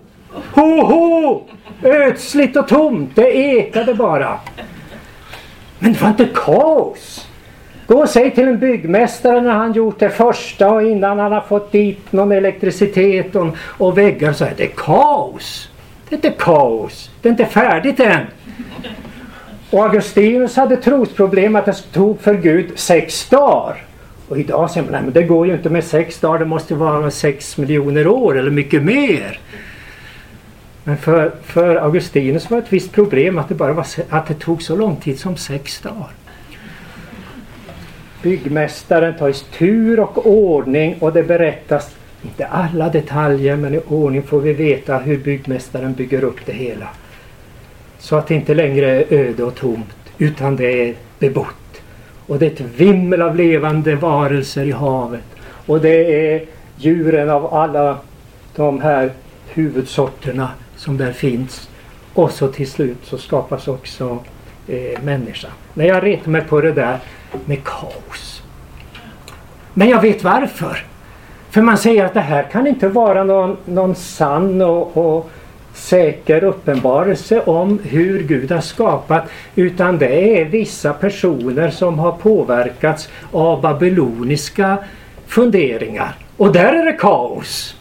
Ho, 0.55 0.83
ho! 0.83 1.43
Ödsligt 1.83 2.57
och 2.57 2.69
tomt. 2.69 3.11
Det 3.15 3.37
ekade 3.37 3.95
bara. 3.95 4.39
Men 5.79 5.93
det 5.93 6.03
var 6.03 6.09
inte 6.09 6.29
kaos. 6.35 7.29
Gå 7.87 7.99
och 7.99 8.09
säg 8.09 8.31
till 8.35 8.49
en 8.49 8.59
byggmästare 8.59 9.41
när 9.41 9.53
han 9.53 9.73
gjort 9.73 9.99
det 9.99 10.11
första 10.11 10.71
och 10.71 10.83
innan 10.83 11.19
han 11.19 11.33
har 11.33 11.41
fått 11.41 11.73
dit 11.73 12.13
någon 12.13 12.33
elektricitet 12.33 13.37
och, 13.37 13.57
och 13.59 13.99
väggar 13.99 14.33
så 14.33 14.45
är 14.45 14.55
det 14.57 14.67
kaos. 14.67 15.69
Det 16.09 16.15
är 16.15 16.17
inte 16.17 16.31
kaos. 16.31 17.11
Det 17.23 17.29
är 17.29 17.31
inte 17.31 17.47
färdigt 17.47 18.01
än. 18.01 18.27
Och 19.71 19.85
Augustinus 19.85 20.57
hade 20.57 20.77
trosproblem 20.77 21.57
att 21.57 21.65
det 21.65 21.93
tog 21.93 22.21
för 22.21 22.35
Gud 22.35 22.79
sex 22.79 23.29
dagar. 23.29 23.83
Och 24.29 24.39
idag 24.39 24.71
säger 24.71 24.85
man 24.85 24.93
nej 24.93 25.03
men 25.03 25.13
det 25.13 25.23
går 25.23 25.47
ju 25.47 25.53
inte 25.53 25.71
med 25.71 25.85
sex 25.85 26.21
dagar. 26.21 26.39
Det 26.39 26.45
måste 26.45 26.75
vara 26.75 27.11
sex 27.11 27.57
miljoner 27.57 28.07
år 28.07 28.39
eller 28.39 28.51
mycket 28.51 28.83
mer. 28.83 29.39
Men 30.89 30.97
för, 30.97 31.33
för 31.43 31.77
Augustinus 31.77 32.51
var 32.51 32.59
det 32.59 32.65
ett 32.67 32.73
visst 32.73 32.93
problem 32.93 33.39
att 33.39 33.49
det, 33.49 33.55
bara 33.55 33.73
var, 33.73 33.87
att 34.09 34.27
det 34.27 34.35
tog 34.35 34.63
så 34.63 34.77
lång 34.77 34.97
tid 34.97 35.19
som 35.19 35.37
sex 35.37 35.81
dagar. 35.81 36.11
Byggmästaren 38.23 39.17
tar 39.19 39.29
i 39.29 39.33
tur 39.33 40.01
och 40.01 40.27
ordning 40.27 40.97
och 41.01 41.13
det 41.13 41.23
berättas, 41.23 41.97
inte 42.23 42.47
alla 42.47 42.89
detaljer 42.89 43.57
men 43.57 43.75
i 43.75 43.81
ordning 43.89 44.23
får 44.23 44.41
vi 44.41 44.53
veta 44.53 44.99
hur 44.99 45.19
byggmästaren 45.19 45.95
bygger 45.95 46.25
upp 46.25 46.47
det 46.47 46.53
hela. 46.53 46.89
Så 47.99 48.17
att 48.17 48.27
det 48.27 48.35
inte 48.35 48.55
längre 48.55 48.91
är 48.91 49.13
öde 49.13 49.45
och 49.45 49.55
tomt 49.55 49.97
utan 50.19 50.57
det 50.57 50.89
är 50.89 50.95
bebott. 51.19 51.83
Och 52.27 52.39
det 52.39 52.47
är 52.47 52.51
ett 52.51 52.61
vimmel 52.77 53.23
av 53.23 53.37
levande 53.37 53.95
varelser 53.95 54.65
i 54.65 54.73
havet. 54.73 55.25
Och 55.43 55.81
det 55.81 56.33
är 56.35 56.45
djuren 56.77 57.31
av 57.31 57.55
alla 57.55 57.99
de 58.57 58.81
här 58.81 59.11
huvudsorterna 59.47 60.51
som 60.77 60.97
där 60.97 61.13
finns. 61.13 61.69
Och 62.15 62.31
så 62.31 62.49
till 62.49 62.71
slut 62.71 62.99
så 63.03 63.19
skapas 63.19 63.69
också 63.69 64.19
eh, 64.69 65.03
människa. 65.03 65.49
När 65.75 65.85
jag 65.85 66.05
retar 66.05 66.31
mig 66.31 66.43
på 66.43 66.61
det 66.61 66.73
där 66.73 66.99
med 67.45 67.65
kaos. 67.65 68.43
Men 69.75 69.89
jag 69.89 70.01
vet 70.01 70.25
varför. 70.25 70.85
För 71.51 71.63
man 71.63 71.79
säger 71.79 72.05
att 72.05 72.15
det 72.15 72.21
här 72.21 72.43
kan 72.43 72.67
inte 72.67 72.89
vara 72.89 73.25
någon, 73.25 73.57
någon 73.65 73.95
sann 73.95 74.63
och, 74.63 74.97
och 74.97 75.31
säker 75.75 76.45
uppenbarelse 76.45 77.41
om 77.41 77.79
hur 77.85 78.23
Gud 78.23 78.51
har 78.51 78.61
skapat 78.61 79.25
utan 79.55 79.99
det 79.99 80.41
är 80.41 80.45
vissa 80.45 80.93
personer 80.93 81.71
som 81.71 81.99
har 81.99 82.13
påverkats 82.13 83.09
av 83.33 83.61
babyloniska 83.61 84.79
funderingar. 85.27 86.17
Och 86.37 86.53
där 86.53 86.73
är 86.73 86.85
det 86.85 86.93
kaos. 86.93 87.76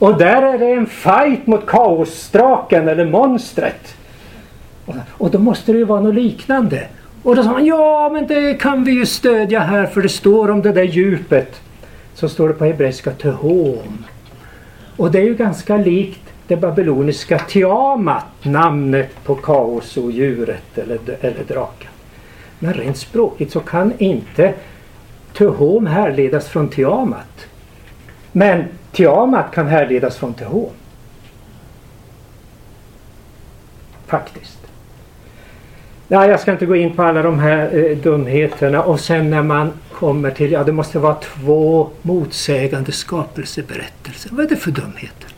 Och 0.00 0.18
där 0.18 0.42
är 0.42 0.58
det 0.58 0.72
en 0.72 0.86
fight 0.86 1.46
mot 1.46 1.66
kaosdraken 1.66 2.88
eller 2.88 3.06
monstret. 3.06 3.96
Och 5.10 5.30
då 5.30 5.38
måste 5.38 5.72
det 5.72 5.78
ju 5.78 5.84
vara 5.84 6.00
något 6.00 6.14
liknande. 6.14 6.86
Och 7.22 7.36
då 7.36 7.42
sa 7.42 7.48
han, 7.48 7.66
ja 7.66 8.10
men 8.12 8.26
det 8.26 8.54
kan 8.54 8.84
vi 8.84 8.92
ju 8.92 9.06
stödja 9.06 9.60
här 9.60 9.86
för 9.86 10.02
det 10.02 10.08
står 10.08 10.50
om 10.50 10.62
det 10.62 10.72
där 10.72 10.82
djupet. 10.82 11.60
Så 12.14 12.28
står 12.28 12.48
det 12.48 12.54
på 12.54 12.64
hebreiska 12.64 13.10
tehom. 13.10 14.04
Och 14.96 15.10
det 15.10 15.18
är 15.18 15.24
ju 15.24 15.34
ganska 15.34 15.76
likt 15.76 16.20
det 16.46 16.56
babyloniska 16.56 17.38
Tiamat, 17.38 18.24
namnet 18.42 19.24
på 19.24 19.34
kaosodjuret 19.34 20.78
eller, 20.78 20.98
eller 21.20 21.44
draken. 21.48 21.90
Men 22.58 22.74
rent 22.74 22.96
språkligt 22.96 23.52
så 23.52 23.60
kan 23.60 23.92
inte 23.98 24.54
Tehom 25.32 25.86
härledas 25.86 26.48
från 26.48 26.68
Tiamat. 26.68 27.46
Men 28.32 28.64
Tiamat 28.92 29.54
kan 29.54 29.66
härledas 29.66 30.16
från 30.16 30.34
Tehom. 30.34 30.70
Faktiskt. 34.06 34.58
Nej, 36.08 36.30
jag 36.30 36.40
ska 36.40 36.52
inte 36.52 36.66
gå 36.66 36.76
in 36.76 36.96
på 36.96 37.02
alla 37.02 37.22
de 37.22 37.38
här 37.38 37.90
eh, 37.90 37.96
dumheterna 37.96 38.82
och 38.82 39.00
sen 39.00 39.30
när 39.30 39.42
man 39.42 39.72
kommer 39.92 40.30
till, 40.30 40.52
ja 40.52 40.64
det 40.64 40.72
måste 40.72 40.98
vara 40.98 41.14
två 41.14 41.90
motsägande 42.02 42.92
skapelseberättelser. 42.92 44.30
Vad 44.32 44.44
är 44.44 44.48
det 44.48 44.56
för 44.56 44.70
dumheter? 44.70 45.34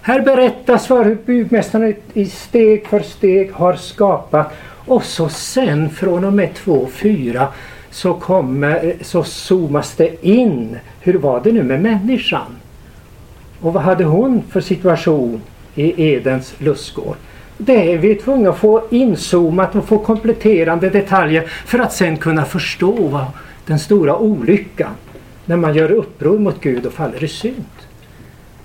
Här 0.00 0.20
berättas 0.20 0.90
vad 0.90 1.06
hur 1.06 1.14
byggmästaren 1.14 1.94
i 2.12 2.26
steg 2.26 2.86
för 2.86 3.00
steg 3.00 3.52
har 3.52 3.74
skapat 3.74 4.52
och 4.86 5.04
så 5.04 5.28
sen 5.28 5.90
från 5.90 6.24
och 6.24 6.32
med 6.32 6.50
2.4 6.54 7.46
så, 7.92 8.14
kommer, 8.14 8.94
så 9.00 9.24
zoomas 9.24 9.94
det 9.96 10.26
in. 10.26 10.78
Hur 11.00 11.14
var 11.14 11.40
det 11.44 11.52
nu 11.52 11.62
med 11.62 11.82
människan? 11.82 12.56
Och 13.60 13.72
vad 13.72 13.82
hade 13.82 14.04
hon 14.04 14.42
för 14.50 14.60
situation 14.60 15.42
i 15.74 16.12
Edens 16.12 16.54
lustgård? 16.58 17.16
Det 17.58 17.92
är 17.92 17.98
vi 17.98 18.14
tvungna 18.14 18.50
att 18.50 18.58
få 18.58 18.82
inzoomat 18.90 19.74
och 19.74 19.84
få 19.84 19.98
kompletterande 19.98 20.90
detaljer 20.90 21.42
för 21.66 21.78
att 21.78 21.92
sen 21.92 22.16
kunna 22.16 22.44
förstå 22.44 23.20
den 23.66 23.78
stora 23.78 24.16
olyckan 24.16 24.94
när 25.44 25.56
man 25.56 25.74
gör 25.74 25.90
uppror 25.90 26.38
mot 26.38 26.60
Gud 26.60 26.86
och 26.86 26.92
faller 26.92 27.24
i 27.24 27.28
synd. 27.28 27.64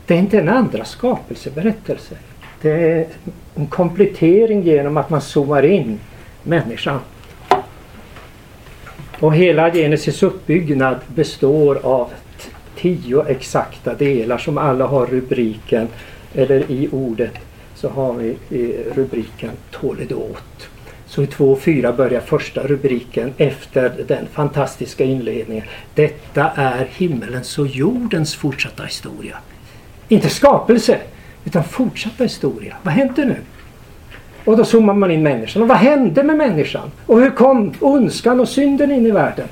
Det 0.05 0.13
är 0.13 0.19
inte 0.19 0.39
en 0.39 0.49
andra 0.49 0.85
skapelseberättelse. 0.85 2.15
Det 2.61 2.71
är 2.71 3.07
en 3.55 3.67
komplettering 3.67 4.63
genom 4.63 4.97
att 4.97 5.09
man 5.09 5.21
zoomar 5.21 5.65
in 5.65 5.99
människan. 6.43 6.99
Och 9.19 9.35
hela 9.35 9.71
Genesis 9.71 10.23
uppbyggnad 10.23 10.97
består 11.07 11.79
av 11.83 12.09
tio 12.75 13.25
exakta 13.27 13.93
delar 13.93 14.37
som 14.37 14.57
alla 14.57 14.87
har 14.87 15.05
rubriken, 15.05 15.87
eller 16.35 16.71
i 16.71 16.89
ordet 16.91 17.33
så 17.75 17.89
har 17.89 18.13
vi 18.13 18.35
rubriken 18.95 19.51
Toledot. 19.71 20.69
Så 21.05 21.23
i 21.23 21.25
2.4 21.25 21.95
börjar 21.95 22.21
första 22.21 22.63
rubriken 22.67 23.33
efter 23.37 24.05
den 24.07 24.27
fantastiska 24.31 25.03
inledningen. 25.03 25.63
Detta 25.95 26.51
är 26.55 26.87
himmelens 26.91 27.59
och 27.59 27.67
jordens 27.67 28.35
fortsatta 28.35 28.83
historia. 28.83 29.37
Inte 30.07 30.29
skapelse, 30.29 30.99
utan 31.45 31.63
fortsatta 31.63 32.23
historia. 32.23 32.75
Vad 32.83 32.93
händer 32.93 33.25
nu? 33.25 33.35
Och 34.47 34.57
då 34.57 34.65
zoomar 34.65 34.93
man 34.93 35.11
in 35.11 35.23
människan. 35.23 35.61
Och 35.61 35.67
vad 35.67 35.77
hände 35.77 36.23
med 36.23 36.37
människan? 36.37 36.91
Och 37.05 37.19
hur 37.19 37.29
kom 37.29 37.73
ondskan 37.79 38.39
och 38.39 38.47
synden 38.47 38.91
in 38.91 39.05
i 39.05 39.11
världen? 39.11 39.47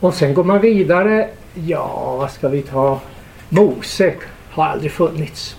Och 0.00 0.14
sen 0.14 0.34
går 0.34 0.44
man 0.44 0.60
vidare. 0.60 1.28
Ja, 1.54 2.16
vad 2.18 2.30
ska 2.30 2.48
vi 2.48 2.62
ta? 2.62 3.00
Mose 3.48 4.14
har 4.50 4.64
aldrig 4.64 4.92
funnits. 4.92 5.56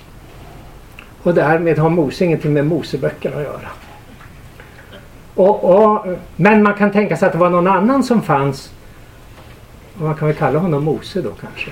Och 1.23 1.33
därmed 1.33 1.77
har 1.77 1.89
Mose 1.89 2.25
ingenting 2.25 2.53
med 2.53 2.65
Moseböckerna 2.65 3.37
att 3.37 3.43
göra. 3.43 3.69
Och, 5.35 5.63
och, 5.63 6.05
men 6.35 6.63
man 6.63 6.73
kan 6.73 6.91
tänka 6.91 7.17
sig 7.17 7.25
att 7.25 7.31
det 7.31 7.39
var 7.39 7.49
någon 7.49 7.67
annan 7.67 8.03
som 8.03 8.21
fanns 8.21 8.71
man 9.93 10.15
kan 10.15 10.27
väl 10.27 10.37
kalla 10.37 10.59
honom 10.59 10.83
Mose 10.83 11.21
då 11.21 11.31
kanske. 11.41 11.71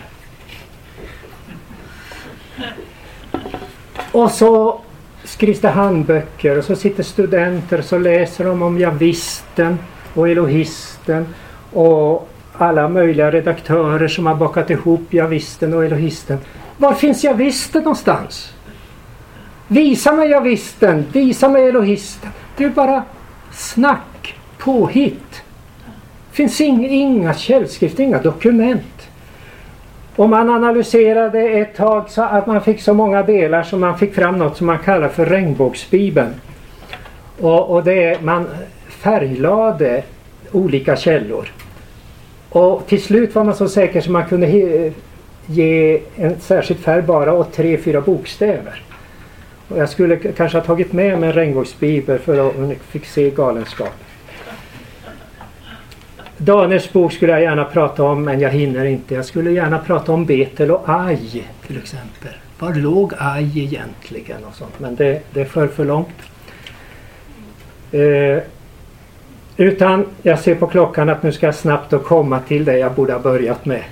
Och 4.14 4.32
så 4.32 4.82
skrivs 5.24 5.60
det 5.60 5.70
handböcker 5.70 6.58
och 6.58 6.64
så 6.64 6.76
sitter 6.76 7.04
studenter 7.04 7.80
och 7.80 7.86
så 7.86 7.98
läser 7.98 8.46
de 8.46 8.62
om 8.62 8.80
javisten 8.80 9.80
och 10.14 10.30
elohisten 10.30 11.26
och 11.74 12.30
alla 12.54 12.90
möjliga 12.90 13.32
redaktörer 13.32 14.08
som 14.08 14.26
har 14.26 14.36
bakat 14.36 14.70
ihop 14.70 15.14
javisten 15.14 15.74
och 15.74 15.86
elohisten. 15.86 16.38
Var 16.78 16.94
finns 16.94 17.24
javisten 17.24 17.84
någonstans? 17.84 18.54
Visa 19.68 20.14
mig 20.14 20.30
javisten, 20.30 21.06
visa 21.12 21.50
mig 21.50 21.68
elohisten. 21.68 22.30
Det 22.58 22.64
är 22.64 22.70
bara 22.70 23.04
snack, 23.52 24.36
påhitt 24.58 25.44
Det 26.30 26.36
finns 26.36 26.62
inga 26.62 27.34
källskrifter, 27.34 28.04
inga 28.04 28.22
dokument. 28.22 29.10
Och 30.16 30.30
man 30.30 30.50
analyserade 30.50 31.42
ett 31.42 31.76
tag 31.76 32.10
så 32.10 32.22
att 32.22 32.48
man 32.48 32.62
fick 32.62 32.82
så 32.82 32.94
många 32.94 33.24
delar 33.24 33.64
så 33.64 33.78
man 33.78 33.98
fick 33.98 34.14
fram 34.16 34.38
något 34.38 34.58
som 34.58 34.68
man 34.68 34.80
kallar 34.80 35.10
för 35.10 35.26
regnbågsbibeln. 35.26 36.34
Och, 37.40 37.70
och 37.70 37.84
det 37.84 38.22
man 38.22 38.48
färglade 38.90 40.04
olika 40.52 40.96
källor. 40.96 41.52
Och 42.50 42.88
till 42.88 43.02
slut 43.02 43.36
var 43.36 43.44
man 43.44 43.56
så 43.56 43.68
säker 43.68 44.02
så 44.02 44.12
man 44.12 44.26
kunde 44.26 44.92
ge 45.46 46.02
en 46.16 46.40
särskild 46.40 46.80
färg 46.80 47.02
bara 47.02 47.34
åt 47.34 47.54
tre, 47.54 47.78
fyra 47.78 48.02
bokstäver. 48.02 48.84
Och 49.68 49.78
jag 49.78 49.90
skulle 49.90 50.16
kanske 50.16 50.58
ha 50.58 50.66
tagit 50.66 50.94
med 50.94 51.20
mig 51.20 51.30
en 51.30 51.36
regnbågsbibel 51.36 52.20
för 52.20 52.50
att 52.50 52.78
fick 52.90 53.06
se 53.06 53.30
galenskapen. 53.30 54.13
Daniels 56.46 56.94
bok 56.94 57.14
skulle 57.14 57.32
jag 57.32 57.42
gärna 57.42 57.66
prata 57.66 58.04
om 58.04 58.24
men 58.24 58.40
jag 58.40 58.50
hinner 58.50 58.86
inte. 58.86 59.16
Jag 59.16 59.26
skulle 59.26 59.52
gärna 59.52 59.80
prata 59.80 60.12
om 60.12 60.26
Betel 60.26 60.72
och 60.72 60.84
Aj 60.88 61.44
till 61.68 61.78
exempel. 61.78 62.32
Var 62.60 62.74
låg 62.74 63.14
Aj 63.18 63.60
egentligen? 63.60 64.44
och 64.44 64.56
sånt 64.56 64.80
Men 64.80 64.96
det, 64.96 65.22
det 65.34 65.46
för 65.46 65.68
för 65.68 65.86
långt. 65.86 66.22
Eh, 67.92 68.44
utan 69.58 70.06
jag 70.22 70.40
ser 70.40 70.56
på 70.56 70.68
klockan 70.68 71.10
att 71.10 71.24
nu 71.24 71.32
ska 71.32 71.46
jag 71.46 71.56
snabbt 71.56 71.94
och 71.94 72.04
komma 72.04 72.40
till 72.40 72.66
det 72.66 72.78
jag 72.78 72.94
borde 72.94 73.14
ha 73.14 73.20
börjat 73.20 73.66
med. 73.66 73.84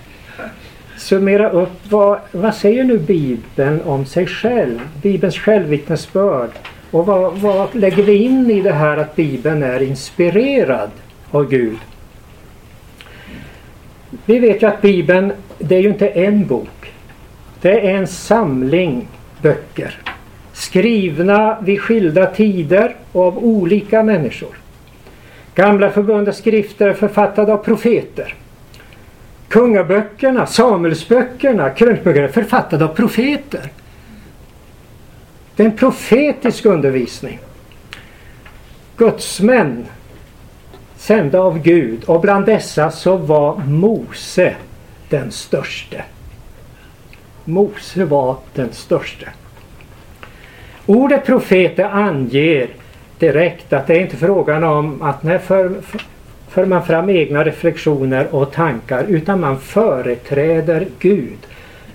Summera 0.97 1.49
upp 1.49 1.71
vad, 1.89 2.19
vad 2.31 2.55
säger 2.55 2.83
nu 2.83 2.97
Bibeln 2.97 3.81
om 3.81 4.05
sig 4.05 4.27
själv? 4.27 4.79
Bibelns 5.01 5.37
självvittnesbörd. 5.37 6.49
Och 6.91 7.05
vad, 7.05 7.33
vad 7.33 7.75
lägger 7.75 8.03
vi 8.03 8.15
in 8.15 8.51
i 8.51 8.61
det 8.61 8.73
här 8.73 8.97
att 8.97 9.15
Bibeln 9.15 9.63
är 9.63 9.81
inspirerad 9.81 10.89
av 11.31 11.49
Gud? 11.49 11.77
Vi 14.25 14.39
vet 14.39 14.63
ju 14.63 14.67
att 14.67 14.81
Bibeln, 14.81 15.33
det 15.57 15.75
är 15.75 15.79
ju 15.79 15.89
inte 15.89 16.07
en 16.07 16.47
bok. 16.47 16.93
Det 17.61 17.89
är 17.89 17.95
en 17.95 18.07
samling 18.07 19.07
böcker. 19.41 19.97
Skrivna 20.53 21.61
vid 21.61 21.81
skilda 21.81 22.25
tider 22.25 22.95
och 23.11 23.23
av 23.23 23.37
olika 23.37 24.03
människor. 24.03 24.57
Gamla 25.55 25.89
förbundets 25.91 26.37
skrifter 26.37 26.87
är 26.87 26.93
författade 26.93 27.53
av 27.53 27.57
profeter. 27.57 28.35
Kungaböckerna, 29.47 30.45
Samuelsböckerna, 30.45 31.69
krönikböckerna 31.69 32.27
är 32.27 32.31
författade 32.31 32.85
av 32.85 32.95
profeter. 32.95 33.69
Det 35.55 35.63
är 35.63 35.67
en 35.67 35.77
profetisk 35.77 36.65
undervisning. 36.65 37.39
Gudsmän 38.97 39.85
sända 41.01 41.39
av 41.39 41.59
Gud 41.59 42.03
och 42.03 42.21
bland 42.21 42.45
dessa 42.45 42.91
så 42.91 43.17
var 43.17 43.57
Mose 43.57 44.55
den 45.09 45.31
störste. 45.31 46.03
Mose 47.45 48.05
var 48.05 48.37
den 48.53 48.73
störste. 48.73 49.29
Ordet 50.85 51.25
profeter 51.25 51.83
anger 51.83 52.69
direkt 53.19 53.73
att 53.73 53.87
det 53.87 53.93
är 53.93 53.99
inte 53.99 54.17
frågan 54.17 54.63
om 54.63 55.01
att 55.01 55.23
när 55.23 55.37
för, 55.37 55.71
för 56.49 56.65
man 56.65 56.85
fram 56.85 57.09
egna 57.09 57.43
reflektioner 57.43 58.35
och 58.35 58.51
tankar 58.51 59.03
utan 59.07 59.39
man 59.39 59.59
företräder 59.59 60.87
Gud. 60.99 61.37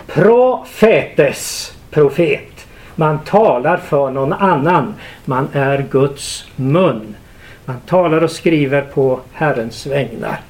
Profetes, 0.06 1.72
profet. 1.90 2.66
Man 2.94 3.18
talar 3.18 3.76
för 3.76 4.10
någon 4.10 4.32
annan. 4.32 4.94
Man 5.24 5.48
är 5.52 5.86
Guds 5.90 6.48
mun. 6.56 7.14
Man 7.66 7.80
talar 7.86 8.24
och 8.24 8.30
skriver 8.30 8.82
på 8.82 9.20
Herrens 9.32 9.86
vägnar. 9.86 10.40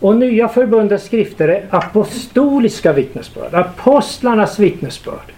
Och 0.00 0.16
Nya 0.16 0.48
förbundets 0.48 1.04
skrifter 1.04 1.48
är 1.48 1.64
apostoliska 1.70 2.92
vittnesbörd, 2.92 3.54
apostlarnas 3.54 4.58
vittnesbörd. 4.58 5.32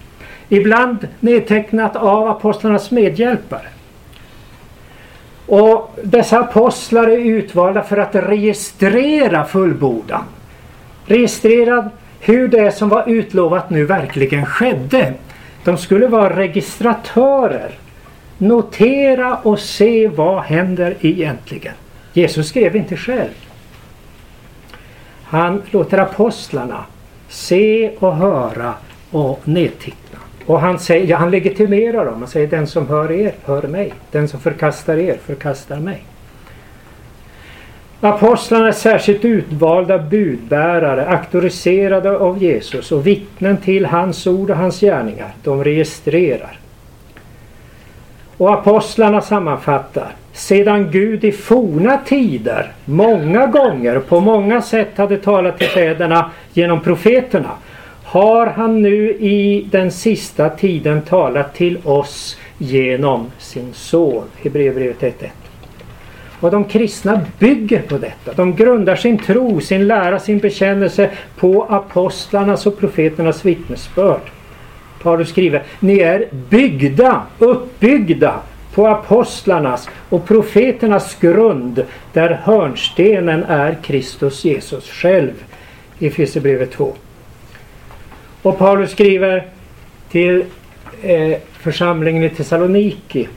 Ibland 0.49 1.07
nedtecknat 1.19 1.95
av 1.95 2.27
apostlarnas 2.27 2.91
medhjälpare. 2.91 3.67
Och 5.45 5.95
dessa 6.03 6.39
apostlar 6.39 7.07
är 7.07 7.17
utvalda 7.17 7.83
för 7.83 7.97
att 7.97 8.15
registrera 8.15 9.45
fullbordan. 9.45 10.23
Registrera 11.05 11.89
hur 12.19 12.47
det 12.47 12.71
som 12.71 12.89
var 12.89 13.09
utlovat 13.09 13.69
nu 13.69 13.85
verkligen 13.85 14.45
skedde. 14.45 15.13
De 15.63 15.77
skulle 15.77 16.07
vara 16.07 16.37
registratörer. 16.37 17.71
Notera 18.37 19.37
och 19.37 19.59
se 19.59 20.07
vad 20.07 20.43
händer 20.43 20.95
egentligen. 21.01 21.73
Jesus 22.13 22.47
skrev 22.47 22.75
inte 22.75 22.97
själv. 22.97 23.31
Han 25.23 25.61
låter 25.71 25.97
apostlarna 25.97 26.85
se 27.29 27.91
och 27.99 28.15
höra 28.15 28.73
och 29.11 29.47
nedtitta. 29.47 30.17
Och 30.45 30.59
han, 30.59 30.79
säger, 30.79 31.07
ja, 31.07 31.17
han 31.17 31.31
legitimerar 31.31 32.05
dem. 32.05 32.19
Han 32.19 32.27
säger 32.27 32.47
den 32.47 32.67
som 32.67 32.87
hör 32.87 33.11
er, 33.11 33.33
hör 33.45 33.61
mig. 33.61 33.93
Den 34.11 34.27
som 34.27 34.39
förkastar 34.39 34.97
er, 34.97 35.17
förkastar 35.25 35.79
mig. 35.79 36.03
Apostlarna 38.01 38.67
är 38.67 38.71
särskilt 38.71 39.25
utvalda 39.25 39.99
budbärare, 39.99 41.05
auktoriserade 41.05 42.17
av 42.17 42.43
Jesus 42.43 42.91
och 42.91 43.07
vittnen 43.07 43.57
till 43.57 43.85
hans 43.85 44.27
ord 44.27 44.49
och 44.49 44.57
hans 44.57 44.79
gärningar. 44.79 45.33
De 45.43 45.63
registrerar. 45.63 46.59
Och 48.43 48.53
apostlarna 48.53 49.21
sammanfattar. 49.21 50.15
Sedan 50.33 50.91
Gud 50.91 51.23
i 51.23 51.31
forna 51.31 51.97
tider 52.05 52.71
många 52.85 53.47
gånger 53.47 53.99
på 53.99 54.19
många 54.19 54.61
sätt 54.61 54.97
hade 54.97 55.17
talat 55.17 55.57
till 55.57 55.67
fäderna 55.67 56.31
genom 56.53 56.79
profeterna 56.81 57.49
har 58.03 58.47
han 58.47 58.81
nu 58.81 59.09
i 59.09 59.67
den 59.71 59.91
sista 59.91 60.49
tiden 60.49 61.01
talat 61.01 61.55
till 61.55 61.77
oss 61.83 62.37
genom 62.57 63.31
sin 63.37 63.73
son. 63.73 64.23
Hebreerbrevet 64.43 65.01
1.1. 65.01 65.27
Och 66.39 66.51
de 66.51 66.63
kristna 66.63 67.21
bygger 67.39 67.81
på 67.81 67.97
detta. 67.97 68.33
De 68.33 68.55
grundar 68.55 68.95
sin 68.95 69.17
tro, 69.17 69.61
sin 69.61 69.87
lära, 69.87 70.19
sin 70.19 70.39
bekännelse 70.39 71.09
på 71.37 71.63
apostlarnas 71.69 72.65
och 72.65 72.79
profeternas 72.79 73.45
vittnesbörd. 73.45 74.21
Paulus 75.03 75.29
skriver, 75.29 75.63
ni 75.79 75.99
är 75.99 76.27
byggda, 76.49 77.21
uppbyggda 77.39 78.39
på 78.73 78.87
apostlarnas 78.87 79.89
och 80.09 80.27
profeternas 80.27 81.17
grund 81.19 81.85
där 82.13 82.29
hörnstenen 82.43 83.43
är 83.43 83.77
Kristus 83.83 84.45
Jesus 84.45 84.89
själv. 84.89 85.31
I 85.99 86.07
Efesierbrevet 86.07 86.71
2. 86.71 86.93
Och 88.41 88.57
Paulus 88.57 88.91
skriver 88.91 89.47
till 90.11 90.43
eh, 91.01 91.37
församlingen 91.59 92.23
i 92.23 92.29
Thessaloniki. 92.29 93.27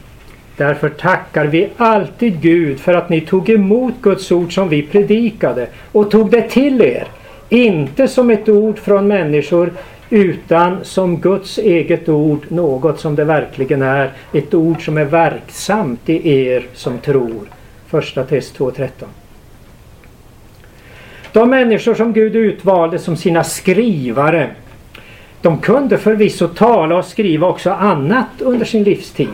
Därför 0.56 0.88
tackar 0.88 1.46
vi 1.46 1.68
alltid 1.76 2.40
Gud 2.40 2.80
för 2.80 2.94
att 2.94 3.08
ni 3.08 3.20
tog 3.20 3.50
emot 3.50 3.94
Guds 4.02 4.32
ord 4.32 4.54
som 4.54 4.68
vi 4.68 4.82
predikade 4.82 5.66
och 5.92 6.10
tog 6.10 6.30
det 6.30 6.50
till 6.50 6.82
er. 6.82 7.08
Inte 7.48 8.08
som 8.08 8.30
ett 8.30 8.48
ord 8.48 8.78
från 8.78 9.08
människor 9.08 9.72
utan 10.10 10.84
som 10.84 11.20
Guds 11.20 11.58
eget 11.58 12.08
ord, 12.08 12.46
något 12.48 13.00
som 13.00 13.14
det 13.14 13.24
verkligen 13.24 13.82
är. 13.82 14.12
Ett 14.32 14.54
ord 14.54 14.84
som 14.84 14.98
är 14.98 15.04
verksamt 15.04 16.08
i 16.08 16.38
er 16.38 16.66
som 16.74 16.98
tror. 16.98 17.48
Första 17.86 18.24
test 18.24 18.58
2.13. 18.58 18.88
De 21.32 21.50
människor 21.50 21.94
som 21.94 22.12
Gud 22.12 22.36
utvalde 22.36 22.98
som 22.98 23.16
sina 23.16 23.44
skrivare 23.44 24.50
de 25.42 25.58
kunde 25.58 25.98
förvisso 25.98 26.48
tala 26.48 26.96
och 26.96 27.04
skriva 27.04 27.48
också 27.48 27.70
annat 27.70 28.26
under 28.38 28.66
sin 28.66 28.82
livstid. 28.82 29.28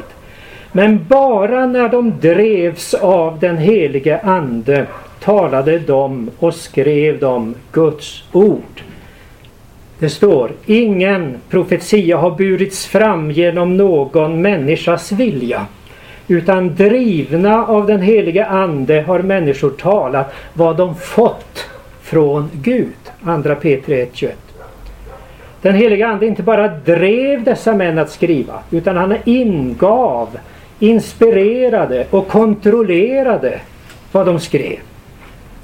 Men 0.73 1.05
bara 1.09 1.67
när 1.67 1.89
de 1.89 2.21
drevs 2.21 2.95
av 2.95 3.39
den 3.39 3.59
helige 3.59 4.21
Ande 4.21 4.87
talade 5.21 5.79
de 5.79 6.31
och 6.39 6.55
skrev 6.55 7.19
de 7.19 7.55
Guds 7.73 8.25
ord. 8.33 8.83
Det 10.03 10.11
står 10.11 10.53
ingen 10.67 11.37
profetia 11.51 12.17
har 12.17 12.31
burits 12.31 12.87
fram 12.87 13.31
genom 13.31 13.77
någon 13.77 14.43
människas 14.43 15.13
vilja 15.13 15.67
utan 16.29 16.75
drivna 16.75 17.67
av 17.67 17.87
den 17.87 18.03
helige 18.03 18.47
Ande 18.47 19.01
har 19.01 19.19
människor 19.23 19.71
talat 19.71 20.35
vad 20.55 20.77
de 20.77 20.97
fått 20.97 21.67
från 22.03 22.51
Gud. 22.53 23.13
Andra 23.23 23.55
Petrus 23.55 24.09
1.21 24.09 24.31
den 25.63 25.75
heliga 25.75 26.07
Ande 26.09 26.27
inte 26.27 26.43
bara 26.43 26.69
drev 26.69 27.45
dessa 27.45 27.75
män 27.75 27.99
att 27.99 28.11
skriva 28.11 28.63
utan 28.71 28.97
han 28.97 29.17
ingav, 29.25 30.29
inspirerade 30.79 32.07
och 32.11 32.29
kontrollerade 32.29 33.61
vad 34.13 34.27
de 34.27 34.41
skrev. 34.41 34.79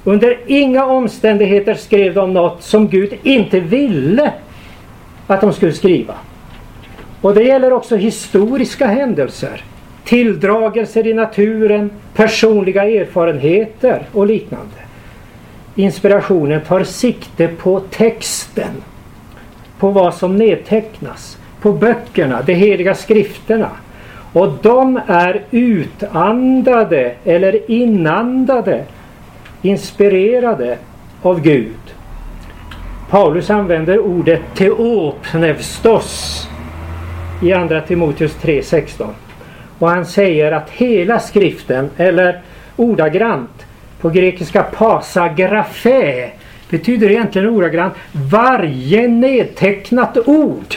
Under 0.03 0.39
inga 0.47 0.85
omständigheter 0.85 1.73
skrev 1.73 2.13
de 2.13 2.33
något 2.33 2.63
som 2.63 2.87
Gud 2.87 3.13
inte 3.23 3.59
ville 3.59 4.33
att 5.27 5.41
de 5.41 5.53
skulle 5.53 5.73
skriva. 5.73 6.13
Och 7.21 7.33
det 7.33 7.43
gäller 7.43 7.73
också 7.73 7.95
historiska 7.95 8.87
händelser, 8.87 9.63
tilldragelser 10.03 11.07
i 11.07 11.13
naturen, 11.13 11.89
personliga 12.15 12.83
erfarenheter 12.83 14.01
och 14.13 14.25
liknande. 14.27 14.75
Inspirationen 15.75 16.61
tar 16.61 16.83
sikte 16.83 17.47
på 17.47 17.79
texten 17.79 18.83
på 19.79 19.89
vad 19.89 20.13
som 20.13 20.35
nedtecknas, 20.35 21.37
på 21.61 21.73
böckerna, 21.73 22.41
de 22.41 22.53
heliga 22.53 22.95
skrifterna. 22.95 23.69
Och 24.33 24.53
de 24.61 24.99
är 25.07 25.41
utandade 25.51 27.13
eller 27.23 27.71
inandade, 27.71 28.83
inspirerade 29.61 30.77
av 31.21 31.41
Gud. 31.41 31.75
Paulus 33.09 33.49
använder 33.49 33.99
ordet 33.99 34.41
teopnevstos 34.55 36.47
i 37.41 37.53
andra 37.53 37.81
Timoteus 37.81 38.37
3.16. 38.41 39.07
Och 39.79 39.89
han 39.89 40.05
säger 40.05 40.51
att 40.51 40.69
hela 40.69 41.19
skriften, 41.19 41.89
eller 41.97 42.41
ordagrant 42.75 43.65
på 44.01 44.09
grekiska 44.09 44.63
pasagrafé, 44.63 46.29
betyder 46.69 47.11
egentligen 47.11 47.49
ordagrant 47.49 47.93
varje 48.11 49.07
nedtecknat 49.07 50.17
ord. 50.25 50.75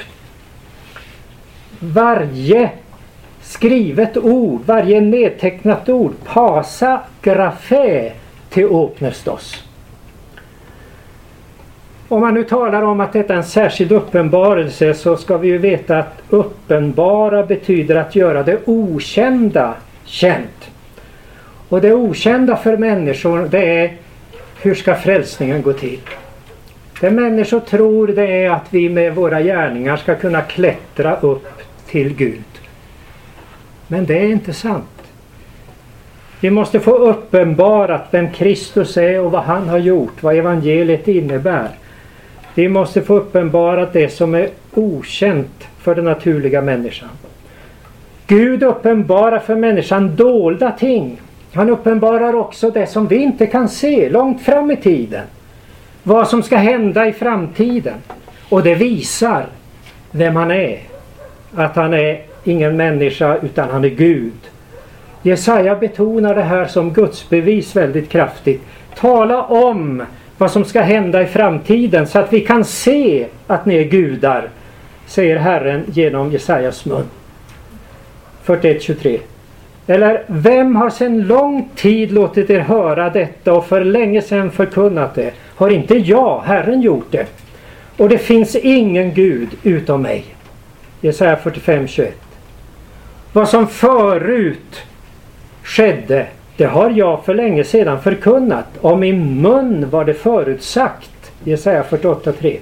Varje 1.78 2.70
skrivet 3.43 4.16
ord, 4.16 4.61
varje 4.66 5.01
nedtecknat 5.01 5.89
ord. 5.89 6.12
pasagrafe, 6.24 8.12
teopnestos. 8.53 9.64
Om 12.09 12.20
man 12.20 12.34
nu 12.34 12.44
talar 12.44 12.82
om 12.82 13.00
att 13.00 13.12
detta 13.12 13.32
är 13.32 13.36
en 13.36 13.44
särskild 13.44 13.92
uppenbarelse 13.92 14.94
så 14.94 15.16
ska 15.16 15.38
vi 15.38 15.48
ju 15.48 15.59
veta 15.59 15.98
att 15.98 16.22
uppenbara 16.28 17.46
betyder 17.46 17.96
att 17.96 18.16
göra 18.16 18.42
det 18.42 18.59
okända 18.64 19.74
känt. 20.05 20.70
Och 21.68 21.80
det 21.80 21.92
okända 21.92 22.57
för 22.57 22.76
människor 22.76 23.48
det 23.50 23.80
är 23.80 23.96
hur 24.62 24.74
ska 24.74 24.94
frälsningen 24.94 25.62
gå 25.62 25.72
till? 25.72 26.00
Det 27.00 27.11
människor 27.11 27.61
tror 27.61 28.07
det 28.07 28.44
är 28.44 28.50
att 28.50 28.66
vi 28.70 28.88
med 28.88 29.14
våra 29.14 29.42
gärningar 29.42 29.96
ska 29.96 30.14
kunna 30.14 30.42
klättra 30.42 31.16
upp 31.16 31.62
till 31.86 32.14
Gud. 32.14 32.44
Men 33.86 34.07
det 34.07 34.18
är 34.18 34.28
inte 34.28 34.53
sant. 34.53 35.01
Vi 36.43 36.51
måste 36.51 36.80
få 36.80 36.90
uppenbarat 36.90 38.09
vem 38.11 38.30
Kristus 38.30 38.97
är 38.97 39.20
och 39.20 39.32
vad 39.32 39.43
han 39.43 39.68
har 39.68 39.78
gjort, 39.78 40.22
vad 40.22 40.36
evangeliet 40.36 41.09
innebär. 41.09 41.68
Vi 42.55 42.68
måste 42.68 43.03
få 43.03 43.14
uppenbarat 43.14 43.93
det 43.93 44.09
som 44.09 44.34
är 44.34 44.49
okänt 44.74 45.68
för 45.78 45.95
den 45.95 46.05
naturliga 46.05 46.62
människan. 46.62 47.09
Gud 48.26 48.62
uppenbarar 48.62 49.38
för 49.38 49.57
människan 49.57 50.16
dolda 50.16 50.70
ting 50.70 51.20
han 51.55 51.70
uppenbarar 51.70 52.34
också 52.34 52.70
det 52.70 52.86
som 52.86 53.07
vi 53.07 53.16
inte 53.16 53.47
kan 53.47 53.68
se 53.68 54.09
långt 54.09 54.43
fram 54.43 54.70
i 54.70 54.76
tiden. 54.76 55.24
Vad 56.03 56.28
som 56.28 56.43
ska 56.43 56.57
hända 56.57 57.07
i 57.07 57.12
framtiden. 57.12 57.95
Och 58.49 58.62
det 58.62 58.74
visar 58.74 59.47
vem 60.11 60.36
han 60.36 60.51
är. 60.51 60.80
Att 61.55 61.76
han 61.76 61.95
är 61.95 62.22
ingen 62.45 62.76
människa 62.76 63.36
utan 63.36 63.70
han 63.70 63.84
är 63.84 63.88
Gud. 63.88 64.32
Jesaja 65.23 65.77
betonar 65.77 66.35
det 66.35 66.43
här 66.43 66.66
som 66.66 66.93
Guds 66.93 67.29
bevis 67.29 67.77
väldigt 67.77 68.09
kraftigt. 68.09 68.62
Tala 68.95 69.43
om 69.43 70.03
vad 70.39 70.51
som 70.51 70.64
ska 70.64 70.81
hända 70.81 71.23
i 71.23 71.27
framtiden 71.27 72.07
så 72.07 72.18
att 72.18 72.33
vi 72.33 72.41
kan 72.41 72.64
se 72.64 73.27
att 73.47 73.66
ni 73.66 73.77
är 73.77 73.85
gudar. 73.85 74.49
Säger 75.07 75.37
Herren 75.37 75.85
genom 75.87 76.33
Jesajas 76.33 76.85
mun. 76.85 77.05
41.23 78.47 79.18
Eller 79.87 80.23
vem 80.27 80.77
har 80.77 80.91
sedan 80.91 81.20
lång 81.20 81.68
tid 81.75 82.12
låtit 82.12 82.51
er 82.51 82.61
höra 82.61 83.11
detta 83.11 83.53
och 83.53 83.66
för 83.66 83.85
länge 83.85 84.23
sedan 84.23 84.51
förkunnat 84.51 85.14
det? 85.14 85.33
Har 85.57 85.70
inte 85.70 85.95
jag, 85.95 86.43
Herren, 86.47 86.81
gjort 86.81 87.07
det? 87.11 87.27
Och 87.97 88.09
det 88.09 88.18
finns 88.18 88.57
ingen 88.57 89.14
Gud 89.14 89.49
utom 89.62 90.03
mig. 90.03 90.25
Jesaja 91.01 91.37
45, 91.37 91.87
21. 91.87 92.14
Vad 93.33 93.49
som 93.49 93.66
förut 93.66 94.83
skedde, 95.62 96.26
det 96.56 96.64
har 96.64 96.90
jag 96.90 97.24
för 97.24 97.34
länge 97.34 97.64
sedan 97.64 98.02
förkunnat. 98.02 98.66
Om 98.80 99.00
min 99.00 99.42
mun 99.42 99.90
var 99.90 100.04
det 100.04 100.14
förutsagt. 100.14 101.32
Jesaja 101.44 101.82
48.3. 101.82 102.58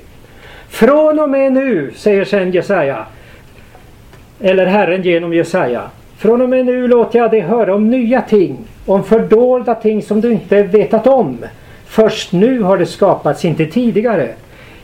Från 0.69 1.19
och 1.19 1.31
med 1.31 1.53
nu, 1.53 1.93
säger 1.97 2.25
sen 2.25 2.53
Jesaja, 2.53 3.07
eller 4.41 4.67
Herren 4.67 5.03
genom 5.03 5.35
Jesaja. 5.35 5.83
Från 6.19 6.41
och 6.41 6.49
med 6.49 6.67
nu 6.67 6.89
låter 6.89 7.19
jag 7.19 7.31
dig 7.31 7.41
höra 7.41 7.75
om 7.75 7.91
nya 7.91 8.23
ting, 8.23 8.59
om 8.87 9.05
fördolda 9.05 9.75
ting 9.75 10.03
som 10.03 10.21
du 10.21 10.33
inte 10.33 10.63
vetat 10.63 11.07
om. 11.07 11.39
Först 11.87 12.33
nu 12.33 12.63
har 12.63 12.79
det 12.79 12.87
skapats, 12.87 13.45
inte 13.45 13.67
tidigare. 13.67 14.29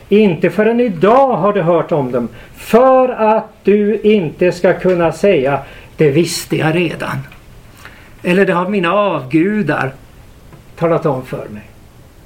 Inte 0.09 0.49
förrän 0.49 0.79
idag 0.79 1.33
har 1.33 1.53
du 1.53 1.61
hört 1.61 1.91
om 1.91 2.11
dem. 2.11 2.27
För 2.55 3.09
att 3.09 3.49
du 3.63 3.99
inte 3.99 4.51
ska 4.51 4.73
kunna 4.73 5.11
säga 5.11 5.59
det 5.97 6.09
visste 6.09 6.55
jag 6.55 6.75
redan. 6.75 7.17
Eller 8.27 8.45
det 8.45 8.53
har 8.53 8.69
mina 8.69 8.93
avgudar 8.93 9.91
talat 10.75 11.05
om 11.05 11.25
för 11.25 11.47
mig. 11.49 11.63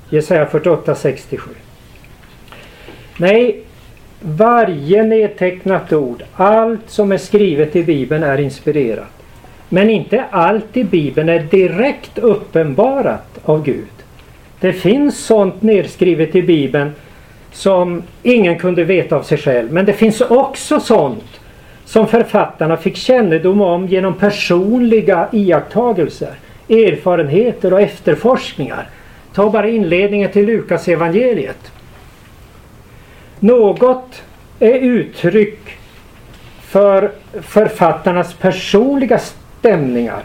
Jesaja 0.10 0.46
48, 0.46 0.96
67. 0.96 1.52
Nej, 3.18 3.64
varje 4.20 5.04
nedtecknat 5.04 5.94
ord, 5.94 6.24
allt 6.34 6.90
som 6.90 7.12
är 7.12 7.18
skrivet 7.18 7.76
i 7.76 7.84
Bibeln 7.84 8.24
är 8.24 8.40
inspirerat. 8.40 9.24
Men 9.70 9.90
inte 9.90 10.26
allt 10.32 10.78
i 10.78 10.84
Bibeln 10.84 11.30
är 11.30 11.40
direkt 11.40 12.18
uppenbarat 12.18 13.40
av 13.44 13.64
Gud. 13.64 13.88
Det 14.60 14.74
finns 14.74 15.26
sånt 15.26 15.62
nedskrivet 15.62 16.36
i 16.36 16.42
Bibeln 16.42 16.92
som 17.52 18.04
ingen 18.24 18.60
kunde 18.60 18.84
veta 18.84 19.16
av 19.16 19.24
sig 19.24 19.38
själv. 19.38 19.74
Men 19.74 19.86
det 19.86 19.94
finns 19.94 20.22
också 20.22 20.80
sånt 20.80 21.41
som 21.92 22.08
författarna 22.08 22.78
fick 22.78 22.96
kännedom 22.96 23.62
om 23.62 23.88
genom 23.88 24.14
personliga 24.14 25.28
iakttagelser, 25.32 26.40
erfarenheter 26.70 27.74
och 27.74 27.82
efterforskningar. 27.82 28.90
Ta 29.34 29.50
bara 29.50 29.70
inledningen 29.70 30.32
till 30.32 30.46
Lukas 30.46 30.88
evangeliet. 30.88 31.72
Något 33.40 34.24
är 34.60 34.74
uttryck 34.74 35.60
för 36.62 37.12
författarnas 37.42 38.34
personliga 38.34 39.20
stämningar 39.20 40.24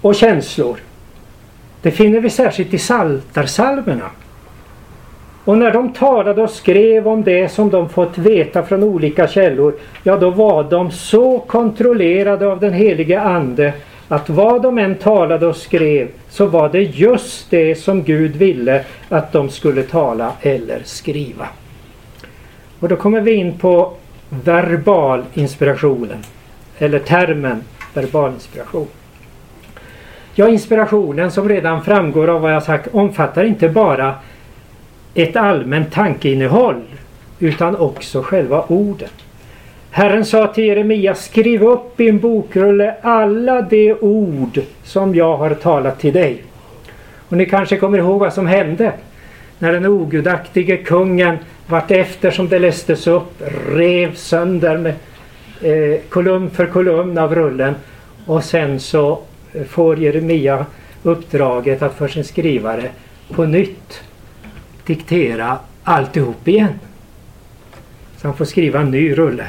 och 0.00 0.14
känslor. 0.14 0.76
Det 1.82 1.90
finner 1.90 2.20
vi 2.20 2.30
särskilt 2.30 2.74
i 2.74 2.78
saltarsalmerna. 2.78 4.10
Och 5.44 5.58
när 5.58 5.72
de 5.72 5.92
talade 5.92 6.42
och 6.42 6.50
skrev 6.50 7.08
om 7.08 7.22
det 7.24 7.48
som 7.48 7.70
de 7.70 7.88
fått 7.88 8.18
veta 8.18 8.62
från 8.62 8.82
olika 8.82 9.28
källor, 9.28 9.74
ja 10.02 10.16
då 10.16 10.30
var 10.30 10.64
de 10.64 10.90
så 10.90 11.38
kontrollerade 11.38 12.46
av 12.46 12.60
den 12.60 12.72
helige 12.72 13.20
Ande 13.20 13.72
att 14.08 14.30
vad 14.30 14.62
de 14.62 14.78
än 14.78 14.94
talade 14.94 15.46
och 15.46 15.56
skrev 15.56 16.08
så 16.28 16.46
var 16.46 16.68
det 16.68 16.82
just 16.82 17.50
det 17.50 17.74
som 17.74 18.02
Gud 18.02 18.36
ville 18.36 18.84
att 19.08 19.32
de 19.32 19.50
skulle 19.50 19.82
tala 19.82 20.32
eller 20.40 20.80
skriva. 20.84 21.46
Och 22.80 22.88
då 22.88 22.96
kommer 22.96 23.20
vi 23.20 23.32
in 23.32 23.58
på 23.58 23.92
verbal 24.28 25.24
inspirationen. 25.34 26.18
Eller 26.78 26.98
termen 26.98 27.64
verbal 27.94 28.32
inspiration. 28.32 28.86
Ja, 30.34 30.48
inspirationen 30.48 31.30
som 31.30 31.48
redan 31.48 31.84
framgår 31.84 32.28
av 32.30 32.40
vad 32.40 32.54
jag 32.54 32.62
sagt 32.62 32.94
omfattar 32.94 33.44
inte 33.44 33.68
bara 33.68 34.14
ett 35.14 35.36
allmänt 35.36 35.92
tankeinnehåll 35.92 36.82
utan 37.38 37.76
också 37.76 38.22
själva 38.22 38.64
orden. 38.68 39.08
Herren 39.90 40.24
sa 40.24 40.46
till 40.46 40.64
Jeremia, 40.64 41.14
skriv 41.14 41.62
upp 41.62 42.00
i 42.00 42.08
en 42.08 42.18
bokrulle 42.18 42.94
alla 43.02 43.62
de 43.62 43.92
ord 43.92 44.60
som 44.84 45.14
jag 45.14 45.36
har 45.36 45.50
talat 45.54 46.00
till 46.00 46.12
dig. 46.12 46.42
Och 47.28 47.36
ni 47.36 47.46
kanske 47.46 47.76
kommer 47.76 47.98
ihåg 47.98 48.20
vad 48.20 48.32
som 48.32 48.46
hände 48.46 48.92
när 49.58 49.72
den 49.72 49.86
ogudaktige 49.86 50.76
kungen 50.76 51.36
vart 51.66 51.90
efter 51.90 52.30
som 52.30 52.48
det 52.48 52.58
lästes 52.58 53.06
upp 53.06 53.42
rev 53.68 54.14
sönder 54.14 54.78
med 54.78 54.94
eh, 55.62 56.00
kolumn 56.08 56.50
för 56.50 56.66
kolumn 56.66 57.18
av 57.18 57.34
rullen 57.34 57.74
och 58.26 58.44
sen 58.44 58.80
så 58.80 59.20
eh, 59.52 59.64
får 59.64 59.98
Jeremia 59.98 60.66
uppdraget 61.02 61.82
att 61.82 61.94
för 61.94 62.08
sin 62.08 62.24
skrivare 62.24 62.90
på 63.30 63.44
nytt 63.44 64.02
diktera 64.86 65.58
alltihop 65.84 66.48
igen. 66.48 66.80
Så 68.16 68.28
han 68.28 68.36
får 68.36 68.44
skriva 68.44 68.80
en 68.80 68.90
ny 68.90 69.14
rulle. 69.14 69.46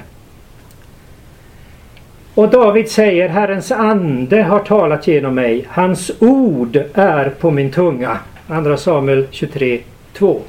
Och 2.36 2.50
David 2.50 2.90
säger 2.90 3.30
Herrens 3.30 3.72
ande 3.72 4.44
har 4.44 4.60
talat 4.60 5.08
genom 5.08 5.36
mig. 5.36 5.66
Hans 5.70 6.12
ord 6.20 6.84
är 6.94 7.30
på 7.30 7.52
min 7.52 7.72
tunga. 7.72 8.20
Andra 8.48 8.78
Samuel 8.78 9.28
23, 9.32 9.80
2. 10.14 10.42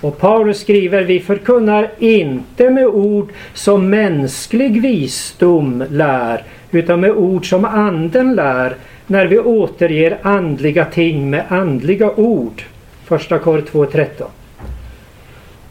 Och 0.00 0.18
Paulus 0.18 0.60
skriver 0.60 1.02
vi 1.02 1.20
förkunnar 1.20 1.90
inte 1.98 2.70
med 2.70 2.86
ord 2.86 3.32
som 3.54 3.90
mänsklig 3.90 4.82
visdom 4.82 5.84
lär 5.90 6.42
utan 6.70 7.00
med 7.00 7.10
ord 7.10 7.48
som 7.48 7.64
anden 7.64 8.34
lär 8.34 8.76
när 9.06 9.26
vi 9.26 9.38
återger 9.38 10.18
andliga 10.22 10.84
ting 10.84 11.30
med 11.30 11.44
andliga 11.48 12.10
ord. 12.10 12.62
Första 13.04 13.38
kor 13.38 13.58
2.13. 13.72 14.24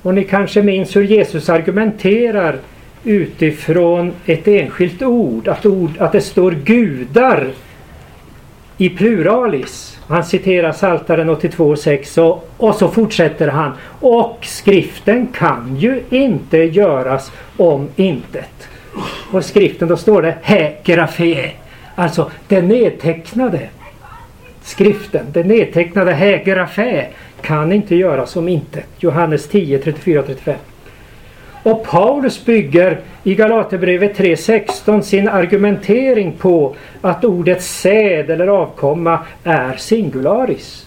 Och 0.01 0.13
ni 0.13 0.23
kanske 0.23 0.61
minns 0.63 0.95
hur 0.95 1.03
Jesus 1.03 1.49
argumenterar 1.49 2.57
utifrån 3.03 4.13
ett 4.25 4.47
enskilt 4.47 5.01
ord, 5.01 5.47
att, 5.47 5.65
ord, 5.65 5.91
att 5.99 6.11
det 6.11 6.21
står 6.21 6.51
gudar 6.51 7.47
i 8.77 8.89
pluralis. 8.89 9.99
Han 10.07 10.23
citerar 10.23 10.71
Psaltaren 10.71 11.29
82.6 11.29 12.19
och, 12.19 12.49
och 12.57 12.75
så 12.75 12.87
fortsätter 12.87 13.47
han. 13.47 13.71
Och 13.99 14.37
skriften 14.41 15.27
kan 15.27 15.75
ju 15.79 16.01
inte 16.09 16.57
göras 16.57 17.31
om 17.57 17.89
intet. 17.95 18.67
Och 19.31 19.45
skriften 19.45 19.87
då 19.87 19.97
står 19.97 20.21
det 20.21 20.37
Hägrafé. 20.41 21.51
Alltså 21.95 22.31
det 22.47 22.61
nedtecknade 22.61 23.69
skriften, 24.63 25.25
den 25.31 25.47
nedtecknade 25.47 26.13
Hägrafé 26.13 27.05
kan 27.41 27.71
inte 27.71 27.95
göras 27.95 28.35
om 28.35 28.47
intet. 28.47 28.87
Johannes 28.99 29.47
10, 29.47 29.77
34-35. 29.77 30.53
Och 31.63 31.83
Paulus 31.83 32.45
bygger 32.45 32.99
i 33.23 33.35
Galaterbrevet 33.35 34.17
3.16 34.17 35.01
sin 35.01 35.27
argumentering 35.27 36.31
på 36.31 36.75
att 37.01 37.25
ordet 37.25 37.63
säd 37.63 38.29
eller 38.29 38.47
avkomma 38.47 39.19
är 39.43 39.73
singularis. 39.73 40.85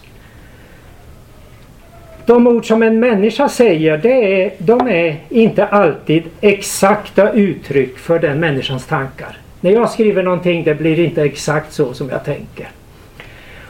De 2.26 2.46
ord 2.46 2.66
som 2.66 2.82
en 2.82 3.00
människa 3.00 3.48
säger 3.48 3.98
det 3.98 4.42
är, 4.42 4.52
de 4.58 4.88
är 4.88 5.16
inte 5.28 5.66
alltid 5.66 6.22
exakta 6.40 7.32
uttryck 7.32 7.98
för 7.98 8.18
den 8.18 8.40
människans 8.40 8.86
tankar. 8.86 9.38
När 9.60 9.70
jag 9.70 9.90
skriver 9.90 10.22
någonting 10.22 10.64
det 10.64 10.74
blir 10.74 10.98
inte 10.98 11.22
exakt 11.22 11.72
så 11.72 11.94
som 11.94 12.08
jag 12.08 12.24
tänker. 12.24 12.68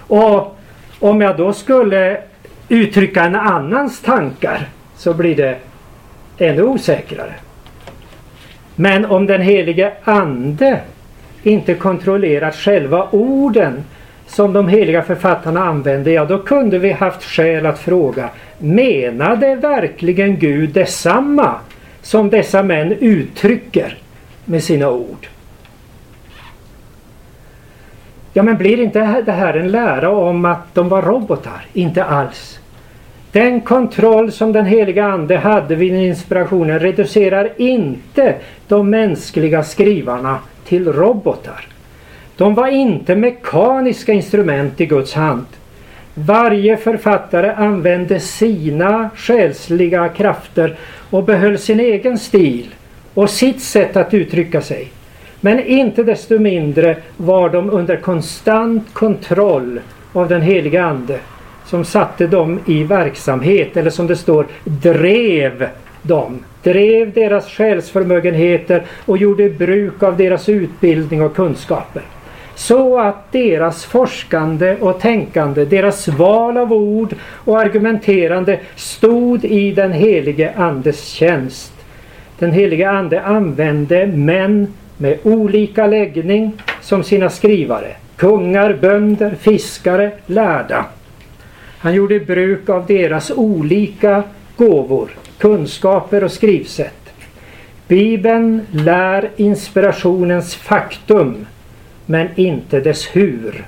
Och 0.07 0.59
om 1.01 1.21
jag 1.21 1.37
då 1.37 1.53
skulle 1.53 2.21
uttrycka 2.69 3.25
en 3.25 3.35
annans 3.35 4.01
tankar 4.01 4.69
så 4.97 5.15
blir 5.15 5.37
det 5.37 5.59
ännu 6.39 6.63
osäkrare. 6.63 7.35
Men 8.77 9.05
om 9.05 9.27
den 9.27 9.41
helige 9.41 9.93
Ande 10.05 10.81
inte 11.43 11.75
kontrollerat 11.75 12.55
själva 12.55 13.09
orden 13.11 13.85
som 14.27 14.53
de 14.53 14.69
heliga 14.69 15.03
författarna 15.03 15.65
använde, 15.65 16.13
ja 16.13 16.25
då 16.25 16.39
kunde 16.39 16.79
vi 16.79 16.93
haft 16.93 17.23
skäl 17.23 17.67
att 17.67 17.79
fråga 17.79 18.29
menade 18.59 19.55
verkligen 19.55 20.39
Gud 20.39 20.71
detsamma 20.71 21.55
som 22.03 22.31
dessa 22.31 22.63
män 22.63 22.93
uttrycker 22.93 23.99
med 24.45 24.63
sina 24.63 24.91
ord? 24.91 25.29
Ja 28.37 28.43
men 28.43 28.57
blir 28.57 28.81
inte 28.81 29.23
det 29.27 29.33
här 29.33 29.55
en 29.55 29.71
lära 29.71 30.11
om 30.11 30.45
att 30.45 30.75
de 30.75 30.89
var 30.89 31.03
robotar? 31.03 31.67
Inte 31.73 32.05
alls. 32.05 32.59
Den 33.33 33.61
kontroll 33.61 34.33
som 34.33 34.53
den 34.53 34.67
heliga 34.67 35.05
Ande 35.05 35.37
hade 35.37 35.75
vid 35.75 35.95
inspirationen 35.95 36.81
reducerar 36.81 37.53
inte 37.57 38.35
de 38.69 38.91
mänskliga 38.91 39.63
skrivarna 39.63 40.39
till 40.65 40.93
robotar. 40.93 41.67
De 42.37 42.55
var 42.55 42.69
inte 42.69 43.17
mekaniska 43.17 44.13
instrument 44.13 44.81
i 44.81 44.87
Guds 44.87 45.15
hand. 45.15 45.47
Varje 46.15 46.77
författare 46.77 47.51
använde 47.51 48.21
sina 48.21 49.11
själsliga 49.17 50.09
krafter 50.09 50.77
och 51.11 51.25
behöll 51.25 51.59
sin 51.59 51.81
egen 51.81 52.19
stil 52.19 52.75
och 53.15 53.31
sitt 53.31 53.63
sätt 53.63 53.97
att 53.97 54.15
uttrycka 54.15 54.61
sig. 54.61 54.93
Men 55.47 55.61
inte 55.61 56.03
desto 56.03 56.39
mindre 56.39 56.97
var 57.17 57.49
de 57.49 57.71
under 57.71 57.97
konstant 57.97 58.95
kontroll 58.95 59.81
av 60.13 60.29
den 60.29 60.43
heliga 60.43 60.85
Ande 60.85 61.19
som 61.67 61.85
satte 61.85 62.27
dem 62.27 62.61
i 62.67 62.85
verksamhet 62.85 63.77
eller 63.77 63.91
som 63.91 64.07
det 64.07 64.17
står 64.17 64.47
drev 64.65 65.69
dem. 66.03 66.39
Drev 66.63 67.13
deras 67.13 67.49
själsförmögenheter 67.49 68.85
och 69.05 69.19
gjorde 69.19 69.51
bruk 69.51 70.03
av 70.03 70.17
deras 70.17 70.49
utbildning 70.49 71.23
och 71.23 71.37
kunskaper. 71.37 72.03
Så 72.55 72.99
att 73.01 73.33
deras 73.33 73.85
forskande 73.85 74.77
och 74.81 75.01
tänkande, 75.01 75.65
deras 75.65 76.09
val 76.09 76.57
av 76.57 76.73
ord 76.73 77.15
och 77.23 77.61
argumenterande 77.61 78.61
stod 78.77 79.45
i 79.45 79.73
den 79.73 79.93
helige 79.93 80.53
Andes 80.57 81.09
tjänst. 81.09 81.73
Den 82.39 82.53
helige 82.53 82.91
Ande 82.91 83.23
använde 83.23 84.07
män 84.07 84.73
med 84.97 85.19
olika 85.23 85.87
läggning 85.87 86.53
som 86.81 87.05
sina 87.05 87.31
skrivare. 87.31 87.97
Kungar, 88.17 88.73
bönder, 88.81 89.35
fiskare, 89.41 90.11
lärda. 90.27 90.85
Han 91.79 91.95
gjorde 91.95 92.21
bruk 92.21 92.69
av 92.69 92.87
deras 92.87 93.31
olika 93.31 94.23
gåvor, 94.57 95.11
kunskaper 95.39 96.25
och 96.25 96.33
skrivsätt. 96.33 97.13
Bibeln 97.89 98.67
lär 98.71 99.31
inspirationens 99.37 100.55
faktum 100.55 101.47
men 102.07 102.29
inte 102.35 102.81
dess 102.81 103.09
hur. 103.13 103.65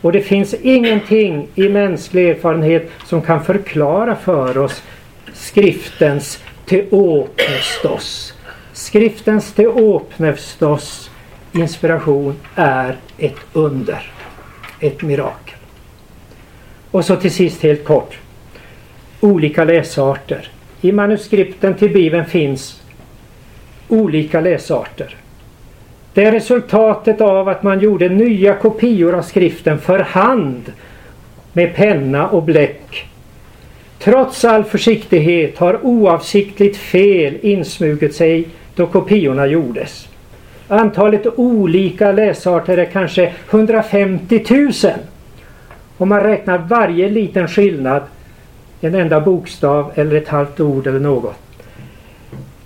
Och 0.00 0.12
det 0.12 0.20
finns 0.20 0.54
ingenting 0.54 1.48
i 1.54 1.68
mänsklig 1.68 2.28
erfarenhet 2.28 2.90
som 3.06 3.22
kan 3.22 3.44
förklara 3.44 4.16
för 4.16 4.58
oss 4.58 4.82
skriftens 5.32 6.42
teopnestos. 6.66 8.34
Skriftens 8.78 9.52
teopnestos 9.52 11.10
inspiration 11.52 12.34
är 12.54 12.96
ett 13.18 13.36
under, 13.52 14.12
ett 14.80 15.02
mirakel. 15.02 15.54
Och 16.90 17.04
så 17.04 17.16
till 17.16 17.30
sist 17.30 17.62
helt 17.62 17.84
kort. 17.84 18.18
Olika 19.20 19.64
läsarter. 19.64 20.50
I 20.80 20.92
manuskripten 20.92 21.74
till 21.74 21.92
Bibeln 21.92 22.26
finns 22.26 22.82
olika 23.88 24.40
läsarter. 24.40 25.16
Det 26.14 26.24
är 26.24 26.32
resultatet 26.32 27.20
av 27.20 27.48
att 27.48 27.62
man 27.62 27.80
gjorde 27.80 28.08
nya 28.08 28.54
kopior 28.54 29.14
av 29.14 29.22
skriften 29.22 29.78
för 29.78 29.98
hand 29.98 30.72
med 31.52 31.74
penna 31.74 32.28
och 32.28 32.42
bläck. 32.42 33.06
Trots 33.98 34.44
all 34.44 34.64
försiktighet 34.64 35.58
har 35.58 35.86
oavsiktligt 35.86 36.76
fel 36.76 37.34
insmugit 37.42 38.14
sig 38.14 38.48
då 38.78 38.86
kopiorna 38.86 39.46
gjordes. 39.46 40.08
Antalet 40.68 41.26
olika 41.36 42.12
läsarter 42.12 42.76
är 42.78 42.84
kanske 42.84 43.32
150 43.50 44.44
000. 44.50 44.72
Om 45.96 46.08
man 46.08 46.20
räknar 46.20 46.58
varje 46.58 47.08
liten 47.08 47.48
skillnad, 47.48 48.02
en 48.80 48.94
enda 48.94 49.20
bokstav 49.20 49.92
eller 49.94 50.16
ett 50.16 50.28
halvt 50.28 50.60
ord 50.60 50.86
eller 50.86 51.00
något. 51.00 51.36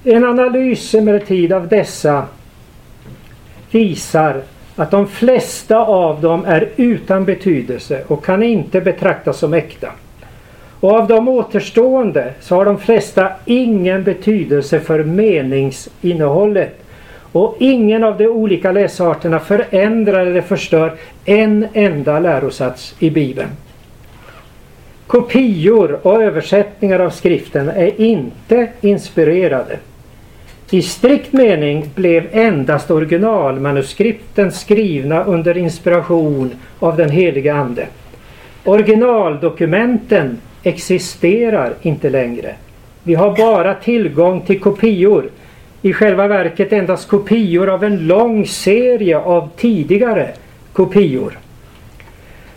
En 0.05 0.25
analys 0.25 0.95
emellertid 0.95 1.53
av 1.53 1.69
dessa 1.69 2.27
visar 3.71 4.43
att 4.77 4.91
de 4.91 5.07
flesta 5.07 5.79
av 5.79 6.21
dem 6.21 6.45
är 6.45 6.69
utan 6.77 7.25
betydelse 7.25 8.05
och 8.07 8.25
kan 8.25 8.43
inte 8.43 8.81
betraktas 8.81 9.39
som 9.39 9.55
äkta. 9.55 9.89
Och 10.83 10.93
av 10.93 11.07
de 11.07 11.29
återstående 11.29 12.33
så 12.41 12.57
har 12.57 12.65
de 12.65 12.79
flesta 12.79 13.33
ingen 13.45 14.05
betydelse 14.05 14.81
för 14.81 15.05
meningsinnehållet. 15.05 16.79
Och 17.33 17.57
ingen 17.59 18.05
av 18.05 18.19
de 18.19 18.27
olika 18.27 18.73
läsarterna 18.73 19.39
förändrar 19.39 20.27
eller 20.27 20.41
förstör 20.41 20.93
en 21.25 21.67
enda 21.73 22.19
lärosats 22.19 22.95
i 22.99 23.11
Bibeln. 23.11 23.49
Kopior 25.07 25.99
och 26.03 26.23
översättningar 26.23 26.99
av 26.99 27.11
skriften 27.11 27.69
är 27.69 28.01
inte 28.01 28.69
inspirerade. 28.81 29.79
I 30.71 30.83
strikt 30.83 31.33
mening 31.33 31.91
blev 31.95 32.27
endast 32.33 32.91
originalmanuskripten 32.91 34.53
skrivna 34.53 35.25
under 35.25 35.57
inspiration 35.57 36.51
av 36.79 36.97
den 36.97 37.11
heliga 37.11 37.55
Ande. 37.55 37.87
Originaldokumenten 38.65 40.39
existerar 40.63 41.75
inte 41.83 42.11
längre. 42.11 42.55
Vi 43.03 43.15
har 43.15 43.37
bara 43.37 43.75
tillgång 43.75 44.41
till 44.41 44.61
kopior. 44.61 45.31
I 45.83 45.93
själva 45.93 46.29
verket 46.29 46.73
endast 46.73 47.09
kopior 47.09 47.69
av 47.69 47.85
en 47.85 48.07
lång 48.07 48.47
serie 48.47 49.19
av 49.19 49.49
tidigare 49.57 50.31
kopior. 50.73 51.39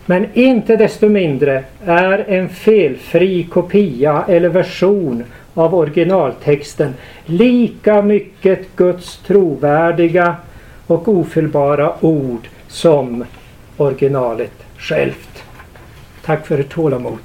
Men 0.06 0.26
inte 0.34 0.76
desto 0.76 1.10
mindre 1.10 1.64
är 1.86 2.26
en 2.28 2.50
felfri 2.50 3.44
kopia 3.44 4.26
eller 4.28 4.50
version 4.50 5.24
av 5.54 5.76
originaltexten 5.76 6.94
lika 7.26 8.02
mycket 8.02 8.76
Guds 8.76 9.18
trovärdiga 9.18 10.36
och 10.88 11.08
ofelbara 11.08 11.94
ord 12.02 12.48
som 12.68 13.26
originalet 13.78 14.66
självt. 14.78 15.44
Tack 16.26 16.48
för 16.48 16.60
ert 16.60 16.70
tålamod. 16.70 17.20